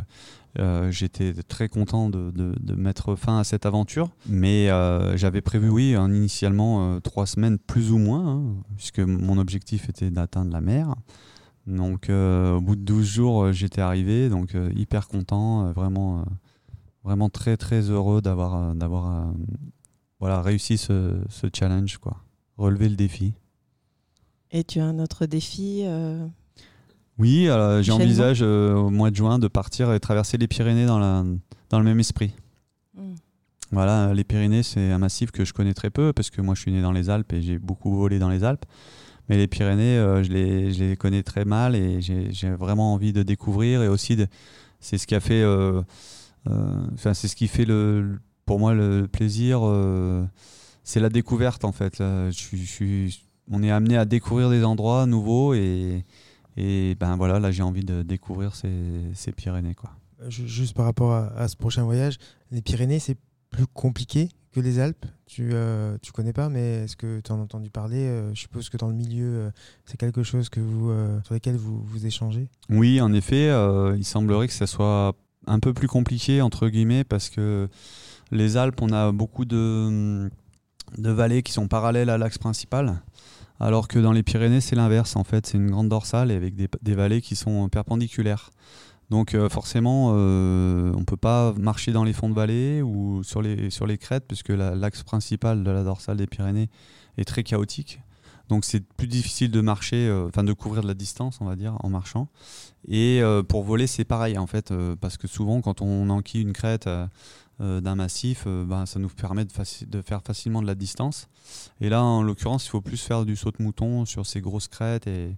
euh, 0.59 0.91
j'étais 0.91 1.35
très 1.35 1.69
content 1.69 2.09
de, 2.09 2.75
mettre 2.75 3.15
fin 3.15 3.39
à 3.39 3.45
cette 3.45 3.67
aventure. 3.67 4.11
Mais 4.27 4.71
euh, 4.71 5.17
j'avais 5.17 5.41
prévu, 5.41 5.69
oui, 5.69 5.91
initialement 5.93 6.95
euh, 6.95 7.01
trois 7.01 7.27
semaines 7.27 7.59
plus 7.59 7.93
ou 7.93 7.99
moins, 7.99 8.27
hein, 8.27 8.43
puisque 8.77 9.01
mon 9.01 9.39
objectif 9.39 9.89
était 9.89 10.11
d'atteindre 10.11 10.53
la 10.53 10.61
mer. 10.61 10.95
Donc 11.67 12.09
au 12.11 12.61
bout 12.61 12.77
de 12.77 12.83
12 12.83 13.05
jours, 13.05 13.53
j'étais 13.53 13.81
arrivé, 13.81 14.29
donc 14.29 14.57
hyper 14.77 15.09
content, 15.09 15.73
vraiment, 15.73 16.25
vraiment 17.03 17.29
très 17.29 17.57
très 17.57 17.91
heureux 17.91 18.23
d'avoir, 18.23 18.73
d'avoir 18.77 19.33
voilà, 20.21 20.43
réussi 20.43 20.79
ce, 20.79 21.19
challenge, 21.53 21.99
quoi. 21.99 22.19
relever 22.57 22.89
le 22.89 22.95
défi. 22.95 23.35
Et 24.53 24.63
tu 24.63 24.79
as 24.79 24.85
un 24.85 25.01
autre 25.01 25.27
défi. 25.27 25.85
Oui, 27.19 27.47
Prochainement. 27.47 27.83
j'envisage 27.83 28.39
euh, 28.43 28.75
au 28.75 28.91
mois 28.91 29.11
de 29.11 29.17
juin 29.17 29.39
de 29.39 29.49
partir 29.49 29.93
et 29.93 30.01
traverser 30.01 30.37
les 30.37 30.47
Pyrénées 30.49 30.87
dans, 30.87 30.99
la, 30.99 31.25
dans 31.71 31.79
le 31.79 31.85
même 31.85 31.99
esprit. 32.01 32.33
hmm. 32.95 33.15
Voilà, 33.73 34.13
les 34.15 34.23
Pyrénées, 34.25 34.63
c'est 34.63 34.93
un 34.93 34.99
massif 34.99 35.31
que 35.31 35.45
je 35.45 35.53
connais 35.53 35.75
très 35.75 35.91
peu 35.91 36.13
parce 36.13 36.31
que 36.31 36.41
moi 36.41 36.55
je 36.55 36.61
suis 36.61 36.73
né 36.73 36.83
dans 36.83 36.93
les 36.93 37.11
Alpes 37.11 37.33
et 37.33 37.43
j'ai 37.43 37.59
beaucoup 37.59 37.95
volé 37.97 38.19
dans 38.19 38.29
les 38.29 38.45
Alpes. 38.45 38.65
Mais 39.29 39.37
les 39.39 39.49
Pyrénées, 39.49 39.99
euh, 39.99 40.23
je, 40.23 40.31
les, 40.31 40.73
je 40.73 40.85
les 40.85 40.97
connais 40.97 41.25
très 41.25 41.45
mal 41.45 41.75
et 41.75 42.01
j'ai 42.01 42.29
j'ai 42.33 42.51
vraiment 42.51 42.93
envie 42.95 43.13
de 43.13 43.25
découvrir 43.25 43.83
et 43.83 43.89
aussi 43.89 44.17
c'est 44.79 44.99
ce 44.99 45.07
qui 45.07 45.17
a 45.17 45.21
fait, 45.21 45.43
euh, 45.43 45.83
euh, 46.49 46.87
c'est 46.97 47.27
ce 47.27 47.35
qui 47.35 47.49
fait 47.49 47.65
le, 47.65 48.21
pour 48.45 48.61
moi 48.61 48.73
le 48.73 49.09
plaisir, 49.09 49.61
euh, 49.65 50.25
c'est 50.85 51.01
la 51.01 51.09
découverte 51.09 51.65
en 51.65 51.73
fait. 51.73 51.99
Là, 51.99 52.31
je 52.31 52.37
suis- 52.37 52.59
je 52.65 52.71
suis- 52.71 53.23
on 53.51 53.63
est 53.65 53.71
amené 53.73 53.97
à 53.97 54.05
découvrir 54.05 54.49
des 54.51 54.63
endroits 54.65 55.07
nouveaux 55.07 55.55
et, 55.55 56.05
et 56.57 56.95
ben 56.99 57.17
voilà, 57.17 57.39
là 57.41 57.51
j'ai 57.51 57.63
envie 57.63 57.85
de 57.85 58.03
découvrir 58.03 58.55
ces, 58.55 58.71
ces 59.15 59.33
Pyrénées 59.33 59.75
quoi. 59.75 59.91
Euh, 60.23 60.31
ju- 60.31 60.49
Juste 60.49 60.75
par 60.77 60.87
rapport 60.87 61.13
à, 61.13 61.27
à 61.37 61.49
ce 61.49 61.57
prochain 61.57 61.83
voyage, 61.85 62.17
les 62.51 62.63
Pyrénées, 62.63 62.99
c'est 62.99 63.17
plus 63.51 63.67
compliqué 63.67 64.29
que 64.53 64.61
les 64.61 64.79
Alpes? 64.79 65.05
Tu, 65.27 65.51
euh, 65.53 65.99
tu 66.01 66.13
connais 66.13 66.33
pas, 66.33 66.49
mais 66.49 66.85
est-ce 66.85 66.97
que 66.97 67.21
tu 67.21 67.31
en 67.33 67.39
as 67.39 67.43
entendu 67.43 67.69
parler? 67.69 68.07
Euh, 68.07 68.33
Je 68.35 68.41
suppose 68.41 68.71
que 68.71 68.79
dans 68.79 68.89
le 68.89 68.95
milieu, 68.95 69.27
euh, 69.27 69.51
c'est 69.85 69.99
quelque 69.99 70.23
chose 70.23 70.49
que 70.49 70.61
vous, 70.61 70.91
sur 71.25 71.35
lequel 71.35 71.57
vous, 71.57 71.83
vous 71.83 72.07
échangez? 72.07 72.49
Oui, 72.71 73.01
en 73.03 73.13
effet, 73.13 73.51
il 73.97 74.05
semblerait 74.05 74.47
que 74.49 74.55
ça 74.55 74.67
soit 74.67 75.15
un 75.47 75.61
peu 75.61 75.75
plus 75.75 75.89
compliqué, 75.89 76.41
entre 76.41 76.69
guillemets, 76.69 77.05
parce 77.05 77.29
que 77.29 77.69
les 78.31 78.57
Alpes, 78.57 78.81
on 78.81 78.93
a 78.93 79.13
beaucoup 79.13 79.45
de, 79.45 80.29
de 80.99 81.11
vallées 81.11 81.43
qui 81.43 81.53
sont 81.53 81.69
parallèles 81.69 82.09
à 82.11 82.17
l'axe 82.19 82.39
principal, 82.39 83.03
alors 83.61 83.89
que 83.89 83.99
dans 83.99 84.13
les 84.13 84.23
Pyrénées, 84.23 84.61
c'est 84.61 84.77
l'inverse, 84.77 85.17
en 85.17 85.25
fait. 85.25 85.47
C'est 85.47 85.59
une 85.59 85.71
grande 85.71 85.89
dorsale 85.89 86.31
avec 86.31 86.55
des, 86.55 86.95
vallées 86.95 87.21
qui 87.21 87.37
sont 87.37 87.69
perpendiculaires. 87.69 88.51
Donc 89.09 89.35
euh, 89.35 89.49
forcément, 89.49 90.13
euh, 90.15 90.93
on 90.95 91.01
ne 91.01 91.05
peut 91.05 91.17
pas 91.17 91.53
marcher 91.53 91.93
dans 91.93 92.03
les 92.03 92.13
fonds 92.13 92.29
de 92.29 92.35
vallée 92.35 92.83
ou 92.83 93.23
sur 93.23 93.41
les, 93.41 93.71
sur 93.71 93.87
les 93.87 93.99
crêtes, 93.99 94.25
puisque 94.27 94.49
la- 94.49 94.75
l'axe 94.75 95.05
principal 95.05 95.63
de 95.63 95.71
la 95.71 95.85
dorsale 95.85 96.17
des 96.17 96.27
Pyrénées 96.27 96.69
est 97.17 97.25
très 97.25 97.45
chaotique. 97.45 98.01
Donc 98.49 98.65
c'est 98.65 98.81
plus 98.81 99.09
difficile 99.09 99.51
de 99.51 99.61
marcher, 99.61 100.07
euh, 100.09 100.27
enfin 100.29 100.45
de 100.45 100.53
couvrir 100.53 100.83
de 100.83 100.89
la 100.89 100.95
distance, 100.95 101.39
on 101.41 101.45
va 101.45 101.57
dire, 101.57 101.77
en 101.81 101.89
marchant. 101.89 102.29
Et 102.89 103.21
euh, 103.23 103.43
pour 103.43 103.65
voler, 103.65 103.87
c'est 103.87 104.05
pareil 104.05 104.39
en 104.39 104.47
fait, 104.47 104.71
euh, 104.71 104.95
parce 105.01 105.17
que 105.17 105.27
souvent 105.27 105.61
quand 105.61 105.83
on 105.83 106.11
enquille 106.11 106.43
une 106.43 106.53
crête 106.53 106.87
euh, 106.87 107.07
euh, 107.07 107.09
d'un 107.59 107.95
massif, 107.95 108.45
euh, 108.47 108.67
ben, 108.67 108.85
ça 108.85 108.99
nous 108.99 109.09
permet 109.09 109.47
de, 109.47 110.03
faire 110.03 110.23
facilement 110.23 110.61
de 110.61 110.67
la 110.67 110.75
distance. 110.75 111.29
Et 111.81 111.89
là, 111.89 112.03
en 112.03 112.23
l'occurrence, 112.23 112.67
il 112.67 112.69
faut 112.69 112.83
plus 112.83 113.01
faire 113.01 113.25
du 113.25 113.35
saut 113.35 113.51
de 113.51 113.63
mouton 113.63 114.05
sur 114.05 114.27
ces 114.27 114.43
grosses 114.43 114.69
crêtes 114.69 115.07
et, 115.07 115.37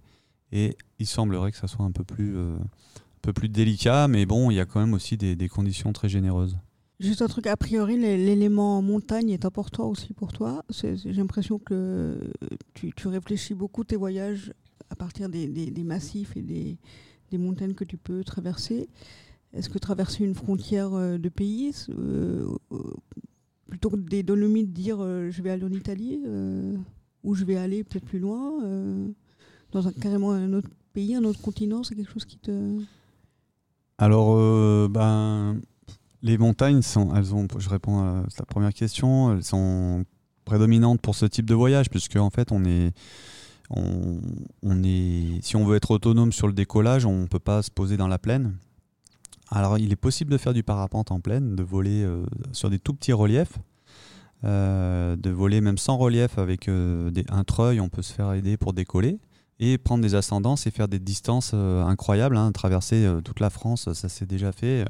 et 0.51 0.75
il 0.99 1.07
semblerait 1.07 1.51
que 1.51 1.57
ça 1.57 1.67
soit 1.67 1.85
un 1.85 1.91
peu 1.91 2.03
plus, 2.03 2.35
euh, 2.35 2.57
un 2.57 3.21
peu 3.21 3.31
plus 3.31 3.47
délicat, 3.47 4.09
mais 4.09 4.25
bon, 4.25 4.51
il 4.51 4.55
y 4.55 4.59
a 4.59 4.65
quand 4.65 4.81
même 4.81 4.93
aussi 4.93 5.15
des, 5.15 5.47
conditions 5.47 5.93
très 5.93 6.09
généreuses. 6.09 6.57
Juste 6.99 7.21
un 7.21 7.27
truc, 7.27 7.47
a 7.47 7.55
priori, 7.55 7.97
l'é- 7.97 8.17
l'élément 8.17 8.81
montagne 8.81 9.29
est 9.29 9.45
important 9.45 9.87
aussi 9.87 10.13
pour 10.13 10.33
toi. 10.33 10.65
J'ai 10.69 10.97
l'impression 11.13 11.57
que 11.57 12.19
tu, 12.73 13.07
réfléchis 13.07 13.53
beaucoup 13.53 13.85
tes 13.85 13.95
voyages 13.95 14.53
à 14.89 14.95
partir 14.97 15.29
des, 15.29 15.71
massifs 15.85 16.35
et 16.35 16.41
des 16.41 17.37
montagnes 17.37 17.75
que 17.75 17.85
tu 17.85 17.95
peux 17.95 18.25
traverser. 18.25 18.89
Est-ce 19.53 19.69
que 19.69 19.79
traverser 19.79 20.23
une 20.23 20.35
frontière 20.35 20.93
euh, 20.93 21.17
de 21.17 21.29
pays, 21.29 21.73
euh, 21.89 22.47
euh, 22.71 22.77
plutôt 23.67 23.89
que 23.89 23.95
des 23.95 24.21
Dolomites, 24.21 24.71
dire 24.71 24.99
je 24.99 25.41
vais 25.41 25.49
aller 25.49 25.63
en 25.63 25.71
Italie, 25.71 26.21
ou 27.23 27.35
je 27.35 27.45
vais 27.45 27.55
aller 27.55 27.83
peut-être 27.83 28.05
plus 28.05 28.19
loin, 28.19 28.63
dans 29.71 29.87
un, 29.87 29.91
carrément 29.91 30.31
un 30.31 30.53
autre 30.53 30.69
pays, 30.93 31.15
un 31.15 31.23
autre 31.23 31.41
continent, 31.41 31.83
c'est 31.83 31.95
quelque 31.95 32.11
chose 32.11 32.25
qui 32.25 32.37
te... 32.37 32.79
Alors, 33.99 34.89
ben, 34.89 35.59
les 36.23 36.37
montagnes 36.39 36.81
elles 37.15 37.35
ont, 37.35 37.47
je 37.59 37.69
réponds 37.69 37.99
à 37.99 38.23
la 38.39 38.45
première 38.45 38.73
question, 38.73 39.33
elles 39.33 39.43
sont 39.43 40.03
prédominantes 40.45 40.99
pour 40.99 41.13
ce 41.13 41.27
type 41.27 41.45
de 41.45 41.53
voyage, 41.53 41.91
puisque 41.91 42.15
en 42.15 42.31
fait, 42.31 42.51
on 42.51 42.65
est, 42.65 42.91
on 43.69 44.83
est, 44.83 45.43
si 45.43 45.55
on 45.55 45.65
veut 45.65 45.75
être 45.75 45.91
autonome 45.91 46.31
sur 46.31 46.47
le 46.47 46.53
décollage, 46.53 47.05
on 47.05 47.21
ne 47.21 47.27
peut 47.27 47.37
pas 47.37 47.61
se 47.61 47.69
poser 47.69 47.97
dans 47.97 48.07
la 48.07 48.17
plaine. 48.17 48.55
Alors, 49.51 49.77
il 49.77 49.91
est 49.91 49.97
possible 49.97 50.31
de 50.31 50.37
faire 50.37 50.53
du 50.53 50.63
parapente 50.63 51.11
en 51.11 51.19
plaine, 51.19 51.55
de 51.55 51.63
voler 51.63 52.03
euh, 52.03 52.23
sur 52.51 52.69
des 52.69 52.79
tout 52.79 52.93
petits 52.93 53.13
reliefs, 53.13 53.57
euh, 54.43 55.15
de 55.15 55.29
voler 55.31 55.59
même 55.59 55.77
sans 55.77 55.97
relief 55.97 56.37
avec 56.37 56.67
euh, 56.67 57.11
un 57.29 57.43
treuil, 57.43 57.79
on 57.79 57.89
peut 57.89 58.03
se 58.03 58.13
faire 58.13 58.33
aider 58.33 58.57
pour 58.57 58.73
décoller. 58.73 59.19
Et 59.61 59.77
prendre 59.77 60.01
des 60.01 60.15
ascendances 60.15 60.67
et 60.67 60.71
faire 60.71 60.87
des 60.87 60.99
distances 60.99 61.53
incroyables, 61.53 62.37
hein, 62.37 62.49
traverser 62.53 63.05
toute 63.25 63.41
la 63.41 63.49
France, 63.49 63.91
ça 63.91 64.07
s'est 64.07 64.25
déjà 64.25 64.53
fait 64.53 64.85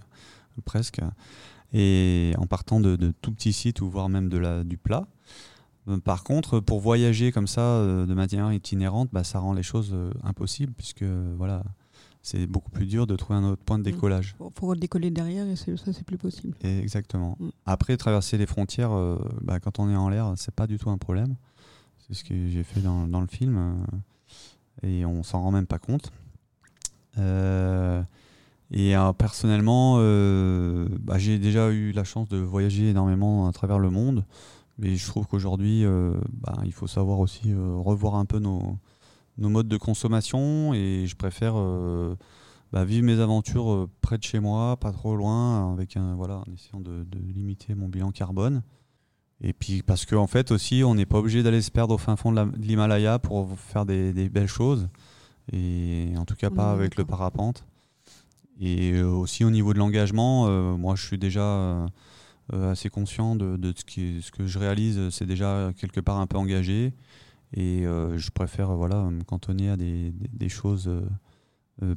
presque, 0.63 1.01
et 1.73 2.33
en 2.37 2.45
partant 2.45 2.79
de, 2.79 2.95
tout 3.19 3.31
petits 3.31 3.51
sites 3.51 3.81
ou 3.81 3.89
voire 3.89 4.09
même 4.09 4.29
de 4.29 4.61
du 4.61 4.77
plat. 4.77 5.07
Par 6.03 6.23
contre, 6.23 6.59
pour 6.59 6.81
voyager 6.81 7.31
comme 7.31 7.47
ça 7.47 7.83
de 7.83 8.13
manière 8.13 8.53
itinérante, 8.53 9.09
bah, 9.11 9.23
ça 9.23 9.39
rend 9.39 9.53
les 9.53 9.63
choses 9.63 9.97
impossibles 10.23 10.73
puisque 10.77 11.05
voilà, 11.35 11.63
c'est 12.21 12.47
beaucoup 12.47 12.69
plus 12.69 12.85
dur 12.85 13.08
de 13.08 13.15
trouver 13.15 13.39
un 13.39 13.43
autre 13.43 13.63
point 13.63 13.79
de 13.79 13.83
décollage. 13.83 14.35
faut, 14.37 14.52
faut 14.54 14.75
décoller 14.75 15.10
derrière 15.10 15.48
et 15.48 15.56
ça, 15.56 15.71
c'est 15.77 16.04
plus 16.04 16.17
possible. 16.17 16.56
Et 16.62 16.79
exactement. 16.79 17.37
Mm. 17.39 17.50
Après, 17.65 17.98
traverser 17.98 18.37
les 18.37 18.46
frontières, 18.46 18.91
euh, 18.91 19.17
bah, 19.41 19.60
quand 19.60 19.79
on 19.79 19.89
est 19.89 19.96
en 19.96 20.10
l'air, 20.10 20.33
c'est 20.35 20.54
pas 20.54 20.67
du 20.67 20.77
tout 20.77 20.89
un 20.89 20.98
problème. 20.98 21.35
C'est 22.00 22.13
ce 22.13 22.23
que 22.23 22.50
j'ai 22.50 22.63
fait 22.63 22.81
dans, 22.81 23.08
dans 23.08 23.21
le 23.21 23.27
film. 23.27 23.58
euh, 23.58 24.87
et 24.87 25.06
on 25.06 25.23
s'en 25.23 25.41
rend 25.41 25.52
même 25.52 25.67
pas 25.67 25.79
compte. 25.79 26.12
Euh, 27.17 28.02
et 28.71 28.93
personnellement, 29.17 29.98
bah, 29.98 31.17
j'ai 31.17 31.39
déjà 31.39 31.69
eu 31.71 31.91
la 31.91 32.04
chance 32.04 32.29
de 32.29 32.37
voyager 32.37 32.89
énormément 32.89 33.48
à 33.48 33.52
travers 33.52 33.79
le 33.79 33.89
monde. 33.89 34.23
Mais 34.77 34.96
je 34.96 35.06
trouve 35.06 35.27
qu'aujourd'hui, 35.27 35.83
bah, 36.31 36.60
il 36.63 36.71
faut 36.71 36.87
savoir 36.87 37.19
aussi 37.19 37.54
revoir 37.54 38.15
un 38.15 38.25
peu 38.25 38.39
nos, 38.39 38.77
nos 39.40 39.50
modes 39.50 39.67
de 39.67 39.77
consommation. 39.77 40.73
Et 40.73 41.06
je 41.08 41.15
préfère 41.15 41.54
euh, 41.56 42.15
bah, 42.71 42.85
vivre 42.85 43.06
mes 43.06 43.19
aventures 43.19 43.71
euh, 43.71 43.90
près 44.02 44.17
de 44.17 44.23
chez 44.23 44.40
moi, 44.40 44.77
pas 44.77 44.92
trop 44.92 45.15
loin, 45.15 45.73
avec 45.73 45.98
un, 45.98 46.15
voilà, 46.15 46.44
en 46.48 46.54
essayant 46.54 46.81
de, 46.81 47.04
de 47.04 47.19
limiter 47.33 47.73
mon 47.75 47.87
bilan 47.87 48.12
carbone. 48.12 48.62
Et 49.42 49.54
puis 49.54 49.81
parce 49.83 50.06
qu'en 50.06 50.23
en 50.23 50.27
fait 50.27 50.52
aussi, 50.52 50.83
on 50.83 50.96
n'est 50.96 51.06
pas 51.06 51.17
obligé 51.17 51.44
d'aller 51.44 51.62
se 51.62 51.71
perdre 51.71 51.96
au 51.96 51.98
fin 51.98 52.17
fond 52.17 52.33
de 52.33 52.52
l'Himalaya 52.58 53.19
pour 53.19 53.58
faire 53.58 53.85
des, 53.85 54.12
des, 54.12 54.27
belles 54.27 54.48
choses. 54.50 54.90
Et 55.54 56.10
en 56.17 56.25
tout 56.25 56.35
cas, 56.35 56.50
pas 56.50 56.71
avec 56.71 56.98
le 56.98 57.06
parapente. 57.06 57.63
Et 58.60 59.02
aussi 59.02 59.46
au 59.46 59.50
niveau 59.50 59.73
de 59.73 59.79
l'engagement, 59.79 60.50
moi 60.77 60.96
je 60.96 61.06
suis 61.06 61.17
déjà 61.17 61.85
assez 62.52 62.90
conscient 62.90 63.37
de, 63.37 63.56
de 63.56 63.73
ce, 63.73 63.85
qui, 63.85 64.21
ce, 64.21 64.29
que 64.29 64.46
je 64.46 64.60
réalise, 64.60 65.10
c'est 65.10 65.25
déjà 65.25 65.71
quelque 65.79 66.02
part 66.02 66.19
un 66.19 66.27
peu 66.27 66.37
engagé. 66.37 66.92
Et 67.54 67.83
je 67.83 68.29
préfère 68.31 68.75
voilà, 68.75 69.04
me 69.10 69.23
cantonner 69.23 69.69
à 69.69 69.77
des, 69.77 70.12
des, 70.12 70.50
choses 70.50 70.89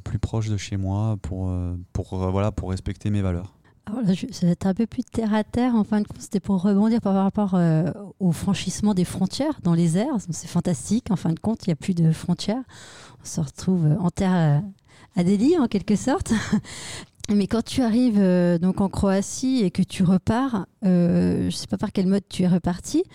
plus 0.03 0.19
proches 0.19 0.49
de 0.49 0.57
chez 0.57 0.77
moi 0.77 1.17
pour, 1.21 1.55
pour, 1.93 2.17
voilà, 2.31 2.51
pour 2.51 2.71
respecter 2.71 3.09
mes 3.11 3.21
valeurs. 3.21 3.53
Alors 3.85 4.01
là, 4.01 4.13
être 4.49 4.65
un 4.65 4.73
peu 4.73 4.87
plus 4.87 5.03
terre 5.03 5.33
à 5.33 5.43
terre. 5.43 5.75
En 5.75 5.83
fin 5.83 6.01
de 6.01 6.07
compte, 6.07 6.21
c'était 6.21 6.39
pour 6.39 6.61
rebondir 6.61 7.01
par 7.01 7.15
rapport 7.15 7.53
euh, 7.55 7.91
au 8.19 8.31
franchissement 8.31 8.93
des 8.93 9.03
frontières 9.03 9.59
dans 9.61 9.73
les 9.73 9.97
airs. 9.97 10.15
C'est 10.29 10.47
fantastique. 10.47 11.11
En 11.11 11.17
fin 11.17 11.33
de 11.33 11.39
compte, 11.39 11.65
il 11.65 11.69
n'y 11.69 11.73
a 11.73 11.75
plus 11.75 11.93
de 11.93 12.11
frontières. 12.11 12.63
On 13.21 13.25
se 13.25 13.41
retrouve 13.41 13.85
en 13.99 14.09
terre 14.09 14.63
à 15.15 15.23
délit, 15.23 15.57
en 15.57 15.67
quelque 15.67 15.95
sorte. 15.95 16.31
Mais 17.29 17.47
quand 17.47 17.63
tu 17.63 17.81
arrives 17.81 18.19
euh, 18.19 18.57
donc 18.57 18.81
en 18.81 18.89
Croatie 18.89 19.61
et 19.63 19.71
que 19.71 19.81
tu 19.81 20.03
repars, 20.03 20.65
euh, 20.85 21.49
je 21.49 21.55
sais 21.55 21.67
pas 21.67 21.77
par 21.77 21.93
quel 21.93 22.05
mode 22.05 22.23
tu 22.27 22.43
es 22.43 22.47
reparti, 22.49 23.05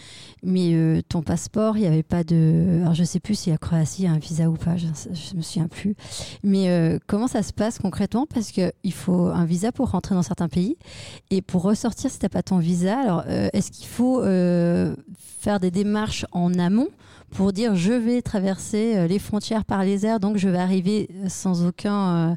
mais 0.42 0.72
euh, 0.72 1.02
ton 1.06 1.20
passeport, 1.20 1.76
il 1.76 1.82
n'y 1.82 1.86
avait 1.86 2.02
pas 2.02 2.24
de. 2.24 2.80
Alors 2.80 2.94
je 2.94 3.04
sais 3.04 3.20
plus 3.20 3.34
si 3.34 3.50
la 3.50 3.58
Croatie 3.58 4.06
a 4.06 4.12
un 4.12 4.18
visa 4.18 4.48
ou 4.48 4.54
pas, 4.54 4.78
je 4.78 4.86
ne 4.86 5.36
me 5.36 5.42
souviens 5.42 5.68
plus. 5.68 5.94
Mais 6.42 6.98
comment 7.06 7.26
ça 7.26 7.42
se 7.42 7.52
passe 7.52 7.78
concrètement? 7.78 8.24
Parce 8.24 8.50
qu'il 8.50 8.92
faut 8.92 9.26
un 9.26 9.44
visa 9.44 9.72
pour 9.72 9.90
rentrer 9.90 10.14
dans 10.14 10.22
certains 10.22 10.48
pays. 10.48 10.78
Et 11.28 11.42
pour 11.42 11.62
ressortir, 11.62 12.10
si 12.10 12.18
tu 12.18 12.24
n'as 12.24 12.30
pas 12.30 12.42
ton 12.42 12.58
visa, 12.58 12.98
alors 12.98 13.24
est-ce 13.26 13.70
qu'il 13.70 13.88
faut 13.88 14.22
faire 14.22 15.60
des 15.60 15.70
démarches 15.70 16.24
en 16.32 16.54
amont 16.58 16.88
pour 17.30 17.52
dire 17.52 17.74
je 17.74 17.92
vais 17.92 18.22
traverser 18.22 19.06
les 19.06 19.18
frontières 19.18 19.66
par 19.66 19.84
les 19.84 20.06
airs, 20.06 20.18
donc 20.18 20.38
je 20.38 20.48
vais 20.48 20.58
arriver 20.58 21.10
sans 21.28 21.66
aucun 21.66 22.36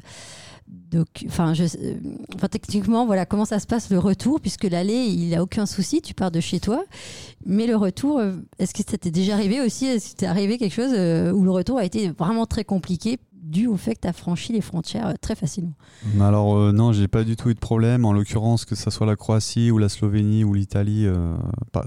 donc, 0.68 1.26
euh, 1.40 2.48
techniquement, 2.50 3.06
voilà 3.06 3.26
comment 3.26 3.44
ça 3.44 3.58
se 3.58 3.66
passe 3.66 3.90
le 3.90 3.98
retour, 3.98 4.40
puisque 4.40 4.64
l'aller, 4.64 5.06
il 5.06 5.30
n'a 5.30 5.42
aucun 5.42 5.66
souci, 5.66 6.02
tu 6.02 6.14
pars 6.14 6.30
de 6.30 6.40
chez 6.40 6.60
toi. 6.60 6.84
Mais 7.46 7.66
le 7.66 7.76
retour, 7.76 8.18
euh, 8.18 8.32
est-ce 8.58 8.74
que 8.74 8.82
ça 8.88 8.98
t'est 8.98 9.10
déjà 9.10 9.34
arrivé 9.34 9.60
aussi? 9.60 9.86
Est-ce 9.86 10.12
que 10.12 10.16
t'est 10.18 10.26
arrivé 10.26 10.58
quelque 10.58 10.74
chose 10.74 10.92
euh, 10.94 11.32
où 11.32 11.44
le 11.44 11.50
retour 11.50 11.78
a 11.78 11.84
été 11.84 12.10
vraiment 12.10 12.46
très 12.46 12.64
compliqué 12.64 13.18
dû 13.42 13.66
au 13.66 13.76
fait 13.76 13.94
que 13.94 14.00
tu 14.02 14.08
as 14.08 14.12
franchi 14.12 14.52
les 14.52 14.60
frontières 14.60 15.14
très 15.20 15.34
facilement? 15.34 15.74
Alors 16.20 16.56
euh, 16.56 16.72
non, 16.72 16.92
j'ai 16.92 17.08
pas 17.08 17.24
du 17.24 17.36
tout 17.36 17.50
eu 17.50 17.54
de 17.54 17.60
problème. 17.60 18.04
En 18.04 18.12
l'occurrence, 18.12 18.64
que 18.64 18.74
ce 18.74 18.90
soit 18.90 19.06
la 19.06 19.16
Croatie 19.16 19.70
ou 19.70 19.78
la 19.78 19.88
Slovénie 19.88 20.44
ou 20.44 20.54
l'Italie, 20.54 21.06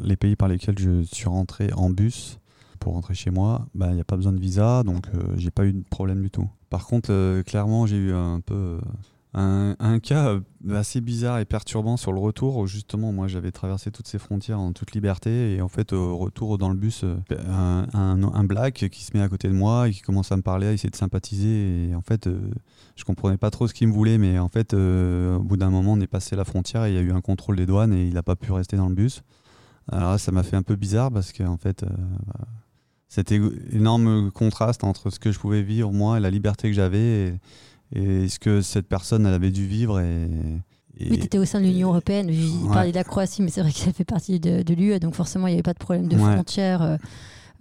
les 0.01 0.15
pays 0.15 0.35
par 0.35 0.47
lesquels 0.47 0.77
je 0.77 1.03
suis 1.03 1.29
rentré 1.29 1.71
en 1.73 1.89
bus 1.89 2.39
pour 2.85 2.93
rentrer 2.93 3.15
chez 3.15 3.31
moi, 3.31 3.65
bah, 3.73 3.87
il 3.89 3.95
n'y 3.95 4.01
a 4.01 4.03
pas 4.03 4.15
besoin 4.15 4.31
de 4.31 4.39
visa, 4.39 4.83
donc 4.83 5.07
j'ai 5.37 5.49
pas 5.49 5.65
eu 5.65 5.73
de 5.73 5.83
problème 5.89 6.21
du 6.21 6.29
tout. 6.29 6.47
Par 6.69 6.87
contre, 6.87 7.09
euh, 7.11 7.41
clairement, 7.41 7.85
j'ai 7.87 7.95
eu 7.95 8.13
un 8.13 8.41
peu 8.41 8.79
euh, 9.37 9.75
un, 9.79 9.99
cas 9.99 10.27
euh, 10.27 10.41
assez 10.75 10.99
bizarre 10.99 11.39
et 11.39 11.45
perturbant 11.45 11.95
sur 11.95 12.11
le 12.11 12.19
retour 12.19 12.57
où 12.57 12.67
justement, 12.67 13.11
moi, 13.11 13.27
j'avais 13.27 13.51
traversé 13.51 13.91
toutes 13.91 14.07
ces 14.07 14.19
frontières 14.19 14.59
en 14.59 14.73
toute 14.73 14.91
liberté 14.91 15.55
et 15.55 15.61
en 15.61 15.67
fait, 15.67 15.93
au 15.93 16.17
retour 16.17 16.57
dans 16.57 16.67
le 16.67 16.75
bus, 16.75 17.05
un, 17.47 17.87
un, 17.93 18.43
black 18.43 18.89
qui 18.91 19.03
se 19.03 19.15
met 19.15 19.23
à 19.23 19.29
côté 19.29 19.47
de 19.47 19.53
moi 19.53 19.87
et 19.87 19.91
qui 19.91 20.01
commence 20.01 20.31
à 20.31 20.37
me 20.37 20.41
parler, 20.41 20.67
à 20.67 20.73
essayer 20.73 20.89
de 20.89 20.97
sympathiser 20.97 21.87
et 21.87 21.95
en 21.95 22.01
fait, 22.01 22.29
je 22.95 23.03
comprenais 23.05 23.37
pas 23.37 23.51
trop 23.51 23.67
ce 23.67 23.73
qu'il 23.73 23.87
me 23.87 23.93
voulait, 23.93 24.17
mais 24.17 24.37
en 24.37 24.49
fait, 24.49 24.73
au 24.73 25.39
bout 25.39 25.55
d'un 25.55 25.69
moment, 25.69 25.93
on 25.93 26.01
est 26.01 26.07
passé 26.07 26.35
la 26.35 26.43
frontière 26.43 26.83
et 26.83 26.91
il 26.91 26.95
y 26.95 26.99
a 26.99 27.01
eu 27.01 27.13
un 27.13 27.21
contrôle 27.21 27.55
des 27.55 27.65
douanes 27.65 27.93
et 27.93 28.05
il 28.05 28.15
n'a 28.15 28.23
pas 28.23 28.35
pu 28.35 28.51
rester 28.51 28.75
dans 28.75 28.89
le 28.89 28.95
bus. 28.95 29.23
Alors 29.89 30.11
là, 30.11 30.17
ça 30.17 30.33
m'a 30.33 30.43
fait 30.43 30.57
un 30.57 30.63
peu 30.63 30.75
bizarre 30.75 31.09
parce 31.09 31.31
qu'en 31.31 31.55
fait, 31.57 31.85
bah, 31.85 32.47
cet 33.07 33.31
énorme 33.31 34.31
contraste 34.31 34.83
entre 34.83 35.09
ce 35.09 35.19
que 35.19 35.31
je 35.31 35.39
pouvais 35.39 35.61
vivre 35.61 35.91
moi 35.91 36.17
et 36.17 36.19
la 36.19 36.29
liberté 36.29 36.69
que 36.69 36.73
j'avais 36.73 37.35
et, 37.93 38.27
ce 38.27 38.39
que 38.39 38.61
cette 38.61 38.87
personne 38.87 39.25
elle 39.25 39.33
avait 39.33 39.51
dû 39.51 39.67
vivre 39.67 39.99
et, 39.99 40.27
oui, 40.99 41.19
tu 41.19 41.25
étais 41.25 41.37
au 41.37 41.45
sein 41.45 41.59
de 41.59 41.65
l'Union 41.65 41.89
Européenne. 41.89 42.31
Je 42.31 42.67
parlais 42.71 42.91
de 42.91 42.95
la 42.95 43.03
Croatie, 43.03 43.41
mais 43.41 43.49
c'est 43.49 43.61
vrai 43.61 43.71
qu'elle 43.71 43.93
fait 43.93 44.05
partie 44.05 44.39
de, 44.39 44.61
de 44.61 44.73
l'UE, 44.73 44.99
donc 44.99 45.13
forcément, 45.13 45.47
il 45.47 45.51
n'y 45.51 45.55
avait 45.55 45.63
pas 45.63 45.73
de 45.73 45.79
problème 45.79 46.07
de 46.07 46.17
frontières. 46.17 46.81
Euh, 46.81 46.97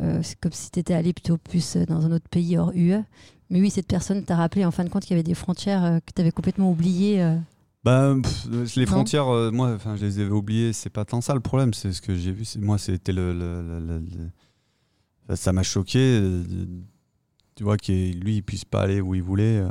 euh, 0.01 0.21
c'est 0.23 0.39
comme 0.39 0.53
si 0.53 0.71
tu 0.71 0.81
étais 0.81 0.95
allé 0.95 1.13
plutôt 1.13 1.37
plus 1.37 1.77
dans 1.89 2.07
un 2.07 2.13
autre 2.13 2.29
pays 2.31 2.57
hors 2.57 2.73
UE. 2.75 3.03
Mais 3.51 3.61
oui, 3.61 3.71
cette 3.71 3.87
personne 3.87 4.25
t'a 4.25 4.37
rappelé 4.37 4.65
en 4.65 4.71
fin 4.71 4.85
de 4.85 4.89
compte 4.89 5.03
qu'il 5.03 5.13
y 5.13 5.15
avait 5.15 5.25
des 5.25 5.35
frontières 5.35 5.85
euh, 5.85 5.99
que 5.99 6.13
tu 6.15 6.21
avais 6.21 6.31
complètement 6.31 6.71
oubliées. 6.71 7.39
Bah, 7.85 8.15
les 8.77 8.87
frontières, 8.87 9.27
moi, 9.53 9.79
je 9.97 10.05
les 10.05 10.21
avais 10.21 10.31
oubliées. 10.31 10.73
C'est 10.73 10.91
pas 10.91 11.05
tant 11.05 11.21
ça 11.21 11.35
le 11.35 11.41
problème. 11.41 11.75
C'est 11.75 11.93
ce 11.93 12.01
que 12.01 12.15
j'ai 12.15 12.33
vu. 12.33 12.45
Moi, 12.61 12.79
c'était 12.79 13.13
le, 13.13 13.33
le 13.33 14.03
ça 15.35 15.53
m'a 15.53 15.63
choqué, 15.63 15.99
euh, 15.99 16.43
tu 17.55 17.65
vois, 17.65 17.77
qu'il 17.77 18.21
lui, 18.21 18.37
il 18.37 18.43
puisse 18.43 18.65
pas 18.65 18.83
aller 18.83 19.01
où 19.01 19.15
il 19.15 19.23
voulait. 19.23 19.59
Euh. 19.59 19.69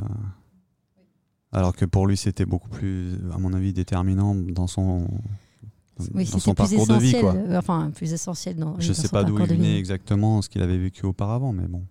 alors 1.52 1.74
que 1.74 1.84
pour 1.84 2.06
lui, 2.06 2.16
c'était 2.16 2.46
beaucoup 2.46 2.68
plus, 2.68 3.14
à 3.32 3.38
mon 3.38 3.52
avis, 3.52 3.72
déterminant 3.72 4.34
dans 4.34 4.66
son, 4.66 5.06
dans 5.98 6.38
son 6.38 6.54
parcours 6.54 6.86
de 6.86 6.96
vie. 6.96 7.14
Quoi. 7.20 7.34
Euh, 7.34 7.58
enfin, 7.58 7.90
plus 7.94 8.12
essentiel 8.12 8.56
dans 8.56 8.78
Je 8.78 8.88
ne 8.88 8.94
sais 8.94 9.08
pas 9.08 9.24
d'où 9.24 9.38
il 9.38 9.46
venait 9.46 9.78
exactement, 9.78 10.42
ce 10.42 10.48
qu'il 10.48 10.62
avait 10.62 10.78
vécu 10.78 11.06
auparavant, 11.06 11.52
mais 11.52 11.66
bon. 11.66 11.84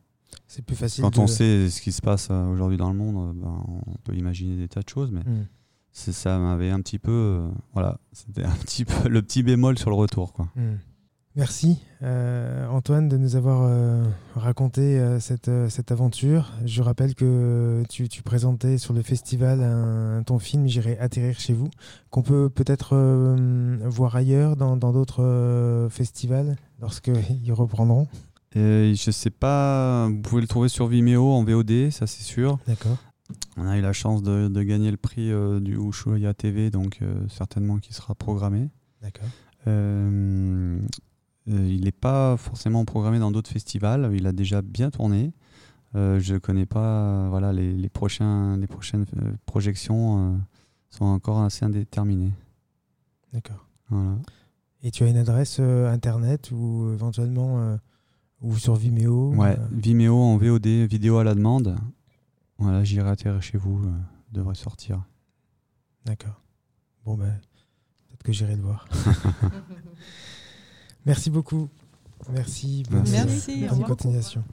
C'est 0.47 0.63
plus 0.63 0.75
facile. 0.75 1.03
Quand 1.03 1.17
on 1.19 1.27
sait 1.27 1.69
ce 1.69 1.81
qui 1.81 1.91
se 1.91 2.01
passe 2.01 2.29
aujourd'hui 2.29 2.77
dans 2.77 2.91
le 2.91 2.97
monde, 2.97 3.35
ben, 3.37 3.63
on 3.87 3.95
peut 4.03 4.15
imaginer 4.15 4.57
des 4.57 4.67
tas 4.67 4.81
de 4.81 4.89
choses, 4.89 5.11
mais 5.11 5.21
hmm. 5.21 5.45
ça 5.93 6.37
m'avait 6.37 6.69
un 6.69 6.81
petit 6.81 6.99
peu. 6.99 7.47
voilà, 7.73 7.99
c'était 8.11 8.43
un 8.43 8.55
petit 8.63 8.83
peu 8.83 9.07
le 9.07 9.21
petit 9.21 9.41
bémol 9.41 9.77
sur 9.79 9.89
le 9.89 9.95
retour. 9.95 10.33
Quoi. 10.33 10.49
Hmm. 10.55 10.75
Merci 11.35 11.79
euh, 12.03 12.67
Antoine 12.67 13.09
de 13.09 13.17
nous 13.17 13.35
avoir 13.35 13.63
euh, 13.63 14.03
raconté 14.35 14.99
euh, 14.99 15.19
cette, 15.19 15.49
cette, 15.69 15.91
aventure. 15.91 16.51
Je 16.63 16.83
rappelle 16.83 17.15
que 17.15 17.83
tu, 17.89 18.07
présentais 18.21 18.77
sur 18.77 18.93
le 18.93 19.01
festival 19.01 20.23
ton 20.25 20.37
film 20.37 20.67
J'irai 20.67 20.97
atterrir 20.99 21.39
chez 21.39 21.53
vous, 21.53 21.69
qu'on 22.11 22.21
peut 22.21 22.49
peut-être 22.49 22.95
voir 23.85 24.15
ailleurs 24.15 24.55
dans 24.55 24.77
d'autres 24.77 25.87
festivals 25.89 26.55
lorsqu'ils 26.79 27.51
reprendront. 27.51 28.07
Je 28.55 28.93
je 28.95 29.11
sais 29.11 29.31
pas, 29.31 30.07
vous 30.09 30.21
pouvez 30.21 30.41
le 30.41 30.47
trouver 30.47 30.69
sur 30.69 30.87
Vimeo 30.87 31.31
en 31.31 31.43
VOD, 31.43 31.89
ça 31.89 32.05
c'est 32.05 32.23
sûr. 32.23 32.59
D'accord. 32.67 32.97
On 33.57 33.67
a 33.67 33.77
eu 33.77 33.81
la 33.81 33.93
chance 33.93 34.21
de, 34.21 34.61
gagner 34.61 34.91
le 34.91 34.97
prix 34.97 35.31
du 35.61 35.77
Ushuaïa 35.77 36.35
TV, 36.35 36.69
donc 36.69 36.99
certainement 37.29 37.77
qui 37.77 37.93
sera 37.93 38.13
programmé. 38.13 38.69
D'accord. 39.01 39.27
Euh, 41.49 41.67
il 41.67 41.83
n'est 41.83 41.91
pas 41.91 42.37
forcément 42.37 42.85
programmé 42.85 43.19
dans 43.19 43.31
d'autres 43.31 43.49
festivals. 43.49 44.11
Il 44.13 44.27
a 44.27 44.31
déjà 44.31 44.61
bien 44.61 44.89
tourné. 44.89 45.33
Euh, 45.95 46.19
je 46.19 46.35
ne 46.35 46.39
connais 46.39 46.65
pas. 46.65 47.27
Voilà, 47.29 47.53
les, 47.53 47.89
prochains, 47.89 48.57
les 48.57 48.67
prochaines 48.67 49.05
euh, 49.17 49.31
projections 49.45 50.39
sont 50.89 51.05
encore 51.05 51.41
assez 51.41 51.65
indéterminées. 51.65 52.33
D'accord. 53.33 53.67
Et 54.81 54.91
tu 54.91 55.03
as 55.03 55.07
une 55.07 55.17
adresse 55.17 55.59
internet 55.59 56.51
ou 56.51 56.91
éventuellement 56.93 57.77
ou 58.41 58.57
sur 58.57 58.75
Vimeo 58.75 59.33
Ouais, 59.35 59.57
Vimeo 59.71 60.17
en 60.17 60.37
VOD, 60.37 60.65
vidéo 60.65 61.17
à 61.17 61.23
la 61.23 61.35
demande. 61.35 61.75
Voilà, 62.57 62.83
j'irai 62.83 63.09
atterrir 63.09 63.41
chez 63.41 63.57
vous, 63.57 63.81
devrait 64.31 64.55
sortir. 64.55 65.03
D'accord. 66.05 66.41
Bon 67.05 67.15
ben, 67.15 67.39
peut-être 68.07 68.23
que 68.23 68.31
j'irai 68.31 68.55
le 68.55 68.63
voir. 68.63 68.87
Merci 71.05 71.29
beaucoup. 71.29 71.69
Merci. 72.31 72.83
Merci. 72.91 73.65
Bonne 73.69 73.83
continuation. 73.83 74.43